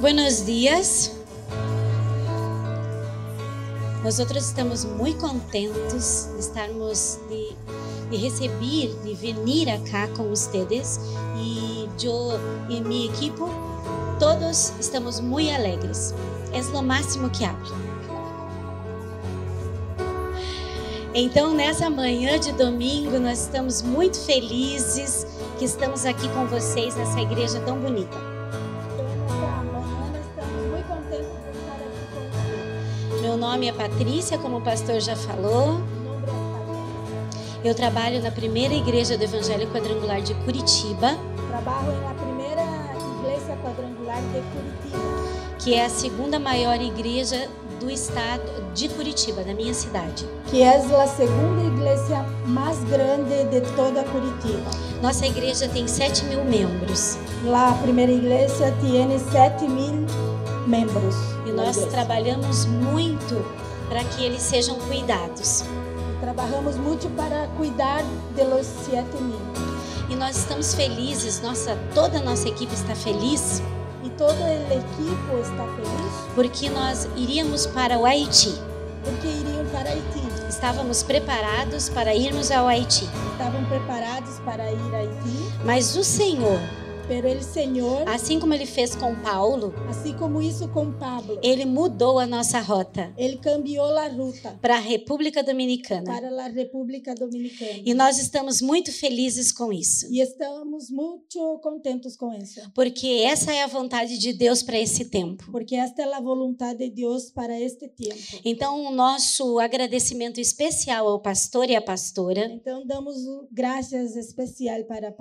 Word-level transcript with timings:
Buenos 0.00 0.46
dias. 0.46 1.12
Nosotros 4.02 4.46
estamos 4.46 4.86
muy 4.86 5.12
contentos 5.12 6.26
de 6.32 6.40
estarmos 6.40 7.18
de, 7.28 7.54
de 8.10 8.16
receber, 8.16 8.94
de 9.04 9.14
venir 9.14 9.68
acá 9.68 10.08
com 10.16 10.32
ustedes 10.32 10.98
e 11.36 11.86
eu 12.02 12.40
e 12.70 12.80
mi 12.80 13.08
equipo 13.10 13.50
todos 14.18 14.72
estamos 14.80 15.20
muy 15.20 15.50
alegres. 15.50 16.14
É 16.54 16.62
lo 16.72 16.82
máximo 16.82 17.28
que 17.28 17.44
hablo. 17.44 17.70
Então, 21.12 21.52
nessa 21.52 21.90
manhã 21.90 22.38
de 22.38 22.52
domingo, 22.52 23.18
nós 23.20 23.42
estamos 23.42 23.82
muito 23.82 24.18
felizes 24.18 25.26
que 25.58 25.66
estamos 25.66 26.06
aqui 26.06 26.26
com 26.30 26.46
vocês 26.46 26.96
nessa 26.96 27.20
igreja 27.20 27.60
tão 27.60 27.78
bonita. 27.78 28.29
Nome 33.60 33.68
é 33.68 33.72
Patrícia, 33.72 34.38
como 34.38 34.56
o 34.56 34.60
pastor 34.62 35.00
já 35.00 35.14
falou. 35.14 35.82
Eu 37.62 37.74
trabalho 37.74 38.22
na 38.22 38.30
primeira 38.30 38.72
igreja 38.72 39.18
do 39.18 39.24
Evangelho 39.24 39.68
Quadrangular 39.68 40.22
de 40.22 40.32
Curitiba, 40.46 41.14
Trabajo 41.50 41.92
en 41.92 42.02
la 42.02 42.14
primera 42.14 42.64
iglesia 43.20 43.56
cuadrangular 43.56 44.22
de 44.32 44.40
Curitiba, 44.40 45.58
que 45.58 45.74
é 45.74 45.84
a 45.84 45.90
segunda 45.90 46.38
maior 46.38 46.80
igreja 46.80 47.50
do 47.78 47.90
estado 47.90 48.72
de 48.72 48.88
Curitiba, 48.88 49.42
da 49.42 49.52
minha 49.52 49.74
cidade. 49.74 50.26
que 50.50 50.62
es 50.62 50.90
la 50.90 51.06
segunda 51.06 51.62
iglesia 51.62 52.24
más 52.46 52.82
grande 52.84 53.44
de 53.50 53.60
toda 53.76 54.04
Curitiba. 54.04 54.70
Nossa 55.02 55.26
igreja 55.26 55.68
tem 55.68 55.86
7 55.86 56.24
mil 56.24 56.44
membros 56.44 57.18
La 57.44 57.72
primera 57.82 58.10
iglesia 58.10 58.72
tiene 58.80 59.18
7 59.18 59.68
mil 59.68 60.06
miembros. 60.66 61.14
E 61.62 61.66
nós 61.66 61.76
trabalhamos 61.86 62.66
muito 62.66 63.44
para 63.88 64.02
que 64.04 64.24
eles 64.24 64.42
sejam 64.42 64.76
cuidados. 64.80 65.64
Trabajamos 66.20 66.76
mucho 66.76 67.08
para 67.10 67.46
cuidar 67.56 68.02
de 68.34 68.44
los 68.44 68.66
7 68.84 69.04
mil. 69.22 69.40
E 70.08 70.16
nós 70.16 70.36
estamos 70.36 70.74
felizes, 70.74 71.40
nossa, 71.40 71.76
toda 71.94 72.18
a 72.18 72.22
nossa 72.22 72.48
equipe 72.48 72.74
está 72.74 72.94
feliz 72.94 73.62
Y 74.02 74.08
todo 74.10 74.32
el 74.46 74.62
equipo 74.72 75.38
está 75.42 75.64
feliz 75.76 76.12
porque 76.34 76.70
nós 76.70 77.06
iríamos 77.16 77.66
para 77.66 77.98
o 77.98 78.06
Haiti. 78.06 78.54
porque 79.04 79.28
irían 79.28 79.66
para 79.72 79.90
Haití. 79.90 80.22
Estávamos 80.48 81.02
preparados 81.02 81.88
para 81.90 82.14
irmos 82.14 82.50
ao 82.50 82.66
Haiti. 82.66 83.08
Estaban 83.32 83.64
preparados 83.66 84.40
para 84.44 84.70
ir 84.70 84.94
a 84.94 84.98
Haití, 84.98 85.52
Mas 85.64 85.96
o 85.96 86.04
Senhor, 86.04 86.58
pero 87.10 87.26
el 87.26 87.42
Señor, 87.42 88.08
assim 88.08 88.38
como 88.38 88.54
ele 88.54 88.64
fez 88.64 88.94
com 88.94 89.16
Paulo, 89.16 89.74
así 89.88 90.12
como 90.12 90.40
hizo 90.40 90.70
con 90.70 90.96
Pablo, 90.96 91.40
ele 91.42 91.64
mudou 91.64 92.20
a 92.20 92.26
nossa 92.26 92.60
rota 92.60 93.12
él 93.16 93.40
cambió 93.40 93.90
la 93.90 94.08
ruta 94.08 94.56
para 94.62 94.76
a 94.76 94.78
República 94.78 95.42
Dominicana. 95.42 96.04
para 96.04 96.30
la 96.30 96.46
República 96.46 97.12
Dominicana. 97.12 97.82
E 97.84 97.92
nós 97.94 98.16
estamos 98.20 98.62
muito 98.62 98.92
felizes 98.92 99.50
com 99.50 99.72
isso, 99.72 100.06
Y 100.08 100.20
estamos 100.20 100.88
mucho 100.88 101.58
contentos 101.60 102.16
con 102.16 102.32
eso, 102.32 102.60
porque 102.76 103.24
essa 103.26 103.52
é 103.52 103.62
a 103.62 103.66
vontade 103.66 104.16
de 104.16 104.32
Deus 104.32 104.62
para 104.62 104.78
esse 104.78 105.06
tempo. 105.06 105.50
porque 105.50 105.74
esta 105.74 106.04
es 106.04 106.08
la 106.08 106.20
voluntad 106.20 106.76
de 106.76 106.88
Dios 106.90 107.32
para 107.32 107.58
este 107.58 107.88
tiempo. 107.88 108.38
Então, 108.44 108.86
o 108.86 108.92
nosso 108.92 109.58
agradecimento 109.58 110.40
especial 110.40 111.08
ao 111.08 111.18
pastor 111.18 111.68
e 111.68 111.74
à 111.74 111.82
pastora 111.82 112.46
Então 112.52 112.86
damos 112.86 113.16
gracias 113.50 114.14
especial 114.14 114.84
para 114.84 115.12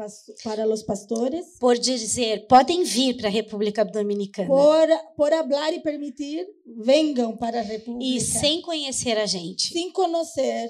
para 0.43 0.65
los 0.65 0.83
pastores 0.83 1.57
por 1.59 1.78
dizer: 1.79 2.47
podem 2.47 2.83
vir 2.83 3.17
para 3.17 3.27
a 3.27 3.31
República 3.31 3.83
Dominicana. 3.85 4.47
por 4.47 4.87
por 5.15 5.33
hablar 5.33 5.73
y 5.73 5.79
permitir 5.81 6.45
vengan 6.65 7.37
para 7.37 7.59
a 7.59 7.63
República 7.63 8.05
E 8.05 8.19
sem 8.21 8.61
conhecer 8.61 9.17
a 9.17 9.25
gente. 9.25 9.73
sin 9.73 9.91
conocer 9.91 10.69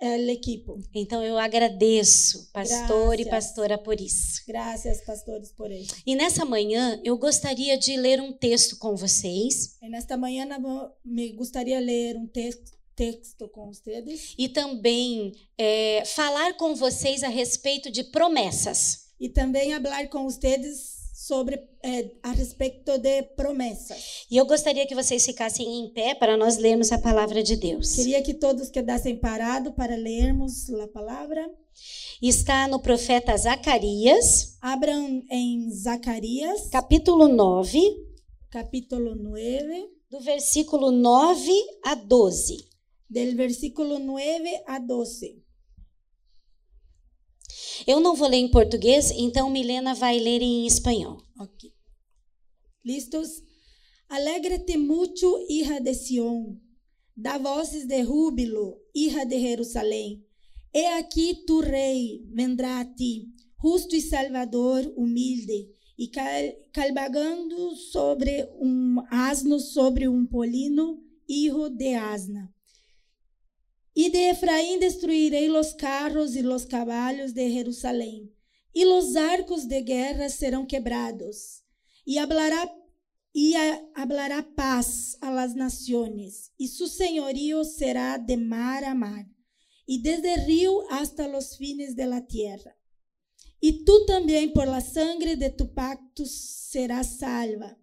el 0.00 0.28
equipo. 0.30 0.78
Então, 0.92 1.22
eu 1.22 1.38
agradeço, 1.38 2.50
pastor 2.52 3.20
e 3.20 3.24
pastora, 3.24 3.78
por 3.78 4.00
isso. 4.00 4.42
Gracias 4.48 5.00
pastores 5.04 5.52
por 5.52 5.70
eso. 5.70 5.94
E 6.04 6.16
nessa 6.16 6.44
manhã, 6.44 7.00
eu 7.04 7.16
gostaria 7.16 7.78
de 7.78 7.96
ler 7.96 8.20
um 8.20 8.32
texto 8.32 8.76
com 8.78 8.96
vocês 8.96 9.76
En 9.80 9.94
esta 9.94 10.16
mañana 10.16 10.58
vo- 10.58 10.90
me 11.04 11.32
gustaría 11.34 11.78
leer 11.80 12.16
un 12.16 12.26
tex- 12.28 12.72
texto 12.96 13.48
con 13.50 13.68
ustedes 13.70 14.34
e 14.36 14.48
também 14.48 15.32
é, 15.56 16.02
falar 16.04 16.54
com 16.56 16.74
vocês 16.74 17.22
a 17.22 17.28
respeito 17.28 17.88
de 17.90 18.02
promessas. 18.04 19.11
Y 19.18 19.30
también 19.30 19.72
hablar 19.72 20.08
con 20.08 20.26
ustedes 20.26 21.02
sobre 21.14 21.68
eh, 21.82 22.18
a 22.22 22.32
respecto 22.32 22.98
de 22.98 23.22
promesas. 23.22 24.26
E 24.30 24.36
eu 24.36 24.44
gostaria 24.44 24.86
que 24.86 24.94
vocês 24.94 25.24
ficassem 25.24 25.84
em 25.84 25.92
pé 25.92 26.14
para 26.14 26.36
nós 26.36 26.56
lermos 26.56 26.90
a 26.90 26.98
palavra 26.98 27.42
de 27.42 27.56
Deus. 27.56 27.94
Quería 27.94 28.22
que 28.22 28.34
todos 28.34 28.70
quedassem 28.70 29.16
parados 29.16 29.72
para 29.74 29.96
leermos 29.96 30.68
la 30.68 30.88
palabra. 30.88 31.48
Está 32.20 32.66
no 32.66 32.80
profeta 32.80 33.36
Zacarias, 33.36 34.56
Abram 34.60 35.22
em 35.30 35.70
Zacarias, 35.70 36.68
capítulo 36.70 37.28
9, 37.28 37.80
capítulo 38.50 39.14
9, 39.14 39.90
do 40.10 40.20
versículo 40.20 40.90
9 40.90 41.52
a 41.84 41.94
12. 41.94 42.72
del 43.12 43.36
versículo 43.36 43.98
9 43.98 44.62
a 44.66 44.78
12. 44.78 45.44
Eu 47.86 48.00
não 48.00 48.14
vou 48.14 48.28
ler 48.28 48.38
em 48.38 48.50
português, 48.50 49.10
então 49.10 49.50
Milena 49.50 49.94
vai 49.94 50.18
ler 50.18 50.42
em 50.42 50.66
espanhol. 50.66 51.22
Ok. 51.38 51.72
¿Listos? 52.84 53.42
Alégrate 54.08 54.76
mucho, 54.76 55.38
hija 55.48 55.80
de 55.80 55.94
Sión. 55.94 56.60
Da 57.14 57.36
voces 57.38 57.86
de 57.86 58.02
júbilo, 58.04 58.78
hija 58.94 59.24
de 59.24 59.38
Jerusalén. 59.38 60.24
He 60.72 60.86
aquí 60.86 61.44
tu 61.46 61.60
rey 61.60 62.24
vendrá 62.32 62.80
a 62.80 62.94
ti, 62.94 63.34
justo 63.56 63.94
y 63.94 64.00
salvador, 64.00 64.90
humilde, 64.96 65.68
y 65.96 66.10
cal- 66.10 66.54
cabalgando 66.72 67.76
sobre 67.76 68.48
un 68.58 68.98
asno, 69.10 69.58
sobre 69.60 70.08
un 70.08 70.26
polino, 70.26 71.02
hijo 71.26 71.68
de 71.68 71.94
asna. 71.96 72.54
Y 73.94 74.10
de 74.10 74.30
Efraín 74.30 74.80
destruiré 74.80 75.48
los 75.48 75.74
carros 75.74 76.34
y 76.34 76.42
los 76.42 76.64
caballos 76.66 77.34
de 77.34 77.50
Jerusalén, 77.50 78.34
y 78.72 78.84
los 78.84 79.16
arcos 79.16 79.68
de 79.68 79.82
guerra 79.82 80.28
serão 80.30 80.66
quebrados, 80.66 81.62
y 82.04 82.18
hablará 82.18 82.72
y 83.34 83.54
a- 83.54 83.80
hablará 83.94 84.46
paz 84.54 85.16
a 85.20 85.30
las 85.30 85.54
naciones, 85.54 86.52
y 86.58 86.68
su 86.68 86.86
señorío 86.86 87.64
será 87.64 88.18
de 88.18 88.36
mar 88.36 88.84
a 88.84 88.94
mar, 88.94 89.26
y 89.86 90.02
desde 90.02 90.34
el 90.34 90.46
río 90.46 90.84
hasta 90.90 91.28
los 91.28 91.56
fines 91.56 91.94
de 91.96 92.06
la 92.06 92.26
tierra. 92.26 92.76
Y 93.60 93.84
tú 93.84 94.04
también 94.06 94.52
por 94.52 94.66
la 94.66 94.80
sangre 94.80 95.36
de 95.36 95.50
tu 95.50 95.72
pacto 95.72 96.24
serás 96.26 97.18
salva. 97.18 97.78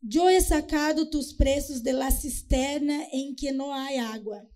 Yo 0.00 0.28
he 0.28 0.40
sacado 0.40 1.08
tus 1.08 1.32
presos 1.34 1.82
de 1.82 1.92
la 1.92 2.10
cisterna 2.10 3.06
en 3.10 3.34
que 3.34 3.50
no 3.52 3.72
hay 3.74 3.96
agua. 3.96 4.46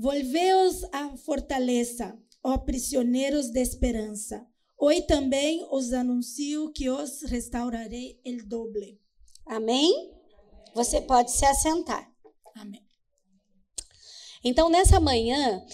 Volveos 0.00 0.84
a 0.92 1.16
fortaleza, 1.16 2.16
ó 2.40 2.56
prisioneiros 2.56 3.50
de 3.50 3.60
esperança. 3.60 4.46
Hoje 4.78 5.02
também 5.02 5.66
os 5.72 5.92
anuncio 5.92 6.70
que 6.72 6.88
os 6.88 7.22
restaurarei 7.22 8.20
el 8.24 8.46
doble. 8.46 9.00
Amém? 9.44 10.12
Você 10.72 11.00
pode 11.00 11.32
se 11.32 11.44
assentar. 11.44 12.08
Amém. 12.54 12.86
Então, 14.44 14.68
nessa 14.68 15.00
manhã, 15.00 15.66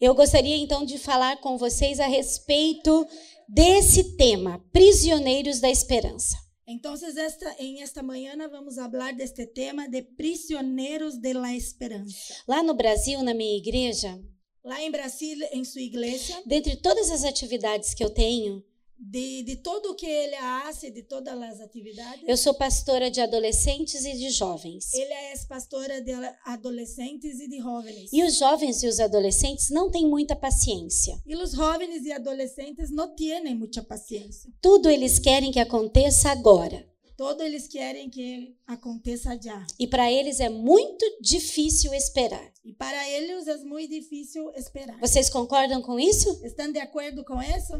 eu 0.00 0.14
gostaria 0.14 0.56
então 0.58 0.84
de 0.84 0.96
falar 0.96 1.40
com 1.40 1.58
vocês 1.58 1.98
a 1.98 2.06
respeito 2.06 3.04
desse 3.48 4.16
tema, 4.16 4.64
prisioneiros 4.72 5.58
da 5.58 5.68
esperança. 5.68 6.36
Então, 6.66 6.94
esta, 6.94 7.56
em 7.58 7.82
esta 7.82 8.02
manhã 8.02 8.36
vamos 8.48 8.76
falar 8.76 9.12
deste 9.12 9.46
tema 9.46 9.88
de 9.88 10.02
prisioneiros 10.02 11.16
de 11.16 11.32
la 11.32 11.54
esperança. 11.54 12.34
Lá 12.46 12.62
no 12.62 12.74
Brasil, 12.74 13.22
na 13.22 13.34
minha 13.34 13.56
igreja, 13.56 14.20
Lá 14.64 14.80
em 14.80 14.92
Brasília, 14.92 15.48
em 15.52 15.64
sua 15.64 15.80
igreja, 15.80 16.40
dentre 16.46 16.76
todas 16.76 17.10
as 17.10 17.24
atividades 17.24 17.94
que 17.94 18.04
eu 18.04 18.10
tenho, 18.10 18.64
de, 19.02 19.42
de 19.42 19.56
todo 19.56 19.90
o 19.90 19.94
que 19.96 20.06
ele 20.06 20.36
hace, 20.36 20.88
de 20.90 21.02
todas 21.02 21.34
as 21.42 21.60
atividades, 21.60 22.22
eu 22.26 22.36
sou 22.36 22.54
pastora 22.54 23.10
de 23.10 23.20
adolescentes 23.20 24.04
e 24.04 24.12
de 24.16 24.30
jovens. 24.30 24.94
ele 24.94 25.12
é 25.12 25.32
pastora 25.48 26.00
de 26.00 26.12
adolescentes 26.44 27.40
e 27.40 27.48
de 27.48 27.58
jovens. 27.58 28.10
E 28.12 28.22
os 28.22 28.38
jovens 28.38 28.82
e 28.82 28.86
os 28.86 29.00
adolescentes 29.00 29.70
não 29.70 29.90
têm 29.90 30.08
muita 30.08 30.36
paciência. 30.36 31.20
E 31.26 31.34
os 31.34 31.50
jovens 31.50 32.06
e 32.06 32.12
adolescentes 32.12 32.90
não 32.90 33.14
têm 33.14 33.56
muita 33.56 33.82
paciência. 33.82 34.50
Tudo 34.60 34.88
eles 34.88 35.18
querem 35.18 35.50
que 35.50 35.58
aconteça 35.58 36.30
agora. 36.30 36.86
Todos 37.16 37.44
eles 37.44 37.68
querem 37.68 38.08
que 38.08 38.56
aconteça 38.66 39.38
já. 39.40 39.66
E 39.78 39.86
para 39.86 40.10
eles 40.10 40.40
é 40.40 40.48
muito 40.48 41.04
difícil 41.20 41.92
esperar. 41.92 42.52
E 42.64 42.72
para 42.72 43.08
eles 43.10 43.46
é 43.46 43.56
muito 43.58 43.90
difícil 43.90 44.50
esperar. 44.56 44.98
Vocês 44.98 45.28
concordam 45.28 45.82
com 45.82 46.00
isso? 46.00 46.40
Estão 46.44 46.72
de 46.72 46.78
acordo 46.78 47.24
com 47.24 47.40
isso? 47.42 47.74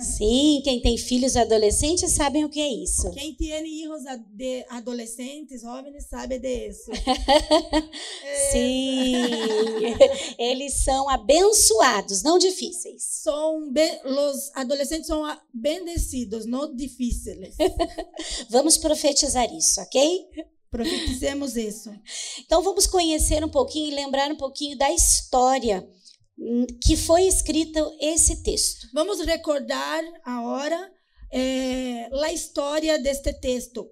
Sim, 0.00 0.60
quem 0.62 0.80
tem 0.80 0.96
filhos 0.96 1.36
adolescentes 1.36 2.12
sabem 2.12 2.44
o 2.44 2.48
que 2.48 2.60
é 2.60 2.68
isso. 2.68 3.10
Quem 3.12 3.34
tem 3.34 3.48
de 4.34 4.64
adolescentes, 4.68 5.62
jovens, 5.62 6.06
sabe 6.08 6.38
disso. 6.38 6.90
Sim, 8.52 9.14
eles 10.38 10.74
são 10.74 11.08
abençoados, 11.08 12.22
não 12.22 12.38
difíceis. 12.38 13.02
São 13.02 13.72
los 14.04 14.50
adolescentes 14.54 15.06
são 15.06 15.22
bendecidos, 15.52 16.46
não 16.46 16.74
difíceis. 16.74 17.56
Vamos 18.48 18.78
profetizar 18.78 19.52
isso, 19.52 19.80
ok? 19.80 20.26
Profetizemos 20.70 21.56
isso. 21.56 21.90
Então 22.40 22.62
vamos 22.62 22.86
conhecer 22.86 23.44
um 23.44 23.48
pouquinho 23.48 23.90
e 23.90 23.94
lembrar 23.94 24.30
um 24.30 24.36
pouquinho 24.36 24.76
da 24.76 24.90
história 24.92 25.88
que 26.82 26.96
foi 26.96 27.22
escrita 27.26 27.80
esse 28.00 28.42
texto. 28.42 28.88
Vamos 28.94 29.20
recordar 29.20 30.02
agora 30.24 30.92
a 32.24 32.32
história 32.32 32.98
deste 32.98 33.32
texto. 33.34 33.90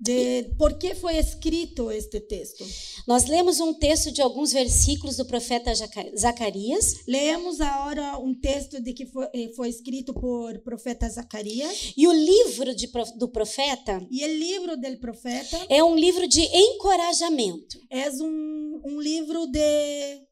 De 0.00 0.50
por 0.58 0.76
que 0.76 0.94
foi 0.94 1.16
escrito 1.16 1.90
este 1.90 2.20
texto. 2.20 2.64
Nós 3.06 3.26
lemos 3.26 3.60
um 3.60 3.72
texto 3.72 4.10
de 4.10 4.20
alguns 4.20 4.52
versículos 4.52 5.16
do 5.16 5.24
profeta 5.24 5.72
Zacarias 5.72 6.94
Leemos 7.06 7.60
agora 7.60 8.18
um 8.18 8.34
texto 8.34 8.82
de 8.82 8.92
que 8.92 9.06
foi, 9.06 9.28
eh, 9.32 9.52
foi 9.54 9.68
escrito 9.68 10.12
por 10.12 10.58
profeta 10.64 11.08
Zacarias. 11.08 11.94
e 11.96 12.08
o 12.08 12.12
livro 12.12 12.74
de 12.74 12.88
do 13.16 13.28
profeta 13.28 14.04
E 14.10 14.24
o 14.24 14.28
livro 14.28 14.76
do 14.76 14.98
profeta 14.98 15.64
é 15.70 15.82
um 15.82 15.96
livro 15.96 16.26
de 16.26 16.42
encorajamento. 16.42 17.78
é 17.88 18.10
um, 18.10 18.82
um 18.84 19.00
livro 19.00 19.46
de 19.46 20.26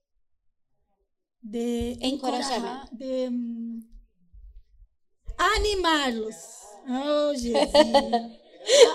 de 1.42 1.98
encorajar- 2.00 2.88
de 2.92 3.28
hum, 3.28 3.80
animá-los. 5.38 6.36
Oh, 6.88 7.34
Jesus. 7.34 7.52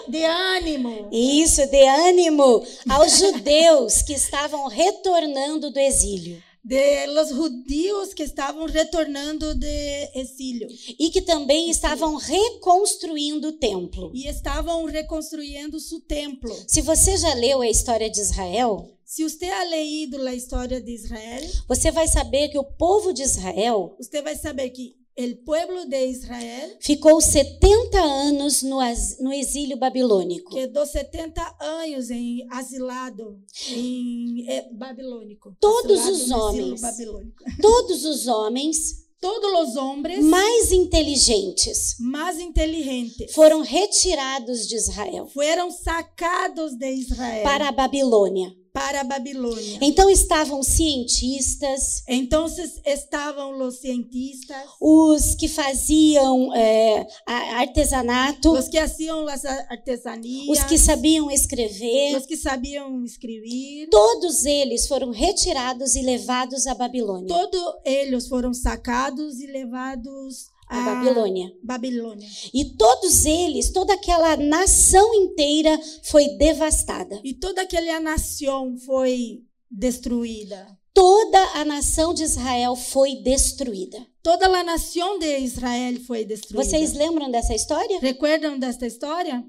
De 0.08 0.24
ânimo. 0.24 1.10
Isso, 1.12 1.66
de 1.68 1.84
ânimo 1.84 2.64
aos 2.88 3.18
judeus 3.20 4.02
que 4.02 4.14
estavam 4.14 4.66
retornando 4.70 5.70
do 5.70 5.78
exílio 5.78 6.42
De 6.64 7.06
los 7.08 7.30
judíos 7.32 8.14
que 8.14 8.24
estavam 8.24 8.66
retornando 8.66 9.54
de 9.56 10.10
exílio 10.16 10.70
e 10.98 11.10
que 11.10 11.22
também 11.22 11.70
estavam 11.70 12.16
reconstruindo 12.16 13.50
o 13.50 13.54
templo. 13.58 14.10
e 14.14 14.28
estavam 14.30 14.86
reconstruindo 14.86 15.82
seu 15.82 16.00
templo. 16.00 16.56
Se 16.66 16.82
você 16.82 17.18
já 17.18 17.34
leu 17.34 17.60
a 17.62 17.68
história 17.70 18.10
de 18.10 18.22
Israel, 18.22 18.90
Se 19.08 19.24
você 19.24 19.46
ha 19.46 19.64
leído 19.64 20.22
a 20.28 20.36
história 20.36 20.82
de 20.82 20.92
Israel, 20.92 21.42
você 21.66 21.90
vai 21.92 22.10
saber 22.10 22.50
que 22.50 22.58
o 22.58 22.64
povo 22.66 23.14
de 23.14 23.22
Israel 23.22 23.96
você 23.98 24.22
vai 24.22 24.36
saber 24.36 24.70
que 24.72 24.98
o 25.18 25.46
pueblo 25.46 25.86
de 25.86 26.08
Israel 26.08 26.76
ficou 26.82 27.22
70 27.22 27.98
anos 27.98 28.62
no, 28.64 28.80
no 29.22 29.32
exílio 29.32 29.78
babilônico. 29.78 30.52
quedou 30.52 30.86
70 30.86 31.42
anos 31.62 32.12
em 32.12 32.46
asilado 32.52 33.40
em 33.72 34.46
é, 34.46 34.70
babilônico. 34.74 35.56
Todos 35.58 36.02
Asilado 36.02 36.14
os 36.14 36.32
homens. 36.32 36.82
babilônico. 36.82 37.44
Todos 37.62 38.04
os 38.04 38.28
homens 38.28 39.08
Todos 39.22 39.70
os 39.70 39.76
homens 39.78 40.24
mais 40.26 40.72
inteligentes 40.74 41.96
mais 41.98 42.40
inteligentes 42.40 43.34
foram 43.34 43.62
retirados 43.62 44.68
de 44.68 44.76
Israel 44.76 45.28
foram 45.28 45.72
sacados 45.72 46.76
de 46.76 46.92
Israel 46.92 47.44
para 47.44 47.70
a 47.70 47.72
Babilônia. 47.72 48.54
Para 48.78 49.02
a 49.02 49.04
Babilônia. 49.04 49.80
Então 49.82 50.08
estavam 50.08 50.62
cientistas, 50.62 52.04
Então 52.08 52.46
estavam 52.86 53.60
os 53.68 53.80
cientistas, 53.80 54.56
os 54.80 55.34
que 55.34 55.48
faziam 55.48 56.54
é, 56.54 57.08
artesanato, 57.26 58.52
os 58.52 58.68
que 58.68 58.80
faziam 58.80 59.28
as 59.28 59.44
artesanias, 59.46 60.48
os 60.48 60.64
que 60.66 60.78
sabiam 60.78 61.32
escrever. 61.32 62.18
os 62.18 62.28
que 62.28 62.38
sabiam 62.38 63.04
escrever. 63.04 63.88
Todos 63.90 64.46
eles 64.46 64.88
foram 64.88 65.10
retirados 65.10 65.96
e 65.96 66.04
levados 66.04 66.68
à 66.68 66.76
Babilônia. 66.76 67.28
Todos 67.28 67.82
eles 67.84 68.28
foram 68.28 68.54
sacados 68.54 69.40
e 69.40 69.48
levados 69.48 70.52
A 70.70 70.78
a 70.80 70.96
Babilônia. 70.96 71.54
Babilônia. 71.64 72.28
E 72.54 72.66
todos 72.78 73.26
eles, 73.26 73.72
toda 73.72 73.94
aquela 73.94 74.36
nação 74.38 75.14
inteira 75.14 75.80
foi 76.04 76.30
devastada. 76.38 77.20
E 77.24 77.34
toda 77.34 77.62
aquela 77.62 78.00
nação 78.00 78.78
foi 78.78 79.44
destruída. 79.72 80.68
Toda 80.94 81.40
a 81.54 81.64
nação 81.64 82.14
de 82.14 82.24
Israel 82.24 82.76
foi 82.76 83.16
destruída. 83.18 84.06
Toda 84.24 84.48
a 84.48 84.64
nação 84.64 85.20
de 85.20 85.38
Israel 85.38 86.00
foi 86.06 86.26
destruída. 86.26 86.64
Vocês 86.64 86.94
lembram 86.94 87.30
dessa 87.30 87.54
história? 87.54 88.00
Recordam 88.00 88.58
desta 88.58 88.86
história? 88.88 89.44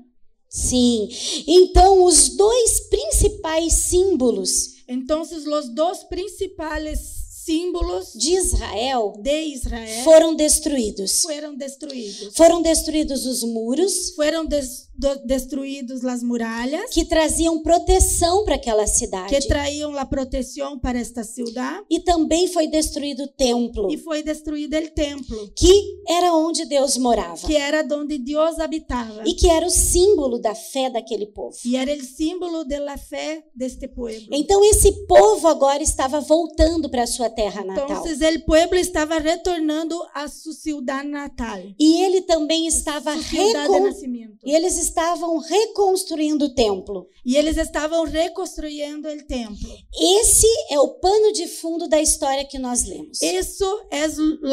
Sim. 0.48 1.08
Então, 1.46 2.04
os 2.04 2.36
dois 2.36 2.80
principais 2.88 3.72
símbolos 3.74 4.76
Então, 4.86 5.22
os 5.22 5.74
dois 5.74 6.04
principais 6.04 7.17
símbolos 7.48 8.12
de 8.14 8.32
Israel 8.34 9.14
de 9.22 9.40
Israel 9.54 10.04
foram 10.04 10.34
destruídos. 10.34 11.22
foram 11.22 11.56
destruídos. 11.56 12.36
Foram 12.36 12.60
destruídos 12.62 13.24
os 13.26 13.42
muros 13.42 14.10
Foram 14.14 14.44
des- 14.44 14.88
do- 14.94 15.24
destruídos 15.24 16.04
as 16.04 16.22
muralhas 16.22 16.90
que 16.90 17.04
traziam 17.04 17.62
proteção 17.62 18.44
para 18.44 18.56
aquela 18.56 18.84
que 18.84 18.90
cidade. 18.90 19.46
traíam 19.48 19.96
a 19.96 20.04
proteção 20.04 20.78
para 20.78 20.98
esta 20.98 21.22
cidade 21.24 21.84
E 21.90 22.00
também 22.00 22.48
foi 22.48 22.66
destruído 22.66 23.22
o 23.22 23.28
templo, 23.28 23.90
e 23.90 23.96
foi 23.96 24.22
destruído 24.22 24.76
o 24.76 24.90
templo, 24.90 25.50
que 25.56 25.72
era 26.08 26.34
onde 26.34 26.64
Deus 26.66 26.96
morava 26.98 27.46
que 27.46 27.56
era 27.56 27.86
onde 27.94 28.18
Deus 28.18 28.58
habitava. 28.58 29.22
e 29.26 29.32
que 29.34 29.48
era 29.48 29.66
o 29.66 29.70
símbolo 29.70 30.38
da 30.38 30.54
fé 30.54 30.90
daquele 30.90 31.26
povo. 31.26 31.56
E 31.64 31.76
era 31.76 31.92
o 31.94 32.02
símbolo 32.04 32.64
da 32.64 32.98
fé 32.98 33.42
deste 33.54 33.86
povo. 33.88 34.10
Então 34.32 34.62
esse 34.64 34.92
povo 35.06 35.46
agora 35.48 35.82
estava 35.82 36.20
voltando 36.20 36.88
para 36.90 37.06
sua 37.06 37.30
terra 37.38 37.64
natal. 37.64 37.84
Então, 37.84 38.34
o 38.34 38.44
povo 38.44 38.74
estava 38.74 39.18
retornando 39.18 39.96
a 40.12 40.26
sua 40.26 40.52
cidade 40.52 41.06
natal. 41.06 41.60
E 41.78 42.02
ele 42.02 42.22
também 42.22 42.66
estava 42.66 43.12
Sua 43.12 43.22
cidade 43.22 43.52
de 43.52 43.58
recon... 43.58 43.84
nascimento. 43.84 44.38
e 44.44 44.50
eles 44.52 44.76
estavam 44.76 45.38
reconstruindo 45.38 46.46
o 46.46 46.54
templo. 46.54 47.06
E 47.24 47.36
eles 47.36 47.56
estavam 47.56 48.04
reconstruindo 48.04 49.08
o 49.08 49.22
templo. 49.24 49.70
Esse 49.96 50.48
é 50.70 50.80
o 50.80 50.88
pano 50.94 51.32
de 51.32 51.46
fundo 51.46 51.88
da 51.88 52.02
história 52.02 52.44
que 52.44 52.58
nós 52.58 52.84
lemos. 52.84 53.22
Isso 53.22 53.86
é 53.92 54.02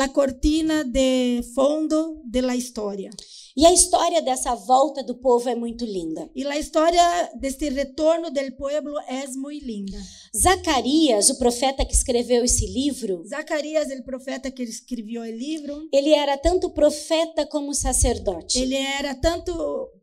a 0.04 0.10
cortina 0.10 0.84
de 0.84 1.42
fundo 1.56 2.22
da 2.26 2.56
história. 2.56 3.10
E 3.57 3.66
a 3.66 3.72
história 3.72 4.22
dessa 4.22 4.53
volta 4.53 5.01
do 5.01 5.15
povo 5.15 5.48
é 5.48 5.56
muito 5.56 5.86
linda. 5.86 6.29
E 6.36 6.46
a 6.46 6.60
história 6.60 7.32
deste 7.39 7.70
retorno 7.70 8.29
do 8.29 8.51
povo 8.58 9.00
é 9.08 9.27
muito 9.27 9.65
linda. 9.65 9.98
Zacarias, 10.36 11.29
o 11.29 11.38
profeta 11.38 11.86
que 11.86 11.94
escreveu 11.94 12.44
esse 12.44 12.65
livro, 12.65 13.24
Zacarias, 13.25 13.88
o 13.98 14.03
profeta 14.03 14.51
que 14.51 14.62
escreveu 14.63 15.22
o 15.22 15.25
livro, 15.25 15.88
ele 15.94 16.10
era 16.10 16.38
tanto 16.38 16.70
profeta 16.70 17.46
como 17.46 17.74
sacerdote. 17.74 18.60
ele 18.60 18.75
era 18.75 19.15
tanto 19.15 19.53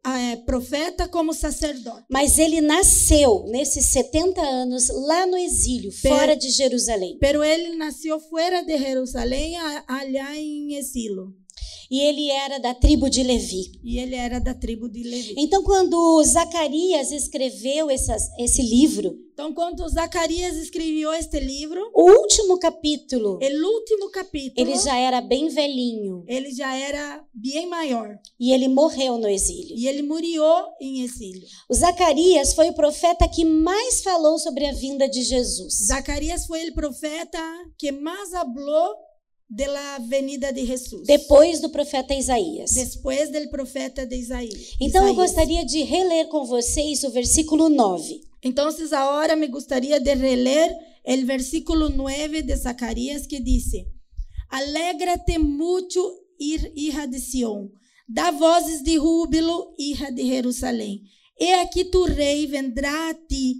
eh, 0.03 0.37
profeta 0.47 1.07
como 1.07 1.35
sacerdote. 1.35 2.07
Mas 2.09 2.39
ele 2.39 2.63
nasceu 2.63 3.45
nesses 3.49 3.85
70 3.87 4.41
anos 4.41 4.89
lá 4.89 5.27
no 5.27 5.37
exílio, 5.37 5.93
fora 5.93 6.35
de 6.35 6.49
Jerusalém. 6.49 7.19
Pero 7.21 7.45
ele 7.45 7.77
nasceu 7.77 8.19
fora 8.19 8.63
de 8.63 8.79
Jerusalém, 8.79 9.57
allá 9.87 10.35
em 10.37 10.75
exílio. 10.75 11.35
E 11.93 12.01
ele 12.01 12.31
era 12.31 12.59
da 12.59 12.73
tribo 12.73 13.11
de 13.11 13.23
Levi. 13.23 13.79
E 13.85 13.99
ele 13.99 14.15
era 14.15 14.39
da 14.41 14.55
tribo 14.55 14.89
de 14.89 15.03
Levi. 15.03 15.35
Então, 15.37 15.63
quando 15.63 16.25
Zacarias 16.25 17.13
escreveu 17.13 17.91
essas- 17.91 18.31
esse 18.39 18.63
livro, 18.63 19.15
Então, 19.35 19.53
quando 19.55 19.87
Zacarias 19.89 20.57
escreveu 20.57 21.11
este 21.15 21.41
livro, 21.41 21.81
o 21.95 22.03
último 22.21 22.59
capítulo, 22.59 23.39
o 23.43 23.75
último 23.79 24.11
capítulo, 24.11 24.53
ele 24.71 24.79
já 24.79 24.97
era 24.97 25.21
bem 25.23 25.49
velhinho 25.49 26.23
ele 26.29 26.51
já 26.55 26.75
era 26.77 27.25
bem 27.35 27.67
maior. 27.67 28.19
e 28.39 28.53
ele 28.53 28.69
morreu 28.69 29.17
no 29.19 29.27
exílio. 29.29 29.75
E 29.77 29.89
ele 29.89 30.03
morreu 30.03 30.45
em 30.81 31.01
exílio. 31.03 31.47
O 31.69 31.75
Zacarias 31.75 32.53
foi 32.55 32.69
o 32.71 32.75
profeta 32.75 33.27
que 33.27 33.43
mais 33.45 34.03
falou 34.03 34.39
sobre 34.39 34.67
a 34.67 34.73
vinda 34.73 35.09
de 35.09 35.23
Jesus. 35.23 35.87
Zacarias 35.87 36.47
foi 36.47 36.69
o 36.69 36.75
profeta 36.75 37.41
que 37.79 37.91
mais 37.91 38.31
falou 38.31 38.95
da 39.55 39.99
venida 39.99 40.51
de 40.51 40.65
Jesus. 40.65 41.07
Depois 41.07 41.61
do 41.61 41.69
profeta 41.69 42.15
Isaías. 42.15 42.71
Depois 42.71 43.31
do 43.31 43.51
profeta 43.51 44.07
de 44.07 44.17
Isaías. 44.17 44.75
Então 44.81 45.07
eu 45.07 45.15
gostaria 45.15 45.65
de 45.65 45.83
reler 45.83 46.29
com 46.29 46.47
vocês 46.47 47.05
o 47.05 47.11
versículo 47.11 47.69
9. 47.69 48.21
Então, 48.43 48.69
agora 48.93 49.37
me 49.37 49.47
gostaria 49.47 50.01
de 50.01 50.15
reler 50.15 50.75
o 51.07 51.27
versículo 51.27 51.91
9 51.91 52.43
de 52.43 52.57
Zacarias 52.57 53.27
que 53.27 53.41
diz: 53.41 53.67
Alegra-te 54.49 55.39
muito, 55.39 56.01
hija 56.41 57.07
de 57.07 57.21
Sião, 57.21 57.71
dá 58.09 58.31
vozes 58.31 58.83
de 58.83 58.95
júbilo, 58.95 59.75
hija 59.79 60.11
de 60.11 60.27
Jerusalém. 60.27 61.03
He 61.39 61.53
aqui 61.61 61.85
tu 61.85 62.05
rei 62.05 62.47
vendrá 62.47 63.11
a 63.11 63.15
ti, 63.15 63.57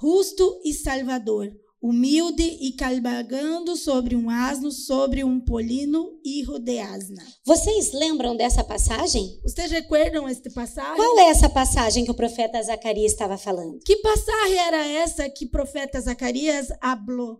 justo 0.00 0.60
e 0.64 0.74
salvador, 0.74 1.50
humilde 1.80 2.42
e 2.42 2.72
cabalgando 2.72 3.76
sobre 3.76 4.16
um 4.16 4.30
asno, 4.30 4.70
sobre 4.70 5.22
um 5.22 5.38
polino, 5.40 6.18
hijo 6.24 6.58
de 6.58 6.78
asna. 6.78 7.22
Vocês 7.44 7.92
lembram 7.92 8.36
dessa 8.36 8.64
passagem? 8.64 9.38
Vocês 9.42 9.70
recordam 9.70 10.28
este 10.28 10.50
passagem? 10.50 10.96
Qual 10.96 11.18
é 11.18 11.30
essa 11.30 11.48
passagem 11.48 12.04
que 12.04 12.10
o 12.10 12.14
profeta 12.14 12.62
Zacarias 12.62 13.12
estava 13.12 13.36
falando? 13.36 13.78
Que 13.84 13.96
passagem 13.96 14.58
era 14.58 14.86
essa 14.86 15.28
que 15.28 15.44
o 15.44 15.50
profeta 15.50 16.00
Zacarias 16.00 16.68
falou? 17.06 17.38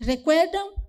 Recordam? 0.00 0.79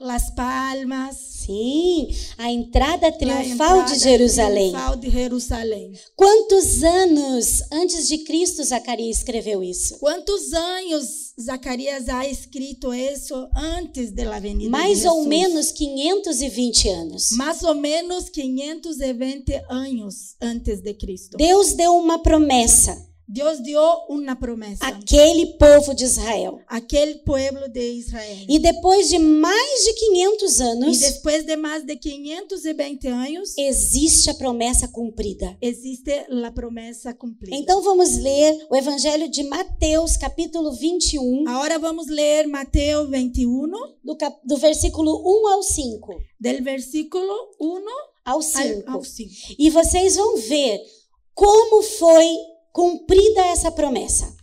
Las 0.00 0.30
Palmas. 0.30 1.16
Sim, 1.16 2.08
a 2.36 2.50
entrada 2.50 3.08
a 3.08 3.12
triunfal 3.12 3.78
entrada 3.80 3.94
de 3.94 3.98
Jerusalém. 3.98 4.70
triunfal 4.70 4.96
de 4.96 5.10
Jerusalém. 5.10 5.92
Quantos 6.14 6.82
anos 6.82 7.62
antes 7.72 8.06
de 8.06 8.18
Cristo 8.18 8.62
Zacarias 8.62 9.18
escreveu 9.18 9.62
isso? 9.62 9.98
Quantos 9.98 10.52
anos 10.52 11.32
Zacarias 11.40 12.08
ha 12.08 12.26
escrito 12.26 12.92
isso 12.92 13.48
antes 13.56 14.12
da 14.12 14.38
venida 14.38 14.70
Mais 14.70 15.00
de 15.00 15.08
ou 15.08 15.24
menos 15.24 15.72
520 15.72 16.88
anos. 16.88 17.30
Mais 17.32 17.62
ou 17.62 17.74
menos 17.74 18.28
520 18.28 19.62
anos 19.70 20.36
antes 20.40 20.80
de 20.80 20.94
Cristo. 20.94 21.36
Deus 21.36 21.72
deu 21.72 21.96
uma 21.96 22.18
promessa 22.18 23.07
Deus 23.30 23.60
deu 23.60 23.82
uma 24.08 24.34
promessa 24.34 24.86
àquele 24.86 25.46
povo 25.58 25.92
de 25.94 26.04
Israel. 26.04 26.60
àquele 26.66 27.16
povo 27.16 27.68
de 27.68 27.80
Israel. 27.98 28.46
E 28.48 28.58
depois 28.58 29.08
de 29.10 29.18
mais 29.18 29.84
de 29.84 29.92
500 29.92 30.58
E 30.58 30.62
anos, 30.62 30.98
depois 30.98 31.44
de 31.44 31.54
mais 31.56 31.84
de 31.84 31.94
520 31.96 33.06
anos, 33.06 33.54
existe 33.58 34.30
a 34.30 34.34
promessa 34.34 34.88
cumprida. 34.88 35.56
existe 35.60 36.10
a 36.44 36.50
promessa 36.50 37.12
cumprida. 37.12 37.54
Então 37.54 37.82
vamos 37.82 38.16
ler 38.16 38.66
o 38.70 38.74
Evangelho 38.76 39.28
de 39.28 39.42
Mateus, 39.42 40.16
capítulo 40.16 40.72
21, 40.72 41.46
Agora 41.48 41.78
vamos 41.78 42.06
ler 42.06 42.46
Mateus 42.46 43.10
21, 43.10 43.68
do, 44.02 44.16
cap- 44.16 44.40
do 44.42 44.56
versículo 44.56 45.12
1 45.44 45.48
ao 45.48 45.62
5. 45.62 46.14
del 46.40 46.62
versículo 46.62 47.32
1 47.60 47.66
Ao 48.24 48.36
ao 48.36 48.42
5. 48.42 48.90
ao 48.90 49.04
5. 49.04 49.30
E 49.58 49.68
vocês 49.68 50.16
vão 50.16 50.36
ver 50.38 50.80
como 51.34 51.82
foi 51.82 52.26
cumprida 52.72 53.40
essa 53.46 53.70
promessa. 53.70 54.36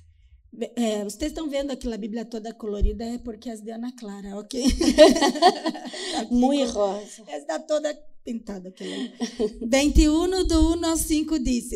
É, 0.75 1.03
vocês 1.03 1.31
estão 1.31 1.49
vendo 1.49 1.71
aqui 1.71 1.91
a 1.91 1.97
Bíblia 1.97 2.23
toda 2.23 2.53
colorida, 2.53 3.03
é 3.03 3.17
porque 3.17 3.49
é 3.49 3.55
de 3.55 3.71
Ana 3.71 3.93
Clara, 3.97 4.37
ok? 4.37 4.63
Muito 6.31 6.71
rosa. 6.71 7.23
Está 7.27 7.59
toda 7.59 7.93
pintada 8.23 8.69
aqui. 8.69 8.85
21 9.67 10.45
do 10.47 10.77
1 10.77 10.85
ao 10.85 10.97
5 10.97 11.39
diz: 11.39 11.69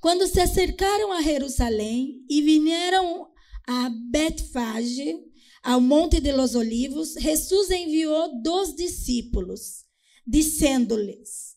Quando 0.00 0.26
se 0.28 0.40
acercaram 0.40 1.12
a 1.12 1.22
Jerusalém 1.22 2.24
e 2.28 2.40
vieram 2.40 3.28
a 3.68 3.90
Betfage, 4.10 5.18
ao 5.62 5.80
Monte 5.80 6.20
de 6.20 6.32
los 6.32 6.54
Olivos, 6.54 7.14
Jesus 7.18 7.70
enviou 7.70 8.40
dois 8.42 8.74
discípulos, 8.74 9.84
dizendo-lhes: 10.26 11.49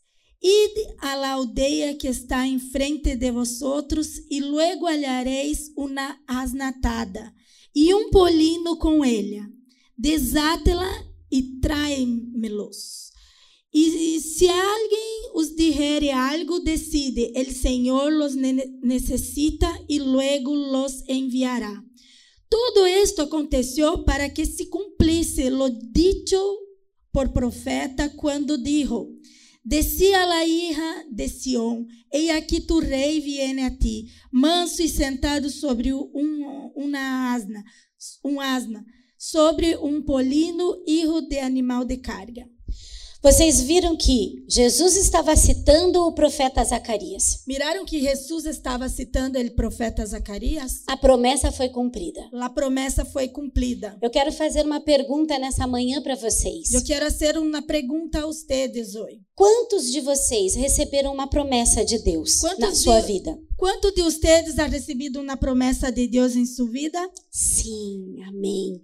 Ide 0.44 0.96
la 1.02 1.32
aldeia 1.34 1.98
que 1.98 2.10
está 2.10 2.46
em 2.46 2.60
frente 2.60 3.16
de 3.16 3.32
vosotros, 3.32 4.22
e 4.30 4.42
luego 4.42 4.88
hallaréis 4.88 5.72
uma 5.78 6.20
asnatada 6.28 7.34
e 7.74 7.94
um 7.94 8.10
polino 8.10 8.78
com 8.78 9.06
ela. 9.06 9.48
Desátela 9.98 10.90
e 11.32 11.60
tráeme-los. 11.62 13.12
E 13.74 14.20
se 14.20 14.48
alguém 14.50 15.32
os 15.34 15.56
dijere 15.56 16.12
algo, 16.12 16.60
decide, 16.60 17.32
el 17.36 17.56
Senhor 17.56 18.12
los 18.12 18.36
ne- 18.36 18.80
necessita 18.84 19.68
e 19.90 19.98
luego 20.00 20.54
los 20.54 21.04
enviará. 21.08 21.84
Todo 22.50 22.86
esto 22.86 23.24
aconteceu 23.24 24.04
para 24.04 24.30
que 24.30 24.46
se 24.46 24.70
cumplisse 24.70 25.50
lo 25.50 25.70
dicho 25.70 26.40
por 27.12 27.34
profeta 27.34 28.16
quando 28.16 28.58
dijo: 28.60 29.13
Decía 29.66 30.26
la 30.26 30.44
hija 30.44 31.06
de 31.10 31.30
Sión, 31.30 31.88
he 32.12 32.32
aquí 32.32 32.60
tu 32.60 32.82
rei 32.82 33.22
viene 33.22 33.64
a 33.64 33.78
ti, 33.78 34.12
manso 34.30 34.84
e 34.84 34.90
sentado 34.90 35.50
sobre 35.50 35.94
um, 35.94 36.72
uma 36.76 37.34
asna, 37.34 37.64
um 38.26 38.42
asna, 38.42 38.86
sobre 39.18 39.78
um 39.78 40.02
polino, 40.04 40.84
hijo 40.86 41.22
de 41.22 41.40
animal 41.40 41.86
de 41.86 41.96
carga. 41.96 42.53
Vocês 43.24 43.62
viram 43.62 43.96
que 43.96 44.44
Jesus 44.50 44.98
estava 44.98 45.34
citando 45.38 46.02
o 46.06 46.12
profeta 46.12 46.62
Zacarias. 46.62 47.42
Miraram 47.48 47.86
que 47.86 48.02
Jesus 48.02 48.46
estava 48.46 48.90
citando 48.90 49.40
o 49.40 49.56
profeta 49.56 50.06
Zacarias? 50.06 50.84
A 50.88 50.98
promessa 50.98 51.50
foi 51.50 51.70
cumprida. 51.70 52.20
A 52.34 52.50
promessa 52.50 53.06
foi 53.06 53.30
cumprida. 53.30 53.98
Eu 54.02 54.10
quero 54.10 54.30
fazer 54.34 54.66
uma 54.66 54.82
pergunta 54.82 55.40
nessa 55.40 55.66
manhã 55.66 56.02
para 56.02 56.16
vocês. 56.16 56.74
Eu 56.74 56.84
quero 56.84 57.06
fazer 57.06 57.38
uma 57.38 57.62
pergunta 57.62 58.20
a 58.20 58.26
vocês 58.26 58.94
hoje. 58.94 59.22
Quantos 59.34 59.90
de 59.90 60.02
vocês 60.02 60.54
receberam 60.56 61.14
uma 61.14 61.28
promessa 61.28 61.86
de 61.86 62.00
Deus 62.00 62.42
Quantos 62.42 62.60
na 62.60 62.76
sua 62.76 63.00
de- 63.00 63.08
vida? 63.08 63.40
Quanto 63.56 63.96
de 63.96 64.02
vocês 64.02 64.60
ha 64.60 64.66
recebido 64.66 65.22
uma 65.22 65.38
promessa 65.38 65.90
de 65.90 66.08
Deus 66.08 66.36
em 66.36 66.46
sua 66.46 66.70
vida? 66.70 67.00
Sim, 67.32 68.22
amém. 68.28 68.82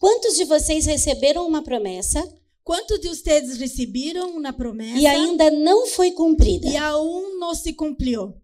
Quantos 0.00 0.34
de 0.36 0.44
vocês 0.44 0.86
receberam 0.86 1.46
uma 1.46 1.62
promessa 1.62 2.26
Quantos 2.64 3.00
de 3.00 3.08
vocês 3.08 3.58
receberam 3.58 4.36
uma 4.36 4.52
promessa 4.52 4.98
e 4.98 5.06
ainda 5.06 5.50
não 5.50 5.86
foi 5.86 6.12
cumprida? 6.12 6.68
e 6.68 6.76
aún 6.76 7.38
não 7.38 7.54
se 7.54 7.72
cumpriu? 7.72 8.34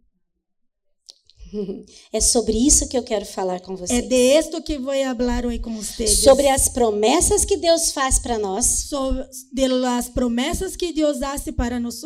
É 2.13 2.21
sobre 2.21 2.53
isso 2.59 2.87
que 2.89 2.99
eu 2.99 3.03
quero 3.03 3.25
falar 3.25 3.61
com 3.61 3.73
É 3.73 3.77
vocês. 3.77 4.07
de 4.09 4.15
esto 4.15 4.61
que 4.63 4.77
vou 4.79 4.93
falar 4.93 5.47
hoje 5.47 5.59
com 5.61 5.75
vocês. 5.75 6.19
Sobre 6.21 6.47
as 6.47 6.69
promessas 6.69 7.43
que 7.45 7.57
Deus 7.57 7.91
faz 7.91 8.19
para 8.19 8.37
nós, 8.39 8.67
sobre 8.91 9.25
de 9.53 9.67
las 9.67 10.11
promessas 10.11 10.77
que 10.77 10.93
Deus 10.93 11.23
hace 11.23 11.51
para 11.53 11.81
nós, 11.81 12.03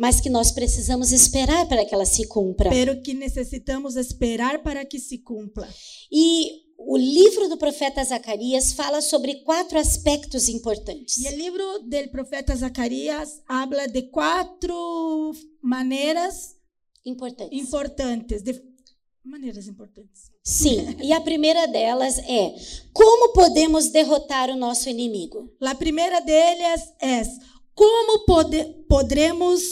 mas 0.00 0.20
que 0.20 0.28
nós 0.28 0.50
precisamos 0.50 1.12
esperar 1.12 1.68
para 1.68 1.84
que 1.84 1.94
elas 1.94 2.08
se 2.08 2.26
cumpram. 2.26 2.70
pero 2.72 3.00
que 3.02 3.14
necessitamos 3.14 3.94
esperar 3.94 4.64
para 4.64 4.84
que 4.84 4.98
se 4.98 5.18
cumpra. 5.18 5.68
E 6.10 6.61
o 6.86 6.96
livro 6.96 7.48
do 7.48 7.56
profeta 7.56 8.02
Zacarias 8.04 8.72
fala 8.72 9.00
sobre 9.00 9.36
quatro 9.42 9.78
aspectos 9.78 10.48
importantes. 10.48 11.16
E 11.18 11.28
o 11.28 11.36
livro 11.36 11.78
do 11.80 12.08
profeta 12.08 12.54
Zacarias 12.54 13.40
habla 13.46 13.86
de 13.86 14.02
quatro 14.02 15.32
maneiras 15.62 16.56
Importantes. 17.04 17.58
importantes, 17.58 18.42
de 18.42 18.62
maneiras 19.24 19.66
importantes. 19.66 20.30
Sim, 20.42 20.96
e 21.02 21.12
a 21.12 21.20
primeira 21.20 21.66
delas 21.66 22.18
é 22.18 22.54
como 22.92 23.32
podemos 23.32 23.88
derrotar 23.90 24.50
o 24.50 24.56
nosso 24.56 24.88
inimigo? 24.88 25.50
A 25.60 25.74
primeira 25.74 26.20
delas 26.20 26.92
é 27.00 27.22
como 27.74 28.24
pode, 28.24 28.64
podremos 28.88 29.62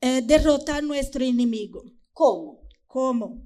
eh, 0.00 0.20
derrotar 0.20 0.82
nosso 0.82 1.22
inimigo. 1.22 1.84
Como? 2.12 2.60
Como? 2.86 3.45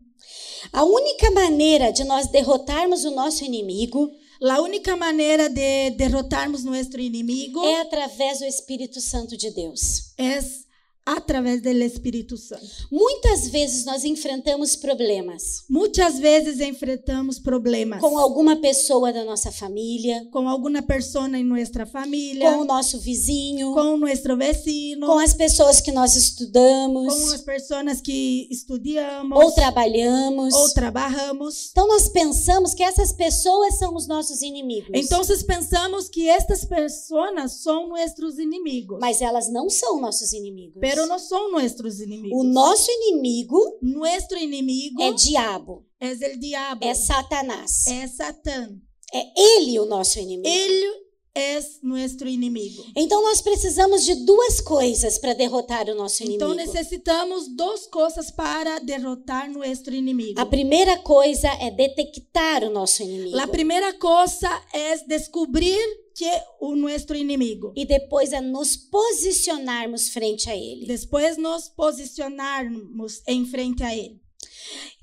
A 0.73 0.85
única 0.85 1.31
maneira 1.31 1.91
de 1.93 2.05
nós 2.05 2.29
derrotarmos 2.29 3.05
o 3.05 3.11
nosso 3.11 3.45
inimigo 3.45 4.11
A 4.41 4.61
única 4.63 4.97
maneira 4.97 5.51
de 5.51 5.91
derrotarmos 5.91 6.65
nosso 6.65 6.99
inimigo 6.99 7.63
é 7.63 7.83
através 7.83 8.39
do 8.39 8.47
Espírito 8.47 9.01
Santo 9.01 9.37
de 9.37 9.51
Deus. 9.51 10.15
é 10.17 10.70
através 11.05 11.63
do 11.63 11.69
Espírito 11.69 12.37
Santo. 12.37 12.89
Muitas 12.91 13.49
vezes 13.49 13.85
nós 13.85 14.05
enfrentamos 14.05 14.77
problemas 14.77 15.65
Muitas 15.69 16.19
vezes 16.19 16.61
enfrentamos 16.61 17.39
problemas 17.39 18.01
com 18.01 18.19
alguma 18.19 18.57
pessoa 18.57 19.13
da 19.13 19.25
nossa 19.25 19.51
família, 19.51 20.27
com 20.31 20.49
alguma 20.49 20.83
pessoa 20.83 21.27
em 21.29 21.45
nossa 21.45 21.87
família, 21.87 22.53
com 22.53 22.61
o 22.61 22.65
nosso 22.65 22.99
vizinho, 23.01 23.73
com 23.73 23.97
nosso 23.97 24.37
vecino, 24.37 25.07
com 25.07 25.19
as 25.19 25.35
pessoas 25.35 25.81
que 25.81 25.93
nós 25.93 26.17
estudamos 26.17 27.15
com 27.15 27.33
as 27.33 27.43
pessoas 27.43 28.01
que 28.01 28.49
estudamos 28.51 29.39
ou 29.39 29.53
trabalhamos. 29.53 30.55
ou 30.55 30.75
trabalhamos. 30.75 31.71
Então 31.71 31.87
nós 31.89 32.09
pensamos 32.09 32.75
que 32.75 32.83
essas 32.83 33.13
pessoas 33.13 33.79
são 33.79 33.95
os 33.95 34.07
nossos 34.07 34.43
inimigos. 34.43 34.91
Então 34.95 35.21
pensamos 35.43 36.09
que 36.09 36.29
estas 36.29 36.65
pessoas 36.65 37.53
são 37.63 37.89
nossos 37.89 38.39
inimigos, 38.39 38.99
mas 39.01 39.21
elas 39.21 39.51
não 39.51 39.69
são 39.69 40.01
nossos 40.01 40.33
inimigos. 40.33 40.81
Pero 40.95 41.07
não 41.07 41.19
são 41.19 41.51
nossos 41.53 42.01
inimigos. 42.01 42.39
O 42.39 42.45
nosso 42.45 42.91
inimigo 42.91 43.79
Nuestro 43.83 44.39
inimigo 44.39 45.03
é 45.03 45.13
diabo, 45.13 45.87
é 46.01 46.13
o 46.13 46.39
diabo, 46.39 46.85
é 46.85 46.95
Satanás. 46.95 47.87
é 47.87 48.07
Satã. 48.07 48.71
É 49.13 49.27
ele 49.37 49.79
o 49.81 49.87
nosso 49.87 50.19
inimigo. 50.19 50.49
Ele 50.49 51.11
é 51.35 51.61
nosso 51.83 52.27
inimigo. 52.27 52.85
Então 52.97 53.23
nós 53.23 53.41
precisamos 53.41 54.05
de 54.05 54.15
duas 54.25 54.61
coisas 54.61 55.19
para 55.19 55.33
derrotar 55.33 55.89
o 55.89 55.95
nosso 55.95 56.23
inimigo. 56.23 56.45
Então 56.45 56.55
necessitamos 56.55 57.49
duas 57.49 57.87
coisas 57.87 58.31
para 58.31 58.79
derrotar 58.81 59.51
nosso 59.51 59.91
inimigo. 59.91 60.41
A 60.41 60.47
primeira 60.47 60.97
coisa 60.99 61.49
é 61.61 61.71
detectar 61.71 62.65
o 62.65 62.71
nosso 62.71 63.03
inimigo. 63.03 63.39
A 63.39 63.47
primeira 63.47 63.93
coisa 63.95 64.49
é 64.73 64.97
descobrir 65.07 65.79
que 66.21 66.43
o 66.61 66.77
nosso 66.77 67.15
inimigo. 67.15 67.73
E 67.75 67.87
depois 67.87 68.31
é 68.35 68.43
nos 68.43 68.77
posicionarmos 68.77 70.11
frente 70.11 70.51
a 70.51 70.55
ele. 70.55 70.85
Depois 70.85 71.39
nos 71.39 71.71
posicionarmos 71.71 73.23
em 73.27 73.47
frente 73.47 73.83
a 73.83 73.97
ele. 73.97 74.21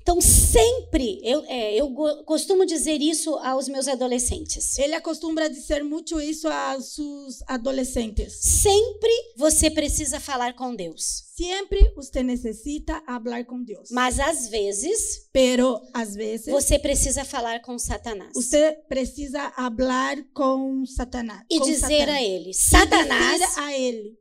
Então, 0.08 0.22
sempre, 0.22 1.20
eu, 1.22 1.44
é, 1.46 1.74
eu 1.74 1.94
costumo 2.24 2.64
dizer 2.64 2.98
isso 3.02 3.34
aos 3.40 3.68
meus 3.68 3.86
adolescentes. 3.86 4.78
Ele 4.78 4.94
acostumbra 4.94 5.50
dizer 5.50 5.84
muito 5.84 6.18
isso 6.18 6.48
a 6.48 6.80
seus 6.80 7.42
adolescentes. 7.46 8.38
Sempre 8.40 9.10
você 9.36 9.70
precisa 9.70 10.18
falar 10.18 10.54
com 10.54 10.74
Deus. 10.74 11.24
Siempre 11.36 11.92
usted 11.94 12.24
necesita 12.24 13.02
hablar 13.06 13.44
con 13.44 13.62
Dios. 13.62 13.90
Mas 13.90 14.18
às 14.18 14.48
vezes, 14.48 15.28
Pero 15.30 15.78
às 15.92 16.14
vezes 16.14 16.46
você 16.46 16.78
precisa 16.78 17.22
falar 17.22 17.60
com 17.60 17.78
Satanás. 17.78 18.32
usted 18.34 18.78
precisa 18.88 19.52
hablar 19.58 20.16
com 20.32 20.86
Satanás. 20.86 21.42
E 21.50 21.58
com 21.58 21.66
dizer 21.66 22.06
Satã. 22.06 22.12
a 22.12 22.22
ele: 22.22 22.54
Satanás, 22.54 23.58
a 23.58 23.78
ele, 23.78 24.18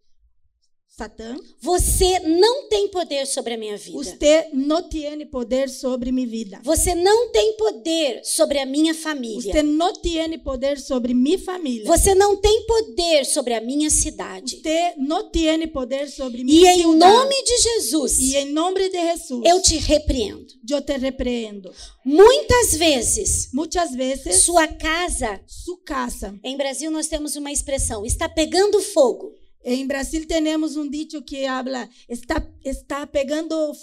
Satã, 0.98 1.38
você 1.62 2.20
não 2.22 2.68
tem 2.70 2.88
poder 2.88 3.28
sobre 3.28 3.54
a 3.54 3.58
minha 3.58 3.78
vida. 3.78 4.00
usted 4.00 4.48
no 4.52 4.82
tiene 4.90 5.28
poder 5.28 5.70
sobre 5.70 6.12
mi 6.12 6.26
vida. 6.26 6.60
Você 6.64 6.96
não 6.96 7.30
tem 7.32 7.56
poder 7.56 8.22
sobre 8.24 8.58
a 8.58 8.66
minha 8.66 8.96
família. 8.96 9.38
Usted 9.38 9.62
no 9.64 9.94
tiene 9.94 10.40
poder 10.40 10.80
sobre 10.80 11.14
mi 11.14 11.38
familia. 11.38 11.86
Você 11.86 12.16
não 12.16 12.36
tem 12.38 12.66
poder 12.66 13.28
sobre 13.28 13.54
a 13.54 13.62
minha 13.62 13.92
cidade. 13.92 14.56
Usted 14.56 14.96
no 14.98 15.30
tiene 15.30 15.68
poder 15.68 16.10
sobre 16.10 16.44
mi 16.44 16.64
E 16.64 16.68
em 16.68 16.96
nome 16.96 17.44
de 17.44 17.58
Jesus, 17.62 18.18
Y 18.18 18.38
en 18.38 18.54
nombre 18.56 18.90
de 18.90 19.00
Jesús, 19.00 19.44
eu 19.46 19.62
te 19.62 19.78
repreendo. 19.78 20.48
yo 20.68 20.82
te 20.82 20.98
reprehendo. 20.98 21.72
Muitas 22.04 22.76
vezes, 22.76 23.50
Muchas 23.54 23.96
veces 23.96 24.42
sua 24.42 24.66
casa, 24.66 25.40
su 25.46 25.78
casa. 25.86 26.34
em 26.44 26.58
Brasil 26.58 26.90
nós 26.90 27.08
temos 27.08 27.36
uma 27.36 27.52
expressão, 27.52 28.04
está 28.04 28.28
pegando 28.28 28.82
fogo. 28.82 29.36
En 29.70 29.86
Brasil 29.86 30.26
tenemos 30.28 30.78
un 30.78 30.90
dicho 30.90 31.26
que 31.26 31.46
habla, 31.46 31.90
está, 32.08 32.42
está 32.64 33.06
pegando 33.06 33.74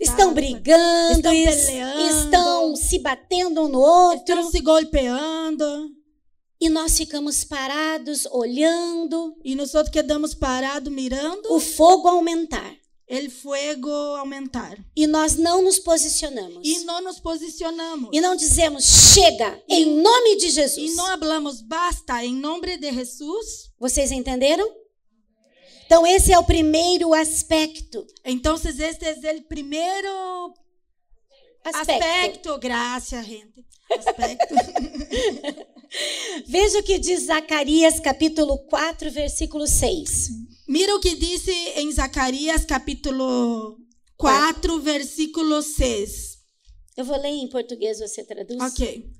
está- 0.00 0.12
Estão 0.12 0.34
brigando, 0.34 1.12
estão 1.18 1.32
es- 1.32 1.66
peleando. 1.66 2.24
estão 2.24 2.76
se 2.76 2.98
batendo 2.98 3.62
um 3.62 3.68
no 3.68 3.78
outro. 3.80 4.18
Están 4.40 4.50
se 4.50 4.60
golpeando. 4.60 5.90
E 6.60 6.68
nós 6.68 6.96
ficamos 6.96 7.44
parados, 7.44 8.26
olhando 8.30 9.36
Y 9.44 9.54
nosotros 9.54 9.90
quedamos 9.92 10.34
parados 10.34 10.92
mirando 10.92 11.52
o 11.52 11.60
fogo 11.60 12.08
aumentar. 12.08 12.76
el 13.06 13.30
fuego 13.30 14.16
aumentar. 14.16 14.78
E 14.96 15.06
nós 15.06 15.36
não 15.36 15.62
nos 15.62 15.78
posicionamos. 15.78 16.58
Y 16.64 16.84
no 16.86 17.00
nos 17.02 17.20
posicionamos. 17.20 18.08
E 18.12 18.20
não 18.20 18.34
dizemos, 18.34 18.82
chega, 19.12 19.62
em 19.68 19.84
nome 20.02 20.36
de 20.38 20.50
Jesus. 20.50 20.78
Y 20.92 20.96
no 20.96 21.04
hablamos, 21.06 21.60
basta, 21.62 22.24
en 22.24 22.40
nombre 22.40 22.78
de 22.78 22.90
Jesús. 22.90 23.70
Vocês 23.78 24.10
entenderam? 24.10 24.66
Então, 25.94 26.04
esse 26.08 26.32
é 26.32 26.38
o 26.40 26.42
primeiro 26.42 27.14
aspecto. 27.14 28.04
Entonces 28.24 28.80
este 28.80 29.10
es 29.10 29.22
el 29.22 29.44
primero 29.44 30.52
Aspecto. 31.62 31.92
aspecto. 31.92 32.58
Gracias, 32.58 33.24
gente. 33.24 33.64
Aspecto. 33.96 34.56
Veja 36.48 36.80
o 36.80 36.82
que 36.82 36.98
diz 36.98 37.26
Zacarias, 37.26 38.00
capítulo 38.00 38.58
4, 38.66 39.08
versículo 39.12 39.68
6. 39.68 40.30
Mira 40.66 40.96
o 40.96 41.00
que 41.00 41.14
dice 41.14 41.54
en 41.76 41.92
Zacarías 41.92 42.64
capítulo 42.64 43.78
4, 44.16 44.80
versículo 44.80 45.62
6. 45.62 46.38
Eu 46.96 47.04
vou 47.04 47.20
ler 47.20 47.28
em 47.28 47.48
português, 47.48 48.00
você 48.00 48.24
traduz? 48.24 48.60
Ok. 48.60 49.13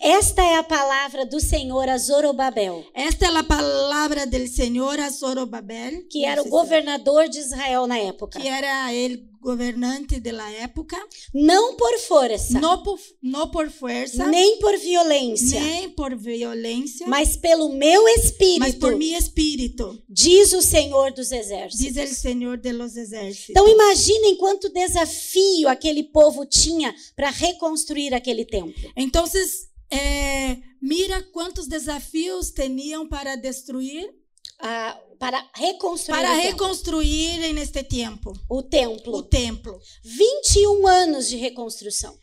Esta 0.00 0.42
é 0.42 0.56
a 0.56 0.62
palavra 0.62 1.24
do 1.26 1.40
Senhor 1.40 1.88
a 1.88 1.98
Zorobabel, 1.98 2.84
Esta 2.94 3.26
es 3.26 3.32
la 3.32 3.42
palabra 3.42 4.24
del 4.26 4.48
Señor 4.48 5.00
a 5.00 5.10
Zorobabel, 5.10 6.06
que 6.08 6.24
era 6.24 6.40
o 6.40 6.44
si- 6.44 6.50
governador 6.50 7.28
de 7.28 7.40
Israel 7.40 7.86
na 7.88 7.98
época. 7.98 8.38
que 8.40 8.48
era 8.48 8.92
el 8.92 9.28
gobernante 9.40 10.20
de 10.20 10.32
la 10.32 10.50
época, 10.52 10.96
Não 11.32 11.76
por 11.76 11.98
força, 11.98 12.58
no 12.60 12.82
por, 12.82 12.98
no 13.22 13.50
por 13.50 13.70
fuerza, 13.70 14.26
nem 14.26 14.58
por 14.58 14.76
violência, 14.78 15.60
nem 15.60 15.90
por 15.90 16.16
violencia, 16.16 17.06
mas 17.06 17.36
pelo 17.36 17.68
meu 17.70 18.06
espírito, 18.08 18.60
mas 18.60 18.74
por 18.74 18.96
mi 18.96 19.12
espíritu, 19.14 20.02
diz 20.08 20.52
o 20.52 20.62
Senhor 20.62 21.12
dos 21.12 21.30
exércitos. 21.32 21.78
dice 21.78 22.02
el 22.02 22.14
Señor 22.14 22.58
de 22.58 22.72
los 22.72 22.96
ejércitos. 22.96 23.50
Então 23.50 23.68
imaginem 23.68 24.36
quanto 24.36 24.68
desafio 24.70 25.68
aquele 25.68 26.02
povo 26.04 26.44
tinha 26.46 26.94
para 27.14 27.30
reconstruir 27.30 28.14
aquele 28.14 28.44
templo. 28.44 28.90
Entonces, 28.96 29.68
eh, 29.90 30.58
mira 30.80 31.22
cuántos 31.32 31.68
desafíos 31.68 32.52
tenían 32.52 33.08
para 33.08 33.36
destruir, 33.36 34.14
Ah, 34.58 34.98
para 35.18 35.48
reconstruir 35.54 36.16
para 36.20 36.32
o, 36.32 36.36
templo. 36.36 36.50
reconstruir 36.50 37.44
en 37.44 37.58
este 37.58 37.82
tiempo 37.84 38.32
o 38.48 38.62
templo. 38.62 39.16
o 39.16 39.22
templo. 39.22 39.78
21 40.04 40.86
anos 40.86 41.28
de 41.28 41.36
reconstrução. 41.36 42.16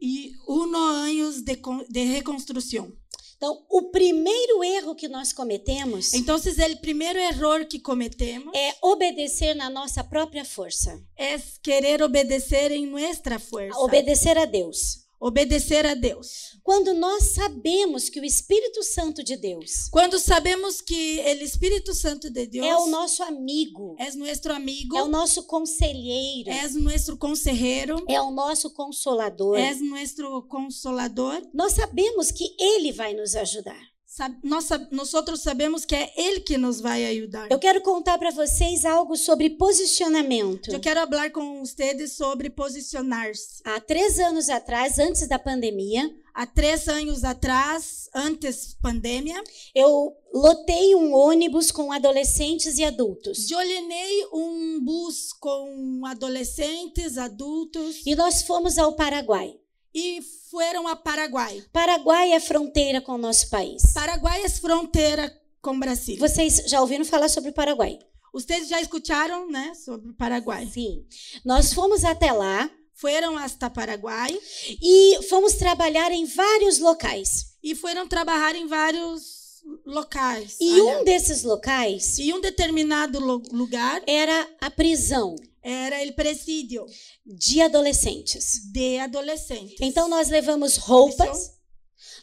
21 0.00 0.76
años 0.76 1.42
de, 1.44 1.60
de 1.88 2.04
reconstrucción. 2.04 2.92
Então, 3.38 3.66
o 3.68 3.90
primeiro 3.90 4.64
erro 4.64 4.94
que 4.94 5.08
nós 5.08 5.30
cometemos 5.34 6.14
Entonces, 6.14 6.58
el 6.58 6.78
primer 6.80 7.16
error 7.16 7.66
que 7.68 7.80
cometemos 7.80 8.50
é 8.54 8.74
obedecer 8.80 9.54
na 9.54 9.68
nossa 9.68 10.02
própria 10.02 10.42
força. 10.44 10.98
es 11.18 11.58
querer 11.62 12.02
obedecer 12.02 12.72
en 12.72 12.90
nuestra 12.90 13.38
fuerza, 13.38 13.78
Obedecer 13.78 14.38
a 14.38 14.46
Deus. 14.46 15.06
obedecer 15.18 15.86
a 15.86 15.94
Deus. 15.94 16.55
Quando 16.66 16.92
nós 16.94 17.22
sabemos 17.34 18.08
que 18.08 18.18
o 18.18 18.24
Espírito 18.24 18.82
Santo 18.82 19.22
de 19.22 19.36
Deus 19.36 19.88
Cuando 19.88 20.18
sabemos 20.18 20.80
que 20.80 21.20
el 21.20 21.40
Espíritu 21.40 21.94
Santo 21.94 22.28
de 22.28 22.44
Dios 22.44 22.66
é 22.66 22.74
o 22.74 22.88
nosso 22.88 23.22
amigo, 23.22 23.94
es 24.00 24.16
nuestro 24.16 24.52
amigo, 24.52 24.96
é 24.96 25.02
o 25.04 25.06
nosso 25.06 25.44
conselheiro, 25.44 26.50
es 26.50 26.74
nuestro 26.74 27.16
consejero, 27.16 28.04
é 28.08 28.20
o 28.20 28.32
nosso 28.32 28.74
consolador, 28.74 29.56
es 29.56 29.80
nuestro 29.80 30.42
consolador, 30.48 31.40
nós 31.54 31.72
sabemos 31.74 32.32
que 32.32 32.56
Ele 32.58 32.90
vai 32.90 33.14
nos 33.14 33.36
ajudar. 33.36 33.95
Nós 34.42 34.64
sab- 34.64 34.88
nosotros 34.90 35.42
sabemos 35.42 35.84
que 35.84 35.94
é 35.94 36.12
Ele 36.16 36.40
que 36.40 36.56
nos 36.56 36.80
vai 36.80 37.04
ayudar. 37.04 37.50
Eu 37.50 37.58
quero 37.58 37.80
contar 37.82 38.18
para 38.18 38.30
vocês 38.30 38.84
algo 38.84 39.16
sobre 39.16 39.50
posicionamento. 39.50 40.70
Eu 40.72 40.80
quero 40.80 41.00
falar 41.08 41.30
com 41.30 41.60
vocês 41.64 42.12
sobre 42.12 42.50
posicionar-se. 42.50 43.60
Há 43.64 43.80
três 43.80 44.18
anos 44.18 44.48
atrás, 44.48 44.98
antes 44.98 45.26
da 45.28 45.38
pandemia, 45.38 46.10
Há 46.38 46.44
três 46.44 46.86
anos 46.86 47.24
atrás, 47.24 48.10
antes 48.14 48.76
pandemia, 48.82 49.42
eu 49.74 50.14
lotei 50.34 50.94
um 50.94 51.14
ônibus 51.14 51.70
com 51.70 51.90
adolescentes 51.90 52.76
e 52.76 52.84
adultos. 52.84 53.50
eu 53.50 53.58
llenei 53.58 54.26
um 54.34 54.78
bus 54.84 55.32
com 55.32 56.02
adolescentes, 56.04 57.16
adultos 57.16 58.02
E 58.04 58.14
nós 58.14 58.42
fomos 58.42 58.76
ao 58.76 58.92
Paraguai. 58.94 59.54
E 59.96 60.20
foram 60.50 60.86
a 60.86 60.94
Paraguai. 60.94 61.64
Paraguai 61.72 62.32
é 62.32 62.38
fronteira 62.38 63.00
com 63.00 63.12
o 63.12 63.18
nosso 63.18 63.48
país. 63.48 63.94
Paraguai 63.94 64.42
é 64.44 64.48
fronteira 64.50 65.34
com 65.62 65.78
Brasil. 65.78 66.18
Vocês 66.18 66.62
já 66.66 66.82
ouviram 66.82 67.04
falar 67.04 67.30
sobre 67.30 67.48
o 67.48 67.54
Paraguai? 67.54 67.98
Vocês 68.30 68.68
já 68.68 68.78
escutaram, 68.78 69.50
né, 69.50 69.72
sobre 69.74 70.10
o 70.10 70.14
Paraguai? 70.14 70.68
Sim. 70.70 71.02
Nós 71.42 71.72
fomos 71.72 72.04
até 72.04 72.30
lá 72.30 72.70
Foram 72.92 73.36
hasta 73.36 73.68
Paraguai 73.68 74.38
e 74.82 75.22
fomos 75.28 75.54
trabalhar 75.54 76.10
em 76.12 76.24
vários 76.24 76.78
locais. 76.78 77.56
e 77.62 77.74
foram 77.74 78.06
trabalhar 78.06 78.54
em 78.54 78.66
vários 78.66 79.62
locais. 79.84 80.56
E 80.60 80.80
Olha, 80.80 80.98
um 80.98 81.04
desses 81.04 81.42
locais 81.42 82.18
e 82.18 82.32
um 82.32 82.40
determinado 82.40 83.18
lugar 83.18 84.02
era 84.06 84.48
a 84.60 84.70
prisão 84.70 85.36
era 85.66 86.00
o 86.08 86.12
presídio 86.12 86.86
de 87.26 87.60
adolescentes. 87.60 88.70
de 88.72 88.98
adolescentes. 88.98 89.78
Então 89.80 90.08
nós 90.08 90.28
levamos 90.28 90.76
roupas. 90.76 91.56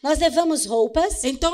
Nós 0.01 0.19
levamos 0.19 0.65
roupas, 0.65 1.23
Então, 1.23 1.53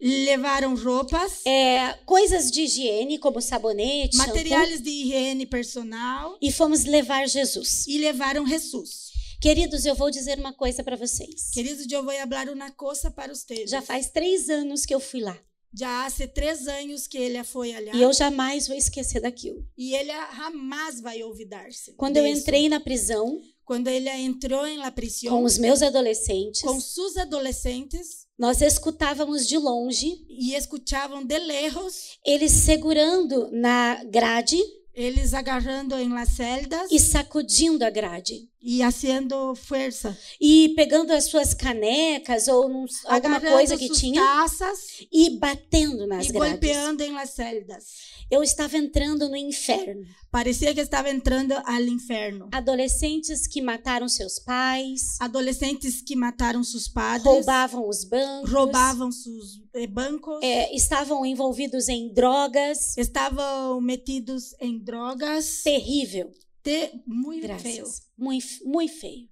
levaram 0.00 0.74
roupas, 0.76 1.44
é, 1.44 1.92
coisas 2.06 2.50
de 2.50 2.62
higiene, 2.62 3.18
como 3.18 3.40
sabonete, 3.40 4.16
shampoo, 4.16 4.34
materiais 4.34 4.80
de 4.80 4.90
higiene 4.90 5.46
personal 5.46 6.38
e 6.40 6.52
fomos 6.52 6.84
levar 6.84 7.28
Jesus. 7.28 7.86
e 7.86 7.98
levaram 7.98 8.46
Jesus. 8.46 9.10
Queridos, 9.40 9.84
eu 9.84 9.96
vou 9.96 10.10
dizer 10.10 10.38
uma 10.38 10.52
coisa 10.52 10.84
para 10.84 10.96
vocês. 10.96 11.50
Queridos, 11.52 11.90
eu 11.90 12.04
vou 12.04 12.14
falar 12.14 12.48
uma 12.48 12.70
coisa 12.70 13.10
para 13.10 13.34
vocês. 13.34 13.68
Já 13.68 13.82
faz 13.82 14.10
três 14.10 14.48
anos 14.48 14.86
que 14.86 14.94
eu 14.94 15.00
fui 15.00 15.20
lá. 15.20 15.36
Já 15.74 16.06
há 16.06 16.10
três 16.28 16.66
anos 16.68 17.06
que 17.06 17.16
ele 17.16 17.42
foi 17.44 17.72
allá 17.74 17.92
E 17.94 18.02
eu 18.02 18.12
jamais 18.12 18.68
vou 18.68 18.76
esquecer 18.76 19.20
daquilo. 19.20 19.66
e 19.76 19.94
ele 19.94 20.12
jamais 20.36 21.00
vai 21.00 21.22
olvidar-se. 21.22 21.94
Quando 21.94 22.16
eu 22.18 22.24
disso. 22.24 22.40
entrei 22.40 22.68
na 22.68 22.78
prisão 22.80 23.40
quando 23.64 23.88
ele 23.88 24.10
entrou 24.10 24.66
em 24.66 24.76
la 24.76 24.90
prisão 24.90 25.30
com 25.30 25.44
os 25.44 25.56
meus 25.56 25.80
adolescentes, 25.82 26.60
com 26.62 26.78
seus 26.80 27.16
adolescentes 27.16 28.26
nós 28.38 28.60
escutávamos 28.60 29.46
de 29.46 29.56
longe 29.56 30.12
e 30.28 30.54
escutavam 30.54 31.24
de 31.24 31.38
lejos 31.38 32.18
eles 32.26 32.50
segurando 32.52 33.48
na 33.52 34.02
grade 34.04 34.58
eles 34.94 35.32
agarrando 35.34 35.96
em 35.98 36.08
las 36.08 36.30
celdas 36.30 36.90
e 36.90 36.98
sacudindo 36.98 37.84
a 37.84 37.90
grade. 37.90 38.48
e 38.64 38.80
haciendo 38.82 39.54
fuerza, 39.56 40.16
E 40.40 40.72
pegando 40.76 41.12
as 41.12 41.24
suas 41.24 41.52
canecas 41.54 42.46
ou 42.46 42.68
num- 42.68 42.86
alguma 43.06 43.40
coisa 43.40 43.76
que 43.76 43.88
tinha 43.90 44.20
taças 44.20 45.04
e 45.10 45.30
batendo 45.38 46.06
nas 46.06 46.26
y 46.28 46.32
grades. 46.32 46.50
golpeando 46.52 47.02
en 47.02 47.12
las 47.14 47.30
celdas. 47.30 47.84
Eu 48.30 48.42
estava 48.42 48.76
entrando 48.76 49.28
no 49.28 49.36
inferno. 49.36 50.06
Parecía 50.32 50.74
que 50.74 50.80
estaba 50.80 51.10
entrando 51.10 51.54
al 51.66 51.86
infierno. 51.88 52.48
Adolescentes 52.50 53.46
que 53.46 53.60
mataram 53.60 54.08
seus 54.08 54.38
pais, 54.38 55.18
Adolescentes 55.20 56.02
que 56.02 56.16
mataram 56.16 56.64
sus 56.64 56.88
padres, 56.88 57.22
roubavam 57.24 57.86
os 57.86 58.02
bancos, 58.02 58.50
roubavam 58.50 59.12
sus 59.12 59.60
eh, 59.74 59.86
bancos, 59.86 60.42
é, 60.42 60.74
estavam 60.74 61.26
envolvidos 61.26 61.86
em 61.90 62.10
drogas. 62.14 62.96
estavam 62.96 63.78
metidos 63.82 64.54
em 64.58 64.78
drogas. 64.82 65.60
Terrível. 65.62 66.30
Te- 66.62 66.92
muy 67.06 67.40
feo. 67.40 67.48
Graças. 67.48 68.02
Muito, 68.16 68.46
muito 68.64 68.94
feio. 68.98 69.28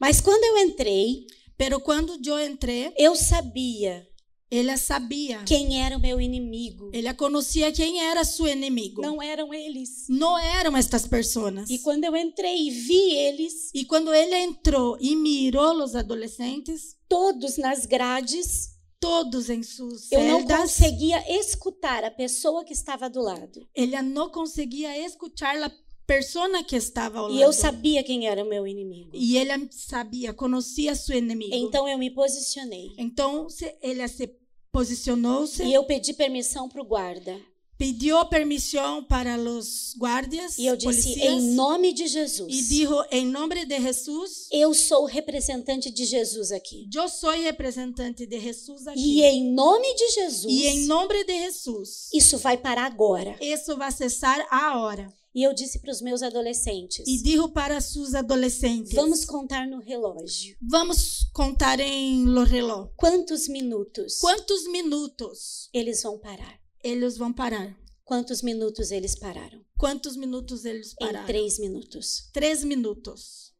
Mas 0.00 0.20
quando 0.20 0.44
eu 0.44 0.58
entrei, 0.68 1.26
Pero 1.56 1.80
quando 1.80 2.18
eu 2.24 2.38
entrei, 2.40 2.92
eu 2.96 3.14
sabia 3.14 4.04
ela 4.56 4.76
sabia. 4.76 5.42
quem 5.44 5.82
era 5.82 5.96
o 5.96 6.00
meu 6.00 6.20
inimigo. 6.20 6.90
Ela 6.92 7.14
conhecia 7.14 7.72
quem 7.72 8.00
era 8.00 8.24
seu 8.24 8.46
inimigo. 8.46 9.02
Não 9.02 9.22
eram 9.22 9.52
eles. 9.52 10.06
Não 10.08 10.38
eram 10.38 10.76
estas 10.76 11.06
pessoas. 11.06 11.68
E 11.68 11.78
quando 11.78 12.04
eu 12.04 12.16
entrei 12.16 12.68
e 12.68 12.70
vi 12.70 13.12
eles, 13.12 13.70
E 13.74 13.84
quando 13.84 14.12
ele 14.14 14.36
entrou 14.36 14.96
e 15.00 15.16
mirou 15.16 15.82
os 15.82 15.94
adolescentes, 15.94 16.96
todos 17.08 17.56
nas 17.58 17.86
grades, 17.86 18.70
todos 19.00 19.50
em 19.50 19.62
suas 19.62 20.10
eu 20.10 20.24
não 20.24 20.46
conseguia 20.46 21.22
escutar 21.38 22.04
a 22.04 22.10
pessoa 22.10 22.64
que 22.64 22.72
estava 22.72 23.10
do 23.10 23.20
lado. 23.20 23.68
ela 23.76 24.02
não 24.02 24.30
conseguia 24.30 24.96
escutar 25.06 25.56
a 25.62 25.70
pessoa 26.06 26.62
que 26.62 26.76
estava 26.76 27.18
ao 27.18 27.26
lado. 27.26 27.36
E 27.36 27.42
eu 27.42 27.52
sabia 27.52 28.02
quem 28.02 28.26
era 28.26 28.42
o 28.44 28.48
meu 28.48 28.66
inimigo. 28.66 29.10
E 29.14 29.36
ela 29.38 29.60
sabia, 29.70 30.32
conhecia 30.32 30.94
seu 30.94 31.16
inimigo. 31.16 31.54
Então 31.54 31.88
eu 31.88 31.98
me 31.98 32.10
posicionei. 32.10 32.92
Então, 32.98 33.46
ela 33.82 34.06
se 34.08 34.26
posicionou-se, 34.74 35.62
E 35.62 35.72
eu 35.72 35.84
pedi 35.84 36.12
permissão 36.12 36.68
para 36.68 36.82
o 36.82 36.84
guarda. 36.84 37.40
pediu 37.78 38.24
permissão 38.26 39.02
para 39.04 39.36
os 39.38 39.94
guardias, 39.98 40.58
E 40.58 40.66
eu 40.66 40.76
disse, 40.76 41.02
policías, 41.14 41.42
em 41.42 41.54
nome 41.54 41.92
de 41.92 42.06
Jesus, 42.06 42.52
e 42.52 42.62
dijo, 42.68 43.04
em 43.10 43.26
nome 43.26 43.64
de 43.66 43.80
Jesus, 43.80 44.48
eu 44.52 44.72
sou 44.74 45.04
representante 45.06 45.90
de 45.90 46.04
Jesus 46.04 46.52
aqui. 46.52 46.88
eu 46.94 47.08
sou 47.08 47.30
representante 47.30 48.26
de 48.26 48.38
Jesus 48.40 48.86
aqui. 48.86 49.00
E 49.18 49.22
em 49.22 49.52
nome 49.52 49.94
de 49.94 50.08
Jesus, 50.12 50.52
E 50.52 50.66
em 50.66 50.86
nome 50.86 51.24
de 51.24 51.32
Jesus, 51.44 52.08
isso 52.12 52.38
vai 52.38 52.56
parar 52.56 52.86
agora. 52.86 53.36
isso 53.40 53.76
vai 53.76 53.90
cessar 53.92 54.44
a 54.50 54.78
hora. 54.80 55.12
E 55.34 55.42
eu 55.42 55.52
disse 55.52 55.80
para 55.80 55.90
os 55.90 56.00
meus 56.00 56.22
adolescentes, 56.22 57.04
E 57.08 57.20
dijo 57.20 57.48
para 57.48 57.80
seus 57.80 58.14
adolescentes: 58.14 58.92
vamos 58.94 59.24
contar 59.24 59.66
no 59.66 59.80
relógio. 59.80 60.56
vamos 60.62 61.24
contar 61.32 61.80
em 61.80 62.24
lo 62.24 62.44
reloj. 62.44 62.88
Quantos 62.96 63.48
minutos 63.48 64.18
Quantos 64.20 64.68
minutos 64.68 65.68
eles 65.72 66.02
vão 66.02 66.18
parar? 66.18 66.60
eles 66.84 67.16
vão 67.18 67.32
parar? 67.32 67.76
Quantos 68.04 68.42
minutos 68.42 68.90
eles 68.90 69.14
pararam? 69.18 69.64
Quantos 69.78 70.14
minutos 70.16 70.64
eles 70.64 70.92
Em 70.92 71.06
pararam? 71.06 71.26
três 71.26 71.58
minutos. 71.58 72.28
Três 72.32 72.62
minutos. 72.62 73.52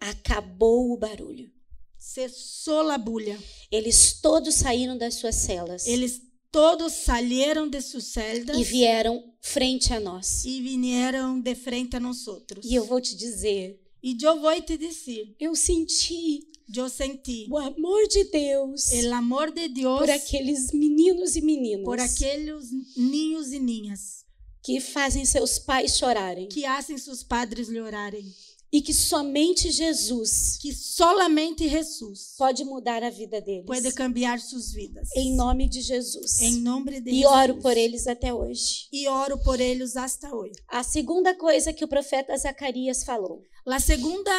Acabou 0.00 0.92
o 0.92 0.96
barulho. 0.96 1.50
Cessou 1.98 2.88
a 2.90 2.98
bulha. 2.98 3.38
Eles 3.70 4.20
todos 4.20 4.54
saíram 4.54 4.96
das 4.96 5.14
suas 5.14 5.34
celas 5.34 5.86
Eles 5.86 6.20
todos 6.50 6.92
saíram 6.92 7.68
de 7.68 7.80
suas 7.80 8.04
celdas 8.04 8.56
e 8.56 8.64
vieram 8.64 9.22
frente 9.40 9.92
a 9.92 10.00
nós. 10.00 10.44
e 10.44 10.60
vieram 10.60 11.40
de 11.40 11.54
frente 11.54 11.96
a 11.96 12.00
nós 12.00 12.26
outros. 12.26 12.64
E 12.64 12.74
eu 12.74 12.84
vou 12.84 13.00
te 13.00 13.16
dizer, 13.16 13.80
E 14.02 14.16
eu 14.22 14.40
vou 14.40 14.60
te 14.62 14.76
dizer, 14.76 15.34
eu 15.38 15.54
senti 15.54 16.46
eu 16.74 16.88
senti 16.90 17.46
o 17.50 17.56
amor 17.56 18.06
de 18.08 18.24
Deus 18.24 18.92
o 18.92 19.14
amor 19.14 19.50
de 19.50 19.68
Deus 19.68 19.98
por 19.98 20.10
aqueles 20.10 20.70
meninos 20.70 21.34
e 21.34 21.40
meninas 21.40 21.84
por 21.84 21.98
aqueles 21.98 22.66
ninhos 22.94 23.52
e 23.52 23.58
ninhas 23.58 24.26
que 24.62 24.78
fazem 24.78 25.24
seus 25.24 25.58
pais 25.58 25.96
chorarem 25.96 26.46
que 26.48 26.62
fazem 26.62 26.98
seus 26.98 27.22
padres 27.22 27.68
llorarem, 27.70 28.22
e 28.70 28.82
que 28.82 28.92
somente 28.92 29.70
Jesus 29.70 30.58
que 30.60 30.72
solamente 30.74 31.68
Jesus 31.68 32.34
pode 32.36 32.64
mudar 32.64 33.02
a 33.02 33.10
vida 33.10 33.40
deles. 33.40 33.64
pode 33.66 33.92
cambiar 33.92 34.38
suas 34.40 34.72
vidas. 34.72 35.08
Em 35.16 35.34
nome 35.34 35.68
de 35.68 35.80
Jesus. 35.80 36.40
Em 36.40 36.60
nome 36.60 37.00
de 37.00 37.10
E 37.10 37.20
Jesus. 37.20 37.36
oro 37.36 37.58
por 37.60 37.76
eles 37.76 38.06
até 38.06 38.32
hoje. 38.32 38.88
E 38.92 39.08
oro 39.08 39.38
por 39.38 39.60
eles 39.60 39.96
hasta 39.96 40.34
hoje. 40.34 40.52
A 40.68 40.82
segunda 40.82 41.34
coisa 41.34 41.72
que 41.72 41.84
o 41.84 41.88
profeta 41.88 42.36
Zacarias 42.36 43.04
falou 43.04 43.40
A 43.66 43.80
segunda 43.80 44.30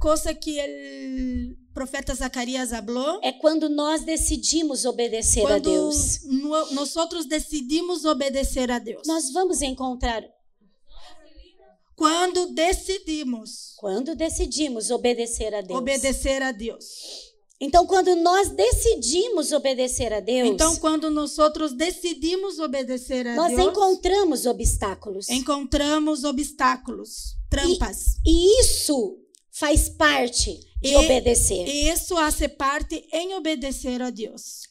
coisa 0.00 0.34
que 0.34 0.58
o 1.70 1.74
profeta 1.74 2.14
Zacarias 2.14 2.70
falou 2.70 3.18
é 3.22 3.32
quando 3.32 3.68
nós 3.68 4.04
decidimos 4.04 4.84
obedecer 4.84 5.46
a 5.46 5.58
Deus. 5.58 6.20
nós 6.24 7.26
decidimos 7.26 8.04
obedecer 8.04 8.70
a 8.70 8.78
Deus. 8.78 9.02
Nós 9.06 9.32
vamos 9.32 9.62
encontrar 9.62 10.22
Quando 11.96 12.46
decidimos 12.54 13.74
quando 13.76 14.14
decidimos 14.14 14.90
obedecer 14.90 15.54
a 15.54 15.60
Deus. 15.60 15.78
obedecer 15.78 16.42
a 16.42 16.52
Deus. 16.52 16.84
Então, 17.60 17.86
quando 17.86 18.16
nós 18.16 18.48
decidimos 18.50 19.52
obedecer 19.52 20.12
a 20.12 20.20
Deus, 20.20 20.48
Então, 20.48 20.76
quando 20.76 21.08
nós 21.10 21.36
decidimos 21.76 22.58
obedecer 22.58 23.26
a 23.28 23.36
nós 23.36 23.54
Deus, 23.54 23.68
encontramos 23.70 24.44
obstáculos. 24.44 25.28
encontramos 25.28 26.24
obstáculos, 26.24 27.36
trampas. 27.48 28.16
E 28.26 28.60
isso 28.60 29.18
faz 29.52 29.88
parte 29.88 30.58
de 30.82 30.90
E- 30.90 30.96
obedecer. 30.96 31.66
E 31.68 31.88
isso 31.88 32.16
faz 32.16 32.36
parte 32.58 33.06
em 33.12 33.34
obedecer 33.34 34.02
a 34.02 34.10
Deus. 34.10 34.62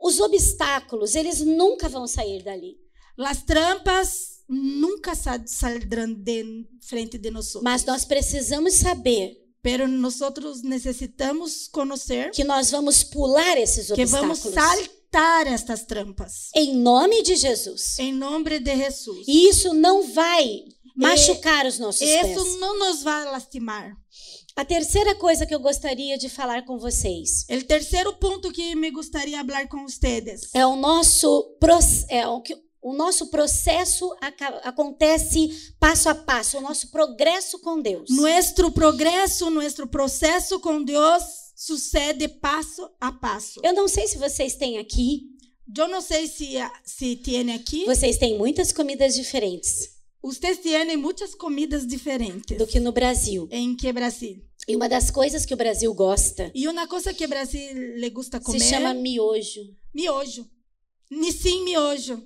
Os 0.00 0.20
obstáculos, 0.20 1.14
eles 1.14 1.40
nunca 1.40 1.88
vão 1.88 2.06
sair 2.06 2.42
dali. 2.42 2.76
As 3.18 3.42
trampas 3.42 4.31
nunca 4.52 5.14
sa- 5.14 5.42
saldrão 5.46 6.12
de 6.12 6.66
frente 6.80 7.18
de 7.18 7.30
nós. 7.30 7.52
Mas 7.62 7.84
nós 7.84 8.04
precisamos 8.04 8.74
saber 8.74 9.38
Pero 9.62 9.86
nós 9.86 10.18
necessitamos 10.62 11.68
conhecer 11.68 12.30
que 12.32 12.42
nós 12.44 12.70
vamos 12.70 13.04
pular 13.04 13.56
esses 13.56 13.90
que 13.92 14.04
vamos 14.04 14.44
obstáculos. 14.44 14.86
saltar 15.12 15.46
estas 15.46 15.84
trampas 15.84 16.50
Em 16.54 16.74
nome 16.74 17.22
de 17.22 17.36
Jesus. 17.36 17.96
em 18.00 18.12
nome 18.12 18.58
de 18.58 18.76
Jesus. 18.76 19.24
E 19.28 19.48
isso 19.48 19.72
não 19.72 20.02
vai 20.12 20.62
machucar 20.96 21.64
os 21.66 21.78
nossos 21.78 22.00
pés. 22.06 22.36
Isso 22.36 22.58
não 22.58 22.78
nos 22.78 23.02
vai 23.02 23.24
lastimar. 23.24 23.96
A 24.56 24.64
terceira 24.64 25.14
coisa 25.14 25.46
que 25.46 25.54
eu 25.54 25.60
gostaria 25.60 26.18
de 26.18 26.28
falar 26.28 26.64
com 26.66 26.76
vocês 26.78 27.46
O 27.48 27.62
terceiro 27.64 28.12
ponto 28.14 28.52
que 28.52 28.74
me 28.74 28.90
gostaria 28.90 29.42
falar 29.44 29.66
com 29.68 29.86
vocês 29.86 30.50
é 30.52 30.66
o 30.66 30.76
nosso 30.76 31.56
é 32.10 32.26
o 32.28 32.40
que 32.42 32.54
o 32.82 32.92
nosso 32.92 33.28
processo 33.30 34.12
acontece 34.64 35.74
passo 35.78 36.08
a 36.08 36.14
passo, 36.14 36.58
o 36.58 36.60
nosso 36.60 36.90
progresso 36.90 37.58
com 37.60 37.80
Deus. 37.80 38.10
Nuestro 38.10 38.70
progresso, 38.72 39.48
nuestro 39.50 39.86
processo 39.86 40.58
com 40.60 40.82
Deus 40.82 41.22
sucede 41.54 42.26
passo 42.28 42.90
a 43.00 43.12
passo. 43.12 43.60
Eu 43.62 43.72
não 43.72 43.86
sei 43.86 44.08
se 44.08 44.18
vocês 44.18 44.56
têm 44.56 44.78
aqui, 44.78 45.30
Eu 45.78 45.88
não 45.88 46.00
sei 46.00 46.26
se 46.26 46.54
se 46.84 47.16
tem 47.16 47.52
aqui. 47.52 47.84
vocês 47.84 48.18
têm 48.18 48.36
muitas 48.36 48.72
comidas 48.72 49.14
diferentes 49.14 49.90
Vocês 50.20 50.58
têm 50.58 50.96
muitas 50.96 51.34
comidas 51.34 51.86
diferentes. 51.86 52.56
do 52.58 52.66
que 52.66 52.80
no 52.80 52.90
Brasil. 52.92 53.48
Em 53.50 53.76
que 53.76 53.92
Brasil? 53.92 54.42
E 54.68 54.74
uma 54.76 54.88
das 54.88 55.10
coisas 55.10 55.44
que 55.46 55.54
o 55.54 55.56
Brasil 55.56 55.92
gosta 55.94 56.50
E 56.54 56.66
uma 56.68 56.86
coisa 56.86 57.14
que 57.14 57.26
Brasil 57.26 57.60
le 57.96 58.10
gusta 58.10 58.40
comer 58.40 58.60
se 58.60 58.68
chama 58.70 58.92
miojo. 58.94 59.60
miojo. 59.94 60.48
Nissim 61.10 61.64
miojo. 61.64 62.22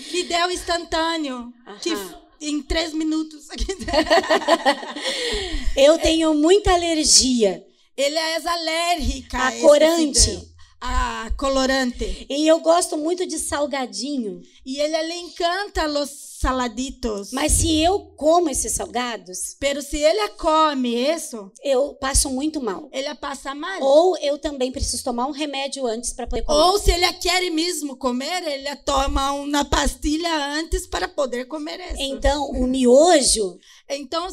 Fidel 0.00 0.50
instantâneo. 0.50 1.52
Que 1.80 1.92
Aham. 1.92 2.20
em 2.40 2.62
três 2.62 2.92
minutos. 2.92 3.48
Eu 5.76 5.98
tenho 5.98 6.34
muita 6.34 6.72
alergia 6.72 7.64
Ele 7.96 8.16
é 8.16 8.48
alérgica 8.48 9.38
a 9.38 9.52
corante. 9.60 10.49
A 10.80 11.30
colorante. 11.36 12.26
E 12.28 12.46
eu 12.46 12.60
gosto 12.60 12.96
muito 12.96 13.26
de 13.26 13.38
salgadinho. 13.38 14.40
E 14.64 14.78
ele 14.78 15.02
le 15.02 15.14
encanta 15.14 15.86
los 15.86 16.08
saladitos. 16.40 17.32
Mas 17.32 17.52
se 17.52 17.82
eu 17.82 18.00
como 18.16 18.48
esses 18.48 18.72
salgados, 18.72 19.56
Pero 19.60 19.82
se 19.82 19.98
ele 19.98 20.26
come 20.30 20.94
isso, 20.96 21.52
eu 21.62 21.92
passo 21.94 22.30
muito 22.30 22.62
mal. 22.62 22.88
ele 22.92 23.14
passa 23.16 23.54
mal. 23.54 23.82
Ou 23.82 24.16
eu 24.18 24.38
também 24.38 24.72
preciso 24.72 25.04
tomar 25.04 25.26
um 25.26 25.32
remédio 25.32 25.86
antes 25.86 26.14
para 26.14 26.26
poder 26.26 26.42
comer. 26.42 26.58
Ou 26.58 26.78
se 26.78 26.90
ele 26.90 27.12
quer 27.14 27.50
mesmo 27.50 27.94
comer, 27.96 28.42
ele 28.42 28.74
toma 28.76 29.32
uma 29.32 29.64
pastilha 29.66 30.34
antes 30.54 30.86
para 30.86 31.06
poder 31.06 31.44
comer 31.46 31.78
isso. 31.92 32.02
Então, 32.02 32.50
o 32.52 32.66
miojo 32.66 33.58
Então, 33.88 34.28
o 34.28 34.30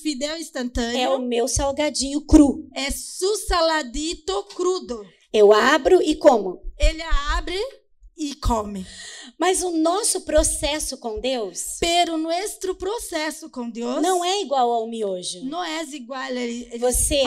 fidel 0.00 0.30
é 0.30 0.34
o 0.34 0.40
instantâneo 0.40 1.18
meu 1.18 1.48
salgadinho 1.48 2.20
cru. 2.20 2.68
é 2.74 2.90
su 2.92 3.36
saladito 3.48 4.44
crudo. 4.54 5.04
Eu 5.32 5.52
abro 5.52 6.00
e 6.02 6.14
como. 6.16 6.62
Ele 6.78 7.02
abre 7.36 7.58
y 8.16 8.34
come. 8.34 8.84
Mas 9.38 9.62
o 9.62 9.70
nosso 9.70 10.22
processo 10.22 10.98
com 10.98 11.20
Deus 11.20 11.76
Pero 11.78 12.18
nuestro 12.18 12.74
proceso 12.74 13.48
con 13.48 13.70
Dios 13.70 14.02
não 14.02 14.24
é 14.24 14.42
igual 14.42 14.72
ao 14.72 14.88
miojo. 14.88 15.44
no 15.44 15.62
es 15.64 15.92
igual 15.92 16.36
el, 16.36 16.68
el 16.72 16.80
Você 16.80 17.22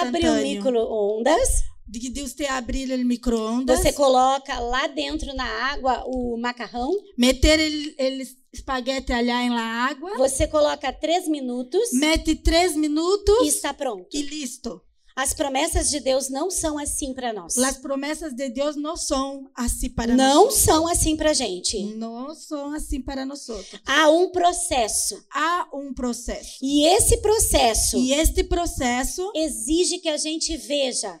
abre 0.00 0.26
o 0.30 0.34
micro-ondas, 0.36 1.62
de 1.86 2.08
de 2.08 2.22
usted 2.22 2.46
abrir 2.46 2.90
el 2.90 3.04
microondas, 3.04 3.80
você 3.80 3.92
coloca 3.92 4.58
lá 4.60 4.86
dentro 4.86 5.34
na 5.34 5.44
água 5.44 6.04
o 6.06 6.38
macarrão, 6.38 6.90
meter 7.18 7.58
el, 7.60 7.94
el 7.98 8.22
espaguete 8.52 9.12
allá 9.12 9.44
en 9.44 9.50
la 9.50 9.86
agua, 9.88 10.16
você 10.16 10.46
coloca 10.46 10.90
três 10.92 11.28
minutos 11.28 11.90
mete 11.92 12.34
tres 12.36 12.74
minutos 12.76 13.42
e 13.42 13.48
está 13.48 13.74
pronto. 13.74 14.08
y 14.12 14.22
listo. 14.22 14.82
As 15.20 15.34
promessas 15.34 15.90
de 15.90 16.00
Deus 16.00 16.30
não 16.30 16.50
são 16.50 16.78
assim 16.78 17.12
para 17.12 17.32
nós. 17.32 17.56
Las 17.56 17.76
promesas 17.76 18.32
de 18.34 18.48
Dios 18.48 18.74
no 18.76 18.96
son 18.96 19.50
así 19.54 19.88
para 19.90 20.14
Não 20.16 20.44
nosotros. 20.46 20.64
são 20.64 20.88
assim 20.88 21.14
para 21.16 21.34
gente. 21.34 21.94
No 21.94 22.34
son 22.34 22.72
así 22.74 22.98
para 23.00 23.26
nosotros. 23.26 23.80
Há 23.84 24.08
um 24.10 24.30
processo. 24.30 25.22
Há 25.30 25.68
um 25.74 25.92
processo. 25.92 26.58
E 26.62 26.86
esse 26.86 27.18
processo 27.18 27.96
E 27.98 28.12
este 28.14 28.42
processo 28.44 29.30
exige 29.34 29.98
que 29.98 30.08
a 30.08 30.16
gente 30.16 30.56
veja 30.56 31.20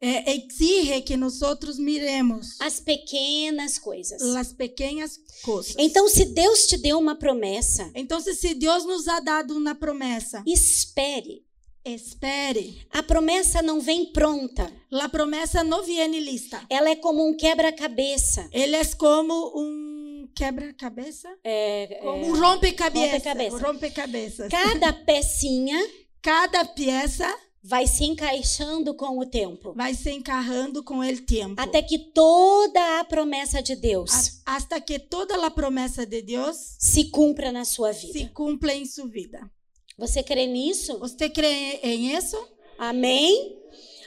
eh, 0.00 0.34
exige 0.34 1.00
que 1.02 1.16
nosotros 1.16 1.78
miremos 1.78 2.60
as 2.60 2.80
pequenas 2.80 3.78
coisas. 3.78 4.20
las 4.20 4.52
pequeñas 4.52 5.18
cosas. 5.42 5.74
Então, 5.78 6.06
se 6.08 6.24
Deus 6.26 6.66
te 6.66 6.76
deu 6.76 6.98
uma 6.98 7.14
promessa, 7.14 7.90
Entonces, 7.94 8.38
si 8.38 8.52
Dios 8.54 8.84
nos 8.84 9.08
ha 9.08 9.20
dado 9.20 9.56
una 9.56 9.74
promesa, 9.74 10.42
espere. 10.46 11.45
Espere. 11.94 12.86
A 12.92 13.02
promessa 13.02 13.62
não 13.62 13.80
vem 13.80 14.12
pronta. 14.12 14.70
La 14.90 15.08
promesa 15.08 15.62
no 15.64 15.82
viene 15.82 16.20
lista. 16.20 16.60
Ela 16.68 16.90
é 16.90 16.96
como 16.96 17.26
um 17.26 17.36
quebra-cabeça. 17.36 18.48
Él 18.52 18.74
es 18.74 18.94
como 18.94 19.52
un 19.54 20.30
quebra-cabeza, 20.34 21.28
É, 21.44 21.98
como 22.02 22.24
é, 22.24 22.28
un 22.30 22.38
rompecabezas. 22.40 23.12
rompecabezas. 23.12 23.52
Un 23.54 23.60
rompecabezas. 23.66 24.48
cada 24.50 24.92
pecinha 25.06 25.80
Cada 26.22 26.64
pieza 26.74 27.26
vai 27.62 27.86
se 27.86 28.04
encaixando 28.04 28.94
com 28.96 29.18
o 29.18 29.24
tempo. 29.26 29.72
vai 29.74 29.94
se 29.94 30.10
encarrando 30.10 30.82
com 30.84 31.02
el 31.04 31.24
tiempo. 31.24 31.60
Até 31.60 31.82
que 31.82 31.98
toda 32.12 33.00
a 33.00 33.04
promessa 33.04 33.62
de 33.62 33.76
Deus 33.76 34.10
A- 34.44 34.56
hasta 34.56 34.80
que 34.80 34.98
toda 34.98 35.36
la 35.36 35.50
promesa 35.50 36.04
de 36.04 36.22
Dios 36.22 36.56
se 36.78 37.10
cumpra 37.10 37.50
na 37.52 37.64
sua 37.64 37.92
vida. 37.92 38.12
se 38.12 38.32
cumpla 38.32 38.74
en 38.74 38.86
su 38.86 39.06
vida. 39.08 39.50
Você 39.98 40.22
crê 40.22 40.46
nisso? 40.46 40.98
¿Usted 41.02 41.32
cree 41.32 41.80
en 41.82 42.10
eso? 42.10 42.36
Amém? 42.78 43.56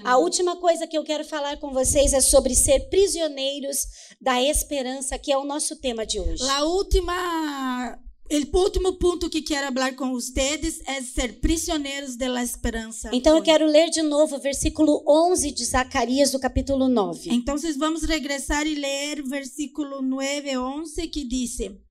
A 0.04 0.18
última 0.18 0.56
coisa 0.56 0.86
que 0.86 0.98
eu 0.98 1.04
quero 1.04 1.26
falar 1.26 1.58
com 1.58 1.72
vocês 1.74 2.14
é 2.14 2.22
sobre 2.22 2.54
ser 2.56 2.90
prisioneiros 2.90 3.80
da 4.22 4.42
esperança, 4.42 5.18
que 5.18 5.32
é 5.32 5.38
o 5.38 5.44
nosso 5.44 5.76
tema 5.78 6.06
de 6.06 6.20
hoje. 6.20 6.44
La 6.44 6.64
última, 6.64 8.00
el 8.30 8.48
último 8.54 9.00
punto 9.00 9.30
que 9.30 9.44
quiero 9.44 9.68
hablar 9.68 9.96
con 9.96 10.12
ustedes 10.12 10.80
es 10.88 11.14
ser 11.14 11.40
prisioneros 11.42 12.16
de 12.16 12.30
la 12.30 12.44
esperanza. 12.44 13.10
Então 13.12 13.36
eu 13.36 13.42
quero 13.42 13.66
ler 13.66 13.90
de 13.90 14.04
novo 14.04 14.36
o 14.36 14.40
versículo 14.40 15.04
11 15.08 15.52
de 15.52 15.66
Zacarias, 15.66 16.32
do 16.32 16.40
capítulo 16.40 16.88
9. 16.88 17.32
Entonces 17.34 17.78
vamos 17.78 18.04
a 18.04 18.08
regresar 18.08 18.68
y 18.68 18.76
leer 18.76 19.24
versículo 19.24 20.02
9, 20.04 20.56
11 20.56 21.10
que 21.10 21.26
dice, 21.26 21.82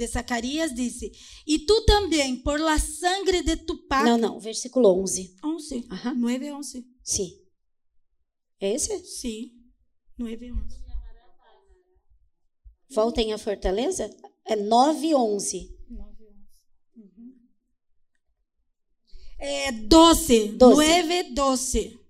de 0.00 0.08
Zacarías 0.08 0.74
dice, 0.74 1.12
y 1.44 1.66
tú 1.66 1.74
también 1.86 2.42
por 2.42 2.58
la 2.58 2.78
sangre 2.78 3.42
de 3.42 3.56
tu 3.56 3.86
pacto. 3.86 4.10
Não, 4.10 4.18
não, 4.18 4.40
versículo 4.40 4.88
11. 4.94 5.36
11, 5.42 5.86
Ajá. 5.90 6.14
9, 6.14 6.52
11. 6.52 6.86
Sim. 7.04 7.30
É 8.58 8.74
esse? 8.74 9.04
Sí, 9.04 9.52
9, 10.18 10.52
11. 10.52 10.80
Voltem 12.92 13.32
à 13.32 13.38
fortaleza? 13.38 14.10
É 14.44 14.56
9 14.56 15.14
11. 15.14 15.76
Eh, 19.38 19.72
12, 19.72 20.48
12. 20.56 20.76
9, 20.76 21.30
12. 21.32 22.00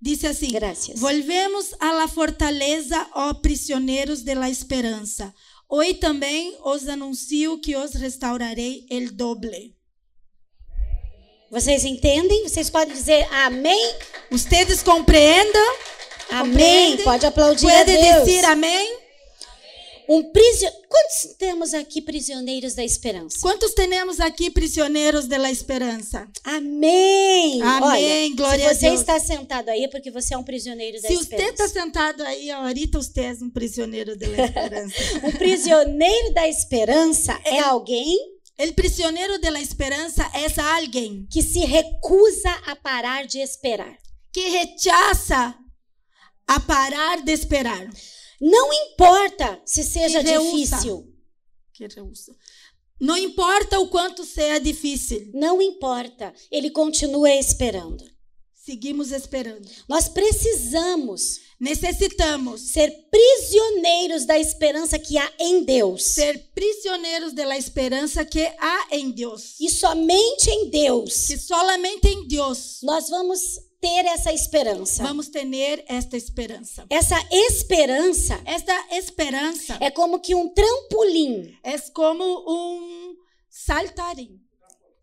Dice 0.00 0.28
así, 0.28 0.48
Gracias. 0.50 1.00
volvemos 1.00 1.74
a 1.80 1.94
la 1.94 2.08
fortaleza, 2.08 3.08
ó 3.14 3.40
prisioneros 3.40 4.24
de 4.24 4.34
la 4.34 4.48
esperanza. 4.50 5.34
Hoy 5.68 5.94
también 5.94 6.54
os 6.62 6.88
anuncio 6.88 7.60
que 7.60 7.76
os 7.76 7.94
restaurarei 7.94 8.86
el 8.90 9.16
doble. 9.16 9.74
Vocês 11.50 11.84
entendem? 11.84 12.48
Vocês 12.48 12.68
podem 12.70 12.94
dizer 12.94 13.26
amém? 13.32 13.94
Ustedes 14.30 14.82
compreendam? 14.82 15.76
Amém. 16.30 16.96
Pode 16.98 17.26
aplaudir 17.26 17.66
a 17.70 17.84
Puede 17.84 17.92
Deus. 17.92 18.24
decir 18.24 18.44
amém? 18.44 18.98
Um 20.08 20.22
prisio... 20.32 20.70
Quantos 20.88 21.36
temos 21.38 21.74
aqui 21.74 22.00
prisioneiros 22.00 22.74
da 22.74 22.84
esperança? 22.84 23.38
Quantos 23.40 23.72
temos 23.74 24.20
aqui 24.20 24.50
prisioneiros 24.50 25.26
da 25.26 25.50
esperança? 25.50 26.28
Amém. 26.44 27.60
Amém, 27.62 28.32
Olha, 28.32 28.36
glória 28.36 28.70
a 28.70 28.74
se 28.74 28.80
você 28.80 28.86
Deus. 28.88 29.00
está 29.00 29.18
sentado 29.18 29.68
aí 29.70 29.84
é 29.84 29.88
porque 29.88 30.10
você 30.10 30.34
é 30.34 30.38
um 30.38 30.42
prisioneiro 30.44 31.00
da 31.00 31.08
Se 31.08 31.14
você 31.16 31.22
esperança. 31.22 31.50
está 31.64 31.68
sentado 31.68 32.22
aí, 32.22 32.50
ahorita 32.50 32.98
você 33.02 33.20
é 33.22 33.32
um 33.42 33.50
prisioneiro 33.50 34.16
da 34.16 34.26
esperança. 34.26 34.94
Um 35.24 35.32
prisioneiro 35.32 36.34
da 36.34 36.48
esperança 36.48 37.40
é 37.44 37.58
alguém 37.60 38.16
El 38.56 38.72
prisioneiro 38.74 39.38
da 39.40 39.60
esperança 39.60 40.22
é 40.32 40.60
alguém 40.76 41.26
que 41.30 41.42
se 41.42 41.60
recusa 41.60 42.50
a 42.66 42.76
parar 42.76 43.26
de 43.26 43.40
esperar. 43.40 43.96
que 44.32 44.48
rechaça 44.48 45.54
a 46.46 46.60
parar 46.60 47.22
de 47.24 47.32
esperar. 47.32 47.88
Não 48.44 48.70
importa 48.72 49.58
se 49.64 49.82
seja 49.82 50.22
difícil. 50.22 51.14
Não 53.00 53.16
importa 53.16 53.80
o 53.80 53.88
quanto 53.88 54.22
seja 54.22 54.60
difícil, 54.60 55.30
Não 55.32 55.62
importa. 55.62 56.32
Ele 56.50 56.70
continua 56.70 57.30
esperando. 57.30 58.04
seguimos 58.54 59.12
esperando. 59.12 59.66
Nós 59.88 60.08
precisamos 60.08 61.40
Necessitamos 61.60 62.72
ser 62.72 62.90
prisioneiros 63.10 64.26
da 64.26 64.38
esperança 64.38 64.98
que 64.98 65.16
há 65.16 65.32
em 65.38 65.64
Deus. 65.64 66.02
ser 66.02 66.50
prisioneiros 66.54 67.32
da 67.32 67.56
esperança 67.56 68.24
que 68.24 68.44
há 68.58 68.88
em 68.90 69.10
Deus. 69.10 69.54
E 69.60 69.70
somente 69.70 70.50
em 70.50 70.68
Deus 70.68 71.26
Que 71.26 71.38
solamente 71.38 72.06
em 72.08 72.26
Deus 72.26 72.80
nós 72.82 73.08
vamos 73.08 73.40
ter 73.84 74.06
essa 74.06 74.32
esperança. 74.32 75.02
vamos 75.02 75.28
ter 75.28 75.44
esta 75.86 76.16
esperança. 76.16 76.86
Essa 76.88 77.22
esperança 77.30 78.40
Esta 78.46 78.72
esperança 78.92 79.76
é 79.78 79.90
como 79.90 80.20
que 80.20 80.34
um 80.34 80.48
trampolim 80.48 81.54
é 81.62 81.78
como 81.92 82.24
um 82.24 83.14
saltarim. 83.50 84.40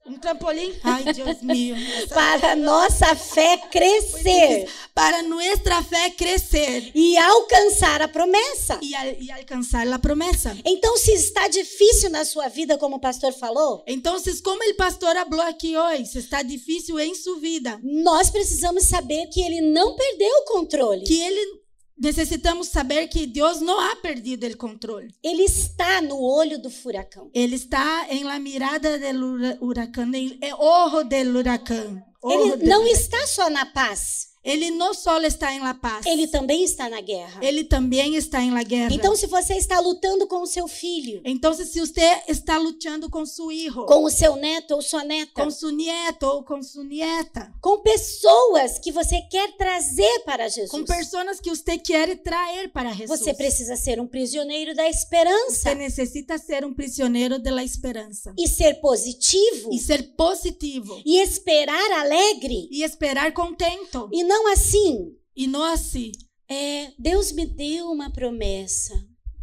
Um 0.04 0.18
trampolim. 0.18 0.74
Ai, 0.84 1.04
Deus. 1.14 1.30
Essa- 1.30 2.08
para 2.16 2.52
a 2.54 2.56
nossa 2.56 3.16
fé 3.16 3.58
crescer 3.72 4.68
Para 4.96 5.22
nossa 5.22 5.84
fé 5.84 6.10
crescer 6.10 6.92
e 6.96 7.18
alcançar 7.18 8.02
a 8.02 8.08
promessa. 8.08 8.80
e, 8.82 8.96
al- 8.96 9.16
e 9.20 9.32
alcançar 9.32 9.88
a 9.88 10.00
promessa. 10.00 10.58
Então, 10.66 10.98
se 10.98 11.12
está 11.14 11.48
difícil 11.48 12.10
na 12.10 12.26
sua 12.26 12.48
vida, 12.48 12.78
como 12.80 12.96
o 12.96 13.00
pastor 13.00 13.32
falou, 13.32 13.84
Então, 13.88 14.18
como 14.44 14.64
o 14.68 14.76
pastor 14.76 15.16
falou 15.18 15.42
aqui 15.42 15.78
hoje, 15.78 16.08
se 16.08 16.18
está 16.20 16.42
difícil 16.42 17.00
em 17.00 17.14
sua 17.14 17.40
vida, 17.40 17.80
nós 17.84 18.30
precisamos 18.32 18.86
saber 18.88 19.28
que 19.28 19.40
ele 19.42 19.62
não 19.62 19.96
perdeu 19.96 20.32
o 20.42 20.46
controle. 20.46 21.06
que 21.06 21.22
ele 21.22 21.61
necessitamos 22.02 22.68
saber 22.70 23.08
que 23.08 23.26
Deus 23.28 23.62
não 23.62 23.80
ha 23.80 23.96
perdido 23.98 24.48
o 24.48 24.58
controle. 24.58 25.14
Ele 25.24 25.44
está 25.44 26.02
no 26.02 26.20
olho 26.20 26.60
do 26.62 26.70
furacão. 26.70 27.30
Ele 27.34 27.56
está 27.56 28.08
em 28.10 28.24
la 28.24 28.40
mirada 28.40 28.98
del 28.98 29.24
hura- 29.24 29.58
huracán, 29.62 30.14
em 30.16 30.38
el 30.42 30.54
ojo 30.58 31.04
del 31.04 31.36
huracán. 31.36 32.04
Ele 32.24 32.66
não 32.68 32.86
está 32.88 33.26
só 33.28 33.50
na 33.50 33.66
paz, 33.66 34.28
Ele 34.44 34.72
não 34.72 34.94
só 34.94 35.22
está 35.22 35.54
em 35.54 35.60
la 35.60 35.74
paz, 35.74 36.06
ele 36.06 36.28
também 36.28 36.64
está 36.64 36.90
na 36.90 37.00
guerra. 37.02 37.40
ele 37.44 37.64
também 37.64 38.16
está 38.16 38.42
em 38.42 38.52
la 38.52 38.64
guerra. 38.64 38.94
Então, 38.94 39.16
se 39.16 39.28
você 39.28 39.56
está 39.56 39.80
lutando 39.80 40.28
com 40.28 40.42
o 40.42 40.48
seu 40.48 40.68
filho, 40.68 41.22
Então, 41.24 41.54
se 41.54 41.80
você 41.80 42.24
está 42.28 42.58
lutando 42.58 43.10
com 43.10 43.26
seu 43.26 43.50
filho, 43.50 43.86
com 43.86 44.04
o 44.04 44.10
seu 44.10 44.36
neto 44.36 44.76
ou 44.76 44.82
sua 44.82 45.04
neta, 45.04 45.32
com 45.44 45.52
seu 45.52 45.70
nieto 45.72 46.26
ou 46.26 46.44
com 46.44 46.62
sua 46.64 46.84
nieta, 46.84 47.54
com 47.62 47.80
pessoas 47.82 48.80
que 48.80 48.92
você 48.92 49.22
quer 49.30 49.56
trazer 49.58 50.20
para 50.26 50.48
Jesus, 50.48 50.72
com 50.72 50.84
pessoas 50.84 51.40
que 51.40 51.50
você 51.50 51.78
quer 51.78 52.18
trazer 52.18 52.70
para 52.70 52.92
Jesus. 52.94 53.20
você 53.20 53.34
precisa 53.34 53.76
ser 53.76 54.00
um 54.00 54.08
prisioneiro 54.08 54.76
da 54.76 54.88
esperança. 54.90 55.70
Você 55.70 55.76
necessita 55.76 56.38
ser 56.38 56.66
um 56.66 56.74
prisioneiro 56.74 57.40
da 57.40 57.64
esperança. 57.64 58.34
E 58.38 58.48
ser 58.48 58.76
positivo. 58.76 59.70
E 59.72 59.80
ser 59.80 60.16
positivo. 60.16 61.02
E 61.06 61.20
esperar 61.20 61.92
alegre. 62.00 62.68
E 62.72 62.84
esperar 62.84 63.34
contento. 63.34 64.10
E 64.12 64.24
não 64.32 64.48
assim. 64.48 65.14
e 65.36 65.46
não 65.46 65.62
assim. 65.62 66.12
É, 66.48 66.94
Deus 66.98 67.34
me 67.34 67.46
deu 67.46 67.88
uma 67.92 68.10
promessa, 68.10 68.94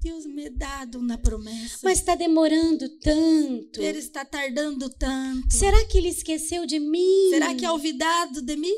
Deus 0.01 0.24
me 0.24 0.48
dado 0.48 0.98
uma 0.98 1.18
promessa, 1.18 1.81
mas 1.83 1.98
está 1.98 2.14
demorando 2.14 2.88
tanto. 3.01 3.83
ele 3.83 3.98
está 3.98 4.24
tardando 4.24 4.88
tanto. 4.88 5.55
Será 5.55 5.85
que 5.87 5.98
ele 5.98 6.09
esqueceu 6.09 6.64
de 6.64 6.79
mim? 6.79 7.31
Será 7.31 7.55
que 7.55 7.64
é 7.64 7.70
olvidado 7.70 8.40
de 8.40 8.57
mim? 8.57 8.74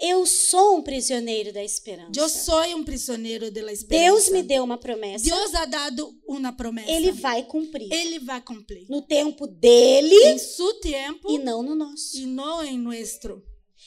Eu 0.00 0.26
sou 0.26 0.76
um 0.76 0.82
prisioneiro 0.82 1.52
da 1.52 1.62
esperança. 1.62 2.10
Yo 2.14 2.28
soy 2.28 2.74
un 2.74 2.84
prisionero 2.84 3.50
de 3.50 3.62
la 3.62 3.72
esperanza. 3.72 4.04
Deus 4.10 4.28
me 4.30 4.42
deu 4.42 4.64
uma 4.64 4.76
promessa. 4.76 5.24
Dios 5.24 5.54
ha 5.54 5.66
dado 5.66 6.12
una 6.26 6.52
promesa. 6.56 6.90
Ele 6.90 7.12
vai 7.12 7.44
cumprir. 7.44 7.92
Ele 7.92 8.18
vai 8.18 8.40
cumplir. 8.42 8.86
No 8.88 9.02
tempo 9.02 9.46
dele 9.46 10.14
En 10.26 10.38
su 10.38 10.80
tiempo 10.80 11.30
e 11.30 11.38
não 11.38 11.62
no 11.62 11.74
nosso. 11.74 12.16
y 12.18 12.26
no 12.26 12.62
en 12.62 12.82
nuestro. 12.82 13.42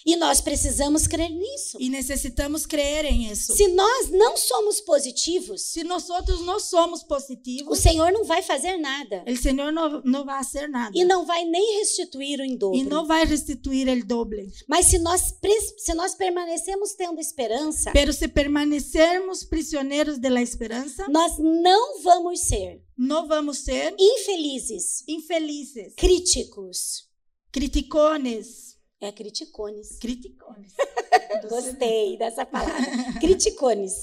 E 0.05 0.15
nós 0.15 0.41
precisamos 0.41 1.07
crer 1.07 1.29
nisso. 1.31 1.77
Y 1.79 1.89
necesitamos 1.89 2.65
creer 2.65 3.05
en 3.05 3.23
eso. 3.31 3.55
Se 3.55 3.67
nós 3.69 4.09
não 4.11 4.37
somos 4.37 4.81
positivos, 4.81 5.61
Si 5.61 5.83
nosotros 5.83 6.41
no 6.41 6.59
somos 6.59 7.01
o 7.01 7.07
positivos, 7.07 7.79
Senhor 7.79 8.11
não 8.11 8.23
vai 8.23 8.41
fazer 8.41 8.77
nada. 8.77 9.23
el 9.25 9.37
Señor 9.37 9.71
no, 9.73 10.01
no 10.03 10.25
va 10.25 10.35
a 10.35 10.39
hacer 10.39 10.69
nada. 10.69 10.91
E 10.95 11.03
não 11.03 11.25
vai 11.25 11.45
nem 11.45 11.79
restituir 11.79 12.39
o 12.39 12.43
em 12.43 12.57
dobro. 12.57 12.83
no 12.89 13.05
va 13.05 13.21
a 13.21 13.25
restituir 13.25 13.87
el 13.87 14.03
doble. 14.05 14.51
Mas 14.67 14.85
se 14.87 14.97
nós, 14.99 15.33
se 15.77 15.93
nós 15.93 16.15
permanecemos 16.15 16.93
tendo 16.93 17.19
esperança, 17.19 17.91
Pero 17.91 18.13
si 18.13 18.27
permanecermos 18.27 19.43
prisioneros 19.43 20.19
de 20.19 20.29
la 20.29 20.41
esperanza, 20.41 21.05
nós 21.09 21.33
não 21.39 22.01
vamos 22.01 22.41
ser 22.41 22.81
no 22.97 23.27
vamos 23.27 23.59
ser 23.59 23.93
infelizes, 23.99 25.03
infelices, 25.07 25.93
críticos. 25.95 27.07
criticones. 27.51 28.76
É 28.99 29.11
criticones. 29.11 29.97
Criticones. 29.99 30.73
Gostei 31.49 32.17
dessa 32.17 32.45
palavra. 32.45 32.73
criticones. 33.21 33.93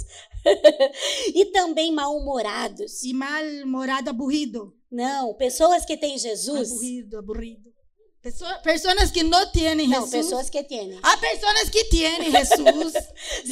e 1.35 1.47
também 1.47 1.91
mal-humorados. 1.93 3.03
Y 3.03 3.13
mal-humorado, 3.13 4.11
aburrido. 4.11 4.73
Não, 4.91 5.35
pessoas 5.35 5.85
que 5.85 5.97
têm 5.97 6.17
Jesus. 6.17 6.71
Aburrido, 6.71 7.19
aburrido. 7.19 7.75
Pesso- 8.23 8.45
personas 8.63 9.11
que 9.11 9.23
no 9.23 9.45
tienen 9.53 9.89
Não, 9.89 10.01
Jesús. 10.07 10.11
pessoas 10.13 10.49
que 10.49 10.63
têm. 10.63 10.99
Hay 11.03 11.17
personas 11.19 11.69
que 11.69 11.85
tienen 11.91 12.31
Jesús. 12.31 12.93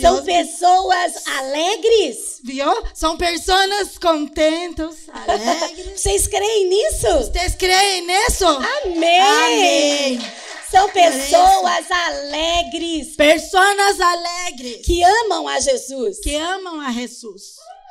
São 0.00 0.24
pessoas 0.24 1.26
alegres. 1.26 2.40
¿Vio? 2.44 2.72
Son 2.94 3.18
personas 3.18 3.98
contentos, 3.98 5.08
alegres. 5.12 6.00
Vocês 6.00 6.26
creem 6.28 6.68
nisso? 6.68 7.18
¿Ustedes 7.18 7.54
creen 7.56 8.04
en 8.04 8.10
eso? 8.28 8.46
Amém! 8.46 9.20
Amém. 9.20 10.18
São 10.72 10.88
pessoas 10.90 11.90
alegres 11.90 13.14
Personas 13.14 14.00
alegres 14.00 14.84
que 14.84 15.02
amam 15.02 15.46
a 15.46 15.60
Jesus. 15.60 16.18
que 16.20 16.34
amam 16.34 16.80
a 16.80 16.90
Jesús. 16.90 17.42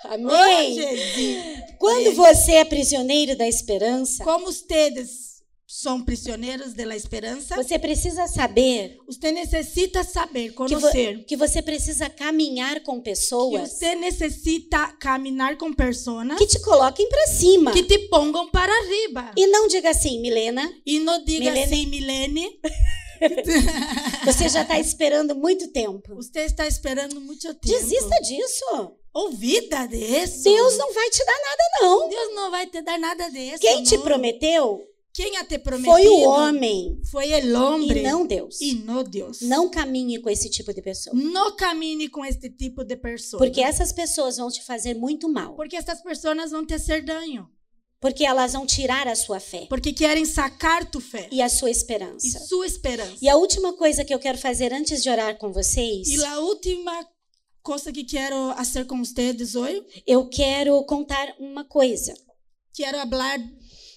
Amém! 0.04 0.28
Oh, 0.28 0.74
Jesus. 0.74 1.64
Quando 1.78 2.12
você 2.14 2.54
é 2.54 2.66
prisioneiro 2.66 3.38
da 3.38 3.48
esperança, 3.48 4.24
Como 4.24 4.48
ustedes 4.50 5.31
son 5.74 6.04
prisioneros 6.04 6.76
de 6.76 6.86
la 6.86 6.96
esperanza, 6.96 7.56
você 7.56 7.80
precisa 7.80 8.28
saber 8.28 8.98
usted 9.08 9.32
necesita 9.34 10.04
saber, 10.04 10.54
que, 10.54 10.76
vo- 10.76 11.26
que 11.26 11.38
você 11.38 11.62
precisa 11.62 12.10
caminhar 12.10 12.84
com 12.84 12.98
que 13.02 13.10
pessoas 13.12 13.72
usted 13.72 13.98
necesita 13.98 14.94
caminar 15.00 15.56
con 15.58 15.74
personas 15.74 16.38
que 16.38 16.46
te 16.46 16.60
coloquem 16.60 17.08
para 17.08 17.26
cima. 17.28 17.72
que 17.72 17.84
te 17.84 17.98
pongan 18.10 18.50
para 18.52 18.74
arriba. 18.82 19.32
E 19.38 19.48
não 19.48 19.68
diga 19.70 19.92
assim, 19.92 20.20
Milena, 20.20 20.70
Y 20.86 21.00
no 21.00 21.24
diga 21.24 21.54
así, 21.54 21.86
Milene, 21.88 22.60
você 24.26 24.50
já 24.50 24.64
está 24.64 24.78
esperando 24.78 25.34
muito 25.36 25.70
tempo. 25.70 26.14
usted 26.18 26.46
está 26.46 26.68
esperando 26.68 27.20
mucho 27.22 27.54
tiempo. 27.56 27.80
Desista 27.82 28.20
disso. 28.22 28.92
Olvida 29.14 29.88
de 29.88 30.02
eso. 30.04 30.44
Deus 30.44 30.78
não 30.78 30.94
vai 30.94 31.10
te 31.10 31.26
dar 31.26 31.34
nada, 31.34 31.64
não. 31.82 32.10
Deus 32.10 32.34
não 32.36 32.52
vai 32.52 32.66
te 32.68 32.82
dar 32.82 32.98
nada 33.00 33.30
de 33.30 33.40
eso. 33.40 33.60
Quem 33.60 33.84
te 33.84 33.98
no. 33.98 34.04
prometeu 34.04 34.82
Quem 35.14 35.36
a 35.38 35.44
te 35.44 35.60
prometido 35.60 35.92
foi 35.92 36.08
o 36.08 36.22
homem 36.30 37.02
Foi 37.12 37.32
el 37.34 37.54
hombre 37.56 38.00
e 38.00 38.04
não 38.04 38.26
Deus. 38.26 38.62
e 38.62 38.76
não 38.76 39.04
Deus. 39.04 39.42
Não 39.42 39.70
caminhe 39.70 40.20
com 40.20 40.30
esse 40.30 40.50
tipo 40.50 40.74
de 40.74 40.82
pessoa. 40.82 41.14
Não 41.16 41.56
camine 41.56 42.08
com 42.08 42.24
este 42.24 42.50
tipo 42.50 42.84
de 42.84 42.96
pessoa. 42.96 43.38
Porque 43.40 43.60
essas 43.62 43.92
pessoas 43.92 44.38
vão 44.38 44.50
te 44.50 44.64
fazer 44.64 44.94
muito 44.96 45.28
mal. 45.28 45.54
Porque 45.56 45.76
estas 45.76 46.02
pessoas 46.02 46.52
vão 46.52 46.66
te 46.66 46.74
fazer 46.78 47.04
dano. 47.04 47.50
Porque 48.00 48.26
elas 48.26 48.54
vão 48.54 48.66
tirar 48.66 49.08
a 49.08 49.16
sua 49.16 49.40
fé 49.40 49.68
Porque 49.70 49.94
querem 49.94 50.26
sacar 50.26 50.90
tu 50.90 51.00
fé 51.00 51.28
e 51.32 51.40
a 51.40 51.48
sua 51.50 51.70
e 51.70 51.72
esperança. 51.72 52.40
sua 52.40 52.66
esperança. 52.66 53.18
E 53.22 53.30
a 53.30 53.36
última 53.36 53.74
coisa 53.74 54.04
que 54.04 54.14
eu 54.14 54.18
quero 54.18 54.38
fazer 54.40 54.74
antes 54.74 55.04
de 55.04 55.10
orar 55.10 55.38
com 55.38 55.52
vocês, 55.52 56.08
E 56.08 56.24
a 56.26 56.40
última 56.40 57.08
coisa 57.62 57.92
que 57.92 58.04
quero 58.04 58.54
fazer 58.56 58.86
com 58.86 59.04
vocês 59.04 59.56
hoje, 59.56 59.84
eu 60.08 60.28
quero 60.30 60.84
contar 60.86 61.36
uma 61.38 61.64
coisa. 61.64 62.16
quero 62.74 62.98
falar 63.08 63.38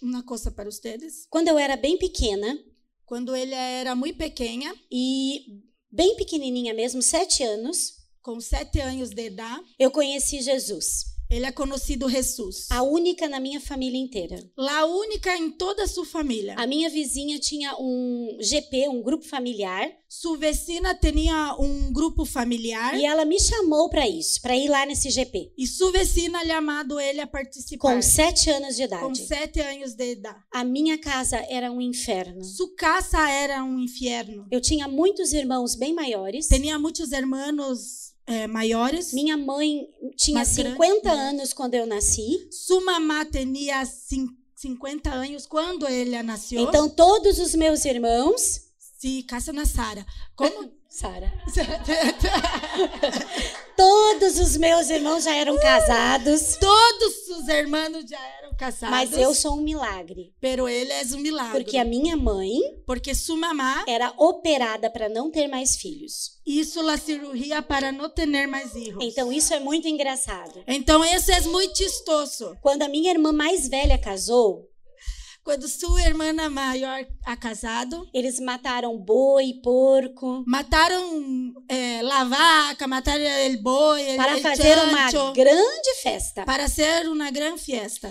uma 0.04 0.22
coisa 0.22 0.50
para 0.50 0.70
vocês. 0.70 1.26
Quando 1.30 1.48
eu 1.48 1.58
era 1.58 1.76
bem 1.76 1.96
pequena, 1.98 2.58
Quando 3.06 3.34
ela 3.34 3.54
era 3.54 3.94
muito 3.94 4.16
pequena, 4.16 4.74
e 4.90 5.62
bem 5.90 6.16
pequenininha 6.16 6.72
mesmo, 6.72 7.02
sete 7.02 7.42
anos, 7.42 7.98
com 8.22 8.40
sete 8.40 8.80
anos 8.80 9.10
de 9.10 9.26
idade, 9.26 9.62
eu 9.78 9.90
conheci 9.90 10.40
Jesus. 10.40 11.13
Ele 11.34 11.46
é 11.46 11.52
conhecido 11.52 12.08
Jesus. 12.08 12.66
A 12.70 12.82
única 12.82 13.28
na 13.28 13.40
minha 13.40 13.60
família 13.60 13.98
inteira. 13.98 14.38
A 14.56 14.86
única 14.86 15.36
em 15.36 15.50
toda 15.50 15.86
sua 15.86 16.06
família. 16.06 16.54
A 16.56 16.66
minha 16.66 16.88
vizinha 16.88 17.38
tinha 17.38 17.74
um 17.78 18.36
GP, 18.40 18.88
um 18.88 19.02
grupo 19.02 19.24
familiar, 19.24 19.90
Sua 20.08 20.36
vecina 20.36 20.94
tinha 20.94 21.56
um 21.58 21.92
grupo 21.92 22.24
familiar 22.24 22.96
e 22.96 23.04
ela 23.04 23.24
me 23.24 23.40
chamou 23.40 23.90
para 23.90 24.08
isso, 24.08 24.40
para 24.40 24.56
ir 24.56 24.68
lá 24.68 24.86
nesse 24.86 25.10
GP, 25.10 25.52
e 25.58 25.66
sua 25.66 25.90
vecina 25.90 26.44
chamado 26.46 27.00
ele 27.00 27.20
a 27.20 27.26
participar. 27.26 27.94
com 27.94 28.00
sete 28.00 28.48
anos 28.48 28.76
de 28.76 28.86
com 28.86 28.94
idade. 28.96 29.26
sete 29.26 29.60
anos 29.60 29.94
de 29.94 30.12
idade. 30.12 30.38
A 30.52 30.62
minha 30.62 30.96
casa 30.98 31.44
era 31.48 31.72
um 31.72 31.80
inferno. 31.80 32.44
Sua 32.44 32.72
casa 32.76 33.28
era 33.28 33.64
um 33.64 33.80
inferno. 33.80 34.46
Eu 34.52 34.60
tinha 34.60 34.86
muitos 34.86 35.32
irmãos 35.32 35.74
bem 35.74 35.92
maiores. 35.92 36.46
Tinha 36.46 36.78
muitos 36.78 37.10
irmãos 37.10 38.13
eh, 38.26 38.46
maiores. 38.46 39.12
Minha 39.12 39.36
mãe 39.36 39.86
tinha 40.16 40.36
Mais 40.36 40.54
grande, 40.56 40.70
50 40.72 41.14
né? 41.14 41.20
anos 41.30 41.52
quando 41.52 41.74
eu 41.74 41.86
nasci. 41.86 42.48
Sua 42.50 42.80
mamá 42.80 43.24
tinha 43.24 43.84
cin- 43.84 44.28
50 44.54 45.10
anos 45.10 45.46
quando 45.46 45.86
ele 45.88 46.20
nasceu. 46.22 46.60
Então 46.62 46.88
todos 46.88 47.38
os 47.38 47.54
meus 47.54 47.84
irmãos, 47.84 48.62
se 48.98 49.22
casa 49.24 49.52
na 49.52 49.66
Sara. 49.66 50.04
Como? 50.36 50.72
Sara, 50.94 51.32
todos 53.76 54.38
os 54.38 54.56
meus 54.56 54.88
irmãos 54.88 55.24
já 55.24 55.34
eram 55.34 55.58
casados, 55.58 56.56
Todos 56.60 57.28
os 57.36 57.48
irmãos 57.48 58.08
já 58.08 58.20
eram 58.38 58.54
casados. 58.56 58.90
mas 58.90 59.12
eu 59.12 59.34
sou 59.34 59.54
um 59.54 59.60
milagre, 59.62 60.32
Pero 60.40 60.68
ele 60.68 60.92
é 60.92 61.02
um 61.12 61.18
milagre. 61.18 61.64
porque 61.64 61.78
a 61.78 61.84
minha 61.84 62.16
mãe 62.16 62.60
Porque 62.86 63.12
sua 63.12 63.36
mamá 63.36 63.84
era 63.88 64.14
operada 64.16 64.88
para 64.88 65.08
não 65.08 65.32
ter 65.32 65.48
mais 65.48 65.74
filhos. 65.76 66.38
hizo 66.46 66.88
a 66.88 66.96
cirurgia 66.96 67.60
para 67.60 67.90
não 67.90 68.08
ter 68.08 68.46
mais 68.46 68.72
filhos. 68.72 69.02
Então 69.02 69.32
isso 69.32 69.52
é 69.52 69.58
muito 69.58 69.88
engraçado. 69.88 70.62
Então, 70.66 71.04
isso 71.04 71.30
é 71.32 71.40
muito 71.40 71.76
chistoso. 71.76 72.56
Quando 72.62 72.82
a 72.82 72.88
minha 72.88 73.10
irmã 73.10 73.32
mais 73.32 73.66
velha 73.68 73.98
casou, 73.98 74.70
Quando 75.44 75.68
sua 75.68 76.00
irmã 76.00 76.32
maior 76.48 77.06
ha 77.26 77.36
casado, 77.36 78.08
eles 78.14 78.40
mataram 78.40 78.96
boi, 78.96 79.60
porco, 79.62 80.42
mataram 80.46 81.52
eh, 81.68 82.00
a 82.00 82.24
vaca, 82.24 82.86
mataram 82.88 83.22
o 83.52 83.62
boi, 83.62 84.16
para 84.16 84.32
el 84.36 84.40
fazer 84.40 84.78
uma 84.78 85.10
chancho, 85.10 85.32
grande 85.34 85.94
festa. 86.02 86.44
para 86.46 86.66
ser 86.66 87.06
uma 87.08 87.30
grande 87.30 87.60
festa. 87.60 88.10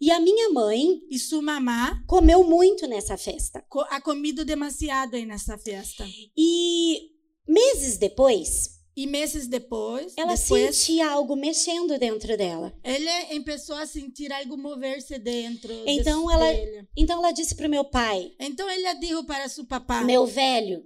E 0.00 0.10
a 0.10 0.18
minha 0.18 0.50
mãe 0.50 0.98
E 1.08 1.16
sua 1.20 1.40
mamá 1.40 2.02
comeu 2.08 2.42
muito 2.42 2.88
nessa 2.88 3.16
festa. 3.16 3.64
co- 3.68 3.86
ha 3.88 4.00
comido 4.00 4.44
demasiado 4.44 5.16
nessa 5.24 5.56
festa. 5.56 6.04
E 6.36 7.10
meses 7.46 7.96
depois, 7.98 8.71
E 8.94 9.06
meses 9.06 9.46
depois, 9.48 10.12
ela 10.18 10.34
depois 10.34 10.76
sentia 10.76 11.10
algo 11.10 11.34
mexendo 11.34 11.98
dentro 11.98 12.36
dela. 12.36 12.74
ele 12.84 13.08
começou 13.42 13.76
a 13.76 13.86
sentir 13.86 14.30
algo 14.30 14.56
mover-se 14.58 15.18
dentro 15.18 15.72
Então 15.86 16.30
ela- 16.30 16.52
dele. 16.52 16.86
Então 16.96 17.18
ela 17.18 17.32
disse 17.32 17.54
para 17.54 17.66
o 17.66 17.70
meu 17.70 17.84
pai, 17.86 18.32
Então 18.38 18.68
ele 18.70 18.86
disse 18.86 19.24
para 19.24 19.48
seu 19.48 19.64
papá, 19.64 20.02
meu 20.02 20.26
velho, 20.26 20.84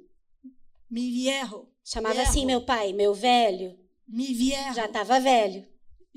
mi 0.88 1.10
viejo, 1.10 1.66
chamava 1.84 2.14
Viejo. 2.14 2.30
assim 2.30 2.46
meu 2.46 2.60
pai, 2.64 2.92
meu 2.92 3.12
velho, 3.12 3.76
mi 4.08 4.26
viejo. 4.32 4.74
já 4.74 4.84
estava 4.86 5.18
velho. 5.18 5.66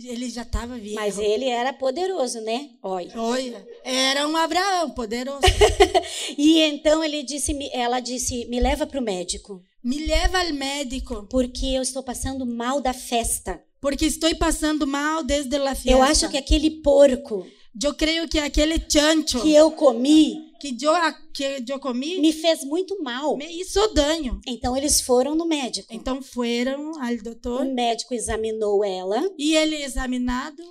Ele 0.02 0.30
já 0.30 0.44
estava 0.44 0.78
viejo. 0.78 0.96
Mas 0.96 1.18
ele 1.18 1.46
era 1.50 1.74
poderoso, 1.74 2.40
né? 2.40 2.70
Olha. 2.82 3.20
Olha, 3.20 3.68
era 3.84 4.26
um 4.30 4.38
Abraão 4.38 4.92
poderoso. 4.92 5.42
E 6.38 6.60
então 6.62 7.04
ele 7.04 7.22
disse, 7.24 7.52
ela 7.74 8.00
disse, 8.00 8.46
me 8.46 8.60
leva 8.62 8.86
para 8.88 9.00
o 9.00 9.04
médico, 9.04 9.62
Me 9.84 10.06
leva 10.06 10.40
ao 10.40 10.54
médico, 10.54 11.26
porque 11.30 11.66
eu 11.68 11.82
estou 11.82 12.04
passando 12.04 12.46
mal 12.46 12.82
da 12.82 12.94
festa. 12.94 13.64
porque 13.80 14.06
estou 14.06 14.34
passando 14.36 14.86
mal 14.86 15.24
desde 15.24 15.56
a 15.56 15.74
fiesta. 15.74 15.90
Eu 15.90 16.04
acho 16.04 16.30
que 16.30 16.38
aquele 16.38 16.70
porco 16.82 17.46
Eu 17.82 17.94
creio 17.94 18.28
que 18.28 18.38
aquele 18.40 18.78
chancho 18.90 19.42
que 19.42 19.54
eu 19.54 19.72
comi 19.72 20.50
que 20.60 20.76
eu, 20.82 20.94
que 21.34 21.72
eu 21.72 21.80
comi 21.80 22.20
me 22.20 22.34
fez 22.34 22.64
muito 22.66 23.02
mal. 23.02 23.38
me 23.38 23.62
hizo 23.62 23.88
dano. 23.94 24.42
Então 24.46 24.76
eles 24.76 25.00
foram 25.00 25.34
no 25.34 25.46
médico. 25.46 25.88
Então 25.90 26.22
foram 26.22 27.02
ao 27.02 27.14
O 27.14 27.24
doutor 27.24 27.66
médico 27.66 28.14
examinou 28.14 28.84
ela 28.84 29.32
e 29.38 29.56
ele 29.56 29.82
examinado 29.82 30.62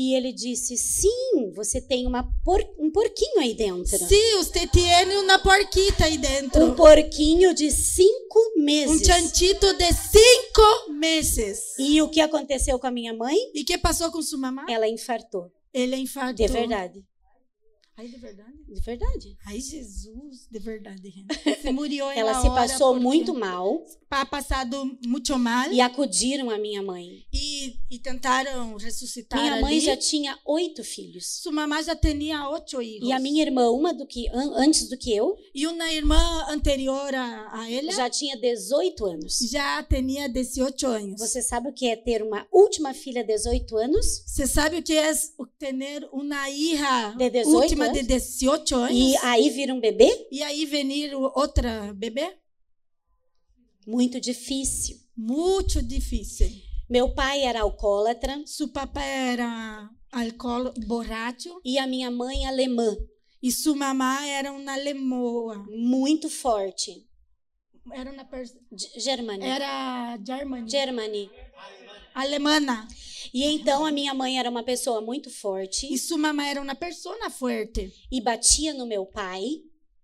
E 0.00 0.14
ele 0.14 0.32
disse: 0.32 0.76
Sim, 0.76 1.50
você 1.56 1.80
tem 1.80 2.06
uma 2.06 2.22
por- 2.44 2.64
um 2.78 2.88
porquinho 2.88 3.40
aí 3.40 3.52
dentro. 3.52 3.98
Sí, 3.98 4.20
usted 4.38 4.68
tiene 4.70 5.16
una 5.16 5.40
porquita 5.40 6.04
ahí 6.04 6.16
dentro. 6.16 6.64
Um 6.66 6.74
porquinho 6.76 7.52
de 7.52 7.68
cinco 7.72 8.38
meses. 8.58 9.04
chanchito 9.04 9.72
de 9.74 9.92
cinco 9.92 10.92
meses. 10.92 11.58
E 11.80 12.00
o 12.00 12.08
que 12.08 12.20
aconteceu 12.20 12.78
com 12.78 12.86
a 12.86 12.92
minha 12.92 13.12
mãe? 13.12 13.36
¿Y 13.52 13.64
qué 13.64 13.76
pasó 13.76 14.12
con 14.12 14.22
su 14.22 14.38
mamá? 14.38 14.64
Ela 14.68 14.86
infartou. 14.86 15.50
Ela 15.74 15.96
infartou. 15.96 16.46
De 16.46 16.52
verdade. 16.52 17.04
Ai, 17.98 18.06
de 18.06 18.16
verdade? 18.16 18.52
De 18.68 18.80
verdade. 18.80 19.36
Ai, 19.44 19.60
Jesus, 19.60 20.46
de 20.48 20.58
verdade. 20.60 21.12
Se 21.60 21.72
murió 21.72 22.08
Ela 22.12 22.30
la 22.32 22.40
se 22.42 22.48
passou 22.48 22.92
porque 22.92 23.04
muito 23.04 23.34
mal 23.34 23.84
Ha 24.08 24.24
pasado 24.24 24.96
muito 25.04 25.36
mal. 25.36 25.72
e 25.72 25.80
acudiram 25.80 26.48
a 26.48 26.56
minha 26.58 26.80
mãe. 26.80 27.26
E, 27.32 27.74
e 27.90 27.98
tentaram 27.98 28.76
ressuscitar 28.76 29.40
Minha 29.40 29.60
mãe 29.60 29.72
ali. 29.78 29.80
já 29.80 29.96
tinha 29.96 30.38
oito 30.46 30.84
filhos. 30.84 31.26
Sua 31.42 31.50
mamá 31.50 31.82
já 31.82 31.96
tinha 31.96 32.48
oito 32.50 32.78
filhos. 32.78 33.08
E 33.08 33.10
a 33.12 33.18
minha 33.18 33.42
irmã, 33.42 33.68
uma 33.70 33.92
do 33.92 34.06
que 34.06 34.28
an- 34.28 34.52
antes 34.56 34.88
do 34.88 34.96
que 34.96 35.12
eu, 35.12 35.36
E 35.52 35.66
uma 35.66 35.92
irmã 35.92 36.46
anterior 36.48 37.12
a, 37.14 37.48
a 37.62 37.70
ela 37.70 37.90
já 37.90 38.08
tinha 38.08 38.36
18 38.36 39.04
anos. 39.06 39.38
já 39.50 39.82
tinha 39.82 40.28
18 40.28 40.86
anos. 40.86 41.20
Você 41.20 41.42
sabe 41.42 41.68
o 41.68 41.72
que 41.72 41.88
é 41.88 41.96
ter 41.96 42.22
uma 42.22 42.46
última 42.52 42.94
filha 42.94 43.24
de 43.24 43.32
18 43.34 43.76
anos? 43.76 44.22
Você 44.24 44.46
sabe 44.46 44.76
o 44.78 44.82
que 44.82 44.92
é 44.94 45.12
ter 45.58 46.08
uma 46.12 46.48
hija 46.48 47.14
De 47.18 47.28
18 47.28 47.56
última 47.56 47.87
anos? 47.88 48.00
de 48.00 48.06
18 48.06 48.74
anos? 48.76 48.96
E 48.96 49.16
aí 49.18 49.50
vira 49.50 49.74
um 49.74 49.80
bebê? 49.80 50.28
E 50.30 50.42
aí 50.42 50.64
venir 50.66 51.14
outra 51.14 51.92
bebê? 51.94 52.36
Muito 53.86 54.20
difícil. 54.20 54.96
Muito 55.16 55.82
difícil. 55.82 56.48
Meu 56.88 57.12
pai 57.14 57.42
era 57.44 57.60
alcoólatra 57.62 58.42
Seu 58.46 58.68
papai 58.68 59.32
era 59.32 59.90
alcool 60.12 60.72
borracho 60.86 61.60
e 61.64 61.78
a 61.78 61.86
minha 61.86 62.10
mãe 62.10 62.46
alemã, 62.46 62.96
e 63.42 63.50
sua 63.52 63.74
mamá 63.76 64.26
era 64.26 64.50
uma 64.52 64.74
lemoa. 64.76 65.58
muito 65.68 66.28
forte. 66.30 67.06
Era 67.92 68.24
pers- 68.24 68.54
G- 68.72 69.00
Germany. 69.00 69.44
era 69.44 70.18
Germany. 70.26 70.68
Germany. 70.70 71.30
Alemana. 72.20 72.86
E 73.32 73.44
então 73.44 73.84
a 73.84 73.90
minha 73.90 74.14
mãe 74.14 74.38
era 74.38 74.48
uma 74.48 74.62
pessoa 74.62 75.00
muito 75.00 75.30
forte 75.30 75.92
E 75.92 75.98
sua 75.98 76.16
mamá 76.16 76.46
era 76.46 76.62
uma 76.62 76.74
pessoa 76.74 77.18
forte 77.30 77.92
e 78.10 78.20
batia 78.20 78.72
no 78.72 78.86
meu 78.86 79.04
pai 79.04 79.44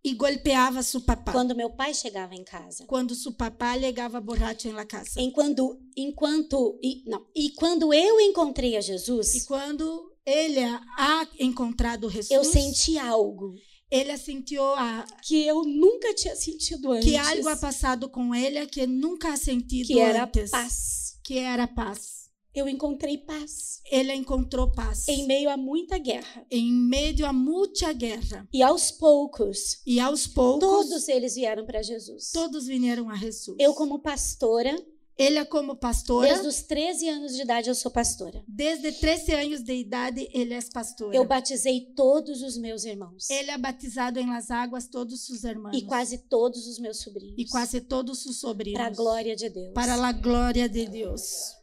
e 0.04 0.12
golpeava 0.12 0.82
seu 0.82 1.00
papá. 1.00 1.32
quando 1.32 1.56
meu 1.56 1.70
pai 1.70 1.94
chegava 1.94 2.34
em 2.34 2.44
casa. 2.44 2.84
Quando 2.86 3.14
seu 3.14 3.32
papá 3.32 3.78
chegava 3.78 4.20
borracho 4.20 4.70
na 4.70 4.84
casa. 4.84 5.18
Enquanto, 5.18 5.80
enquanto, 5.96 6.78
e, 6.82 7.02
não, 7.06 7.24
e 7.34 7.50
quando 7.50 7.94
eu 7.94 8.20
encontrei 8.20 8.76
a 8.76 8.80
E 8.80 8.82
Jesus, 8.82 9.44
quando 9.46 10.12
ele 10.26 10.60
ha 10.60 11.26
encontrado 11.40 12.10
Jesus, 12.10 12.30
eu 12.30 12.44
senti 12.44 12.98
algo 12.98 13.54
ele 13.90 14.16
sentiu 14.18 14.64
a, 14.74 15.06
que 15.22 15.46
eu 15.46 15.62
nunca 15.62 16.12
tinha 16.14 16.34
sentido 16.34 16.90
antes. 16.90 17.08
que 17.08 17.16
algo 17.16 17.48
ha 17.48 17.56
passado 17.56 18.08
com 18.08 18.34
ele 18.34 18.66
que 18.66 18.86
nunca 18.88 19.32
ha 19.32 19.36
sentido 19.36 19.86
que 19.86 20.00
era 20.00 20.24
antes. 20.24 20.50
paz. 20.50 21.03
Que 21.24 21.38
era 21.38 21.66
paz. 21.66 22.24
Eu 22.54 22.68
encontrei 22.68 23.18
paz 23.18 23.80
Ele 23.90 24.14
encontrou 24.14 24.70
paz 24.70 25.08
em 25.08 25.26
meio 25.26 25.50
a 25.50 25.56
muita 25.56 25.98
guerra. 25.98 26.46
em 26.48 26.72
meio 26.72 27.26
a 27.26 27.32
muita 27.32 27.92
guerra. 27.92 28.48
E 28.52 28.62
aos 28.62 28.92
poucos, 28.92 29.80
E 29.84 29.98
aos 29.98 30.28
poucos, 30.28 30.60
todos 30.60 31.08
eles 31.08 31.34
vieram 31.34 31.66
para 31.66 31.82
Jesus. 31.82 32.30
todos 32.30 32.66
vieram 32.66 33.10
a 33.10 33.16
Jesus. 33.16 33.56
Eu, 33.58 33.74
como 33.74 33.98
pastora, 33.98 34.76
Ele, 35.16 35.44
como 35.44 35.76
pastora, 35.76 36.26
desde 36.28 36.48
os 36.48 36.62
13 36.62 37.08
anos 37.08 37.34
de 37.34 37.42
idade, 37.42 37.68
eu 37.68 37.74
sou 37.74 37.90
pastora. 37.90 38.42
desde 38.48 38.90
13 38.90 39.32
anos 39.32 39.62
de 39.62 39.72
idade, 39.72 40.28
ele 40.32 40.54
é 40.54 40.60
pastora. 40.72 41.16
Eu 41.16 41.24
batizei 41.24 41.92
todos 41.94 42.42
os 42.42 42.56
meus 42.56 42.84
irmãos. 42.84 43.30
Ele 43.30 43.50
é 43.50 43.58
batizado 43.58 44.18
em 44.18 44.28
las 44.28 44.50
águas 44.50 44.88
todos 44.88 45.24
seus 45.24 45.44
irmãos. 45.44 45.76
E 45.76 45.82
quase 45.82 46.18
todos 46.18 46.66
os 46.66 46.78
meus 46.80 47.00
sobrinhos. 47.00 47.36
e 47.38 47.46
quase 47.46 47.80
todos 47.80 48.22
seus 48.22 48.40
sobrinhos. 48.40 48.78
Para 48.78 48.88
a 48.88 48.94
glória 48.94 49.36
de 49.36 49.48
Deus. 49.48 49.72
Para 49.72 49.94
a 49.94 50.12
glória 50.12 50.68
de 50.68 50.86
Deus. 50.86 51.54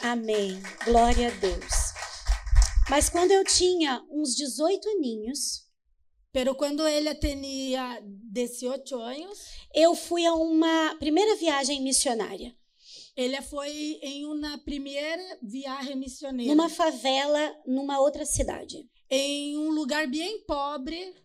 Amém. 0.00 0.58
Glória 0.84 1.28
a 1.28 1.30
Deus. 1.30 1.92
Mas 2.88 3.10
quando 3.10 3.32
eu 3.32 3.44
tinha 3.44 4.02
uns 4.10 4.34
18 4.34 4.88
aninhos, 4.88 5.68
Pero 6.30 6.54
quando 6.54 6.86
ele 6.86 7.14
tinha 7.14 8.00
18 8.04 8.96
anos, 8.96 9.38
eu 9.74 9.94
fui 9.94 10.24
a 10.26 10.34
uma 10.34 10.94
primeira 10.98 11.36
viagem 11.36 11.82
missionária. 11.82 12.54
Ele 13.18 13.42
foi 13.42 13.98
em 14.00 14.24
uma 14.26 14.56
primeira 14.58 15.38
viagem 15.42 15.96
missioneira. 15.96 16.54
Numa 16.54 16.68
favela, 16.68 17.52
numa 17.66 17.98
outra 17.98 18.24
cidade. 18.24 18.88
Em 19.10 19.58
um 19.58 19.70
lugar 19.70 20.06
bem 20.06 20.44
pobre, 20.44 21.16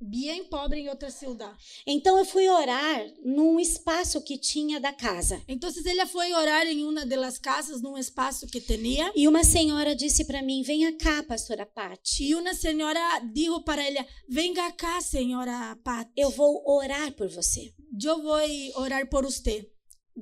bem 0.00 0.44
pobre 0.44 0.78
em 0.78 0.88
outra 0.88 1.10
cidade. 1.10 1.56
Então 1.84 2.16
eu 2.16 2.24
fui 2.24 2.48
orar 2.48 3.04
num 3.24 3.58
espaço 3.58 4.22
que 4.22 4.38
tinha 4.38 4.78
da 4.78 4.92
casa. 4.92 5.42
Então 5.48 5.68
ele 5.84 6.06
foi 6.06 6.32
orar 6.32 6.68
em 6.68 6.84
uma 6.84 7.04
das 7.04 7.36
casas, 7.36 7.82
num 7.82 7.98
espaço 7.98 8.46
que 8.46 8.60
tinha. 8.60 9.10
E 9.16 9.26
uma 9.26 9.42
senhora 9.42 9.96
disse 9.96 10.24
para 10.24 10.42
mim: 10.42 10.62
Venha 10.62 10.96
cá, 10.96 11.20
pastora 11.24 11.66
Pati. 11.66 12.26
E 12.26 12.34
uma 12.36 12.54
senhora 12.54 13.00
disse 13.32 13.60
para 13.64 13.84
ele: 13.84 14.06
Venga 14.28 14.70
cá, 14.70 15.00
senhora 15.00 15.76
Pat. 15.82 16.08
Eu 16.16 16.30
vou 16.30 16.62
orar 16.64 17.12
por 17.14 17.28
você. 17.28 17.74
Eu 18.00 18.22
vou 18.22 18.38
orar 18.76 19.08
por 19.10 19.24
você. 19.24 19.68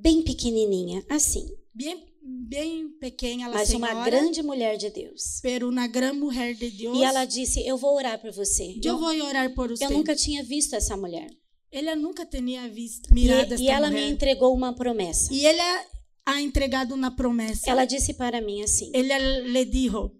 Bem 0.00 0.22
pequenininha, 0.22 1.04
assim. 1.08 1.46
Bem, 1.74 2.04
bem 2.48 2.88
pequena 3.00 3.46
a 3.46 3.50
Mas 3.54 3.68
senhora. 3.68 3.94
uma 3.94 4.04
grande 4.04 4.42
mulher 4.42 4.76
de 4.76 4.90
Deus. 4.90 5.40
pero 5.42 5.68
uma 5.68 5.86
grande 5.86 6.18
mulher 6.18 6.54
de 6.54 6.70
Deus. 6.70 6.96
E 6.98 7.02
ela 7.04 7.24
disse: 7.24 7.66
Eu 7.66 7.76
vou 7.76 7.94
orar 7.96 8.20
por 8.20 8.32
você. 8.32 8.78
eu 8.84 8.98
vou 8.98 9.08
orar 9.24 9.54
por 9.54 9.68
você. 9.68 9.84
eu 9.84 9.90
nunca 9.90 10.14
tinha 10.14 10.42
visto 10.42 10.74
essa 10.74 10.96
mulher. 10.96 11.28
Ela 11.70 11.94
nunca 11.94 12.24
tinha 12.24 12.68
visto, 12.68 13.10
E, 13.10 13.14
mirado 13.14 13.52
esta 13.52 13.62
e 13.62 13.68
ela 13.68 13.88
me 13.90 13.96
mulher. 13.96 14.10
entregou 14.10 14.54
uma 14.54 14.72
promessa. 14.74 15.32
E 15.32 15.44
ela 15.44 15.84
ha 16.24 16.40
entregado 16.40 16.94
uma 16.94 17.10
promessa. 17.14 17.68
Ela 17.70 17.84
disse 17.84 18.14
para 18.14 18.40
mim 18.40 18.62
assim: 18.62 18.90
Ela 18.94 19.18
lhe 19.18 19.64
dijo: 19.64 20.10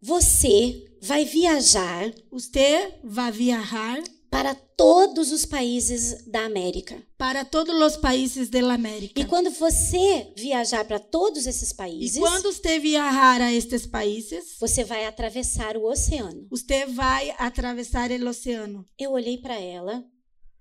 Você 0.00 0.84
vai 1.02 1.24
viajar 1.24 2.12
Você 2.30 2.94
vai 3.04 3.30
viajar 3.32 4.02
para 4.30 4.54
todos 4.54 5.32
os 5.32 5.44
países 5.46 6.24
da 6.26 6.44
América. 6.44 7.02
para 7.16 7.44
todos 7.44 7.74
os 7.82 7.96
países 7.96 8.48
da 8.48 8.60
América. 8.72 9.20
E 9.20 9.24
quando 9.24 9.50
você 9.50 10.32
viajar 10.36 10.84
para 10.84 10.98
todos 10.98 11.46
esses 11.46 11.70
E 11.72 11.76
países, 11.76 12.18
quando 12.18 12.52
você 12.52 12.78
viajar 12.78 13.40
a 13.40 13.52
estes 13.52 13.86
países, 13.86 14.56
você 14.60 14.84
vai 14.84 15.06
atravessar 15.06 15.76
o 15.76 15.84
oceano. 15.84 16.46
você 16.50 16.86
vai 16.86 17.34
atravessar 17.38 18.10
o 18.10 18.28
oceano. 18.28 18.84
Eu 18.98 19.12
olhei 19.12 19.38
para 19.38 19.58
ela, 19.58 20.04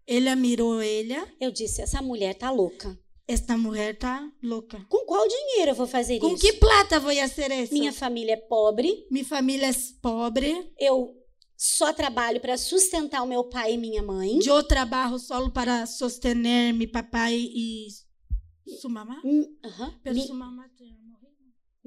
Ela 0.08 0.36
mirou 0.36 0.82
ela. 0.82 1.28
eu 1.40 1.52
disse: 1.52 1.82
essa 1.82 2.02
mulher 2.02 2.36
tá 2.36 2.50
louca. 2.50 2.98
Esta 3.28 3.58
mulher 3.58 3.98
tá 3.98 4.26
louca. 4.42 4.80
Com 4.88 5.06
qual 5.06 5.28
dinheiro 5.28 5.72
eu 5.72 5.76
vou 5.76 5.86
fazer 5.86 6.18
Com 6.20 6.30
isso? 6.30 6.38
que 6.42 6.54
plata 6.54 6.98
vou 6.98 7.14
fazer 7.14 7.52
isso? 7.64 7.74
Minha 7.74 7.92
família 7.92 8.34
é 8.34 8.38
pobre, 8.38 9.06
Minha 9.12 9.26
família 9.26 9.68
é 9.68 9.74
pobre. 10.02 10.72
eu 10.80 11.14
só 11.58 11.92
trabalho 11.92 12.40
para 12.40 12.58
sustentar 12.58 13.24
o 13.24 13.28
meu 13.28 13.44
pai 13.46 13.74
e 13.74 13.78
minha 13.78 14.04
mãe. 14.04 14.40
Eu 14.46 14.64
trabalho 14.64 15.18
só 15.18 15.50
para 15.50 15.86
sostener 15.88 16.74
meu 16.74 16.90
papai 16.90 17.36
e 17.36 17.88
sua 18.80 18.90
mamá. 18.92 19.20
Hum, 19.26 19.58
aham. 19.66 20.00
Pero 20.04 20.16
Mi- 20.16 20.28
sua 20.28 20.36
mamá. 20.36 20.70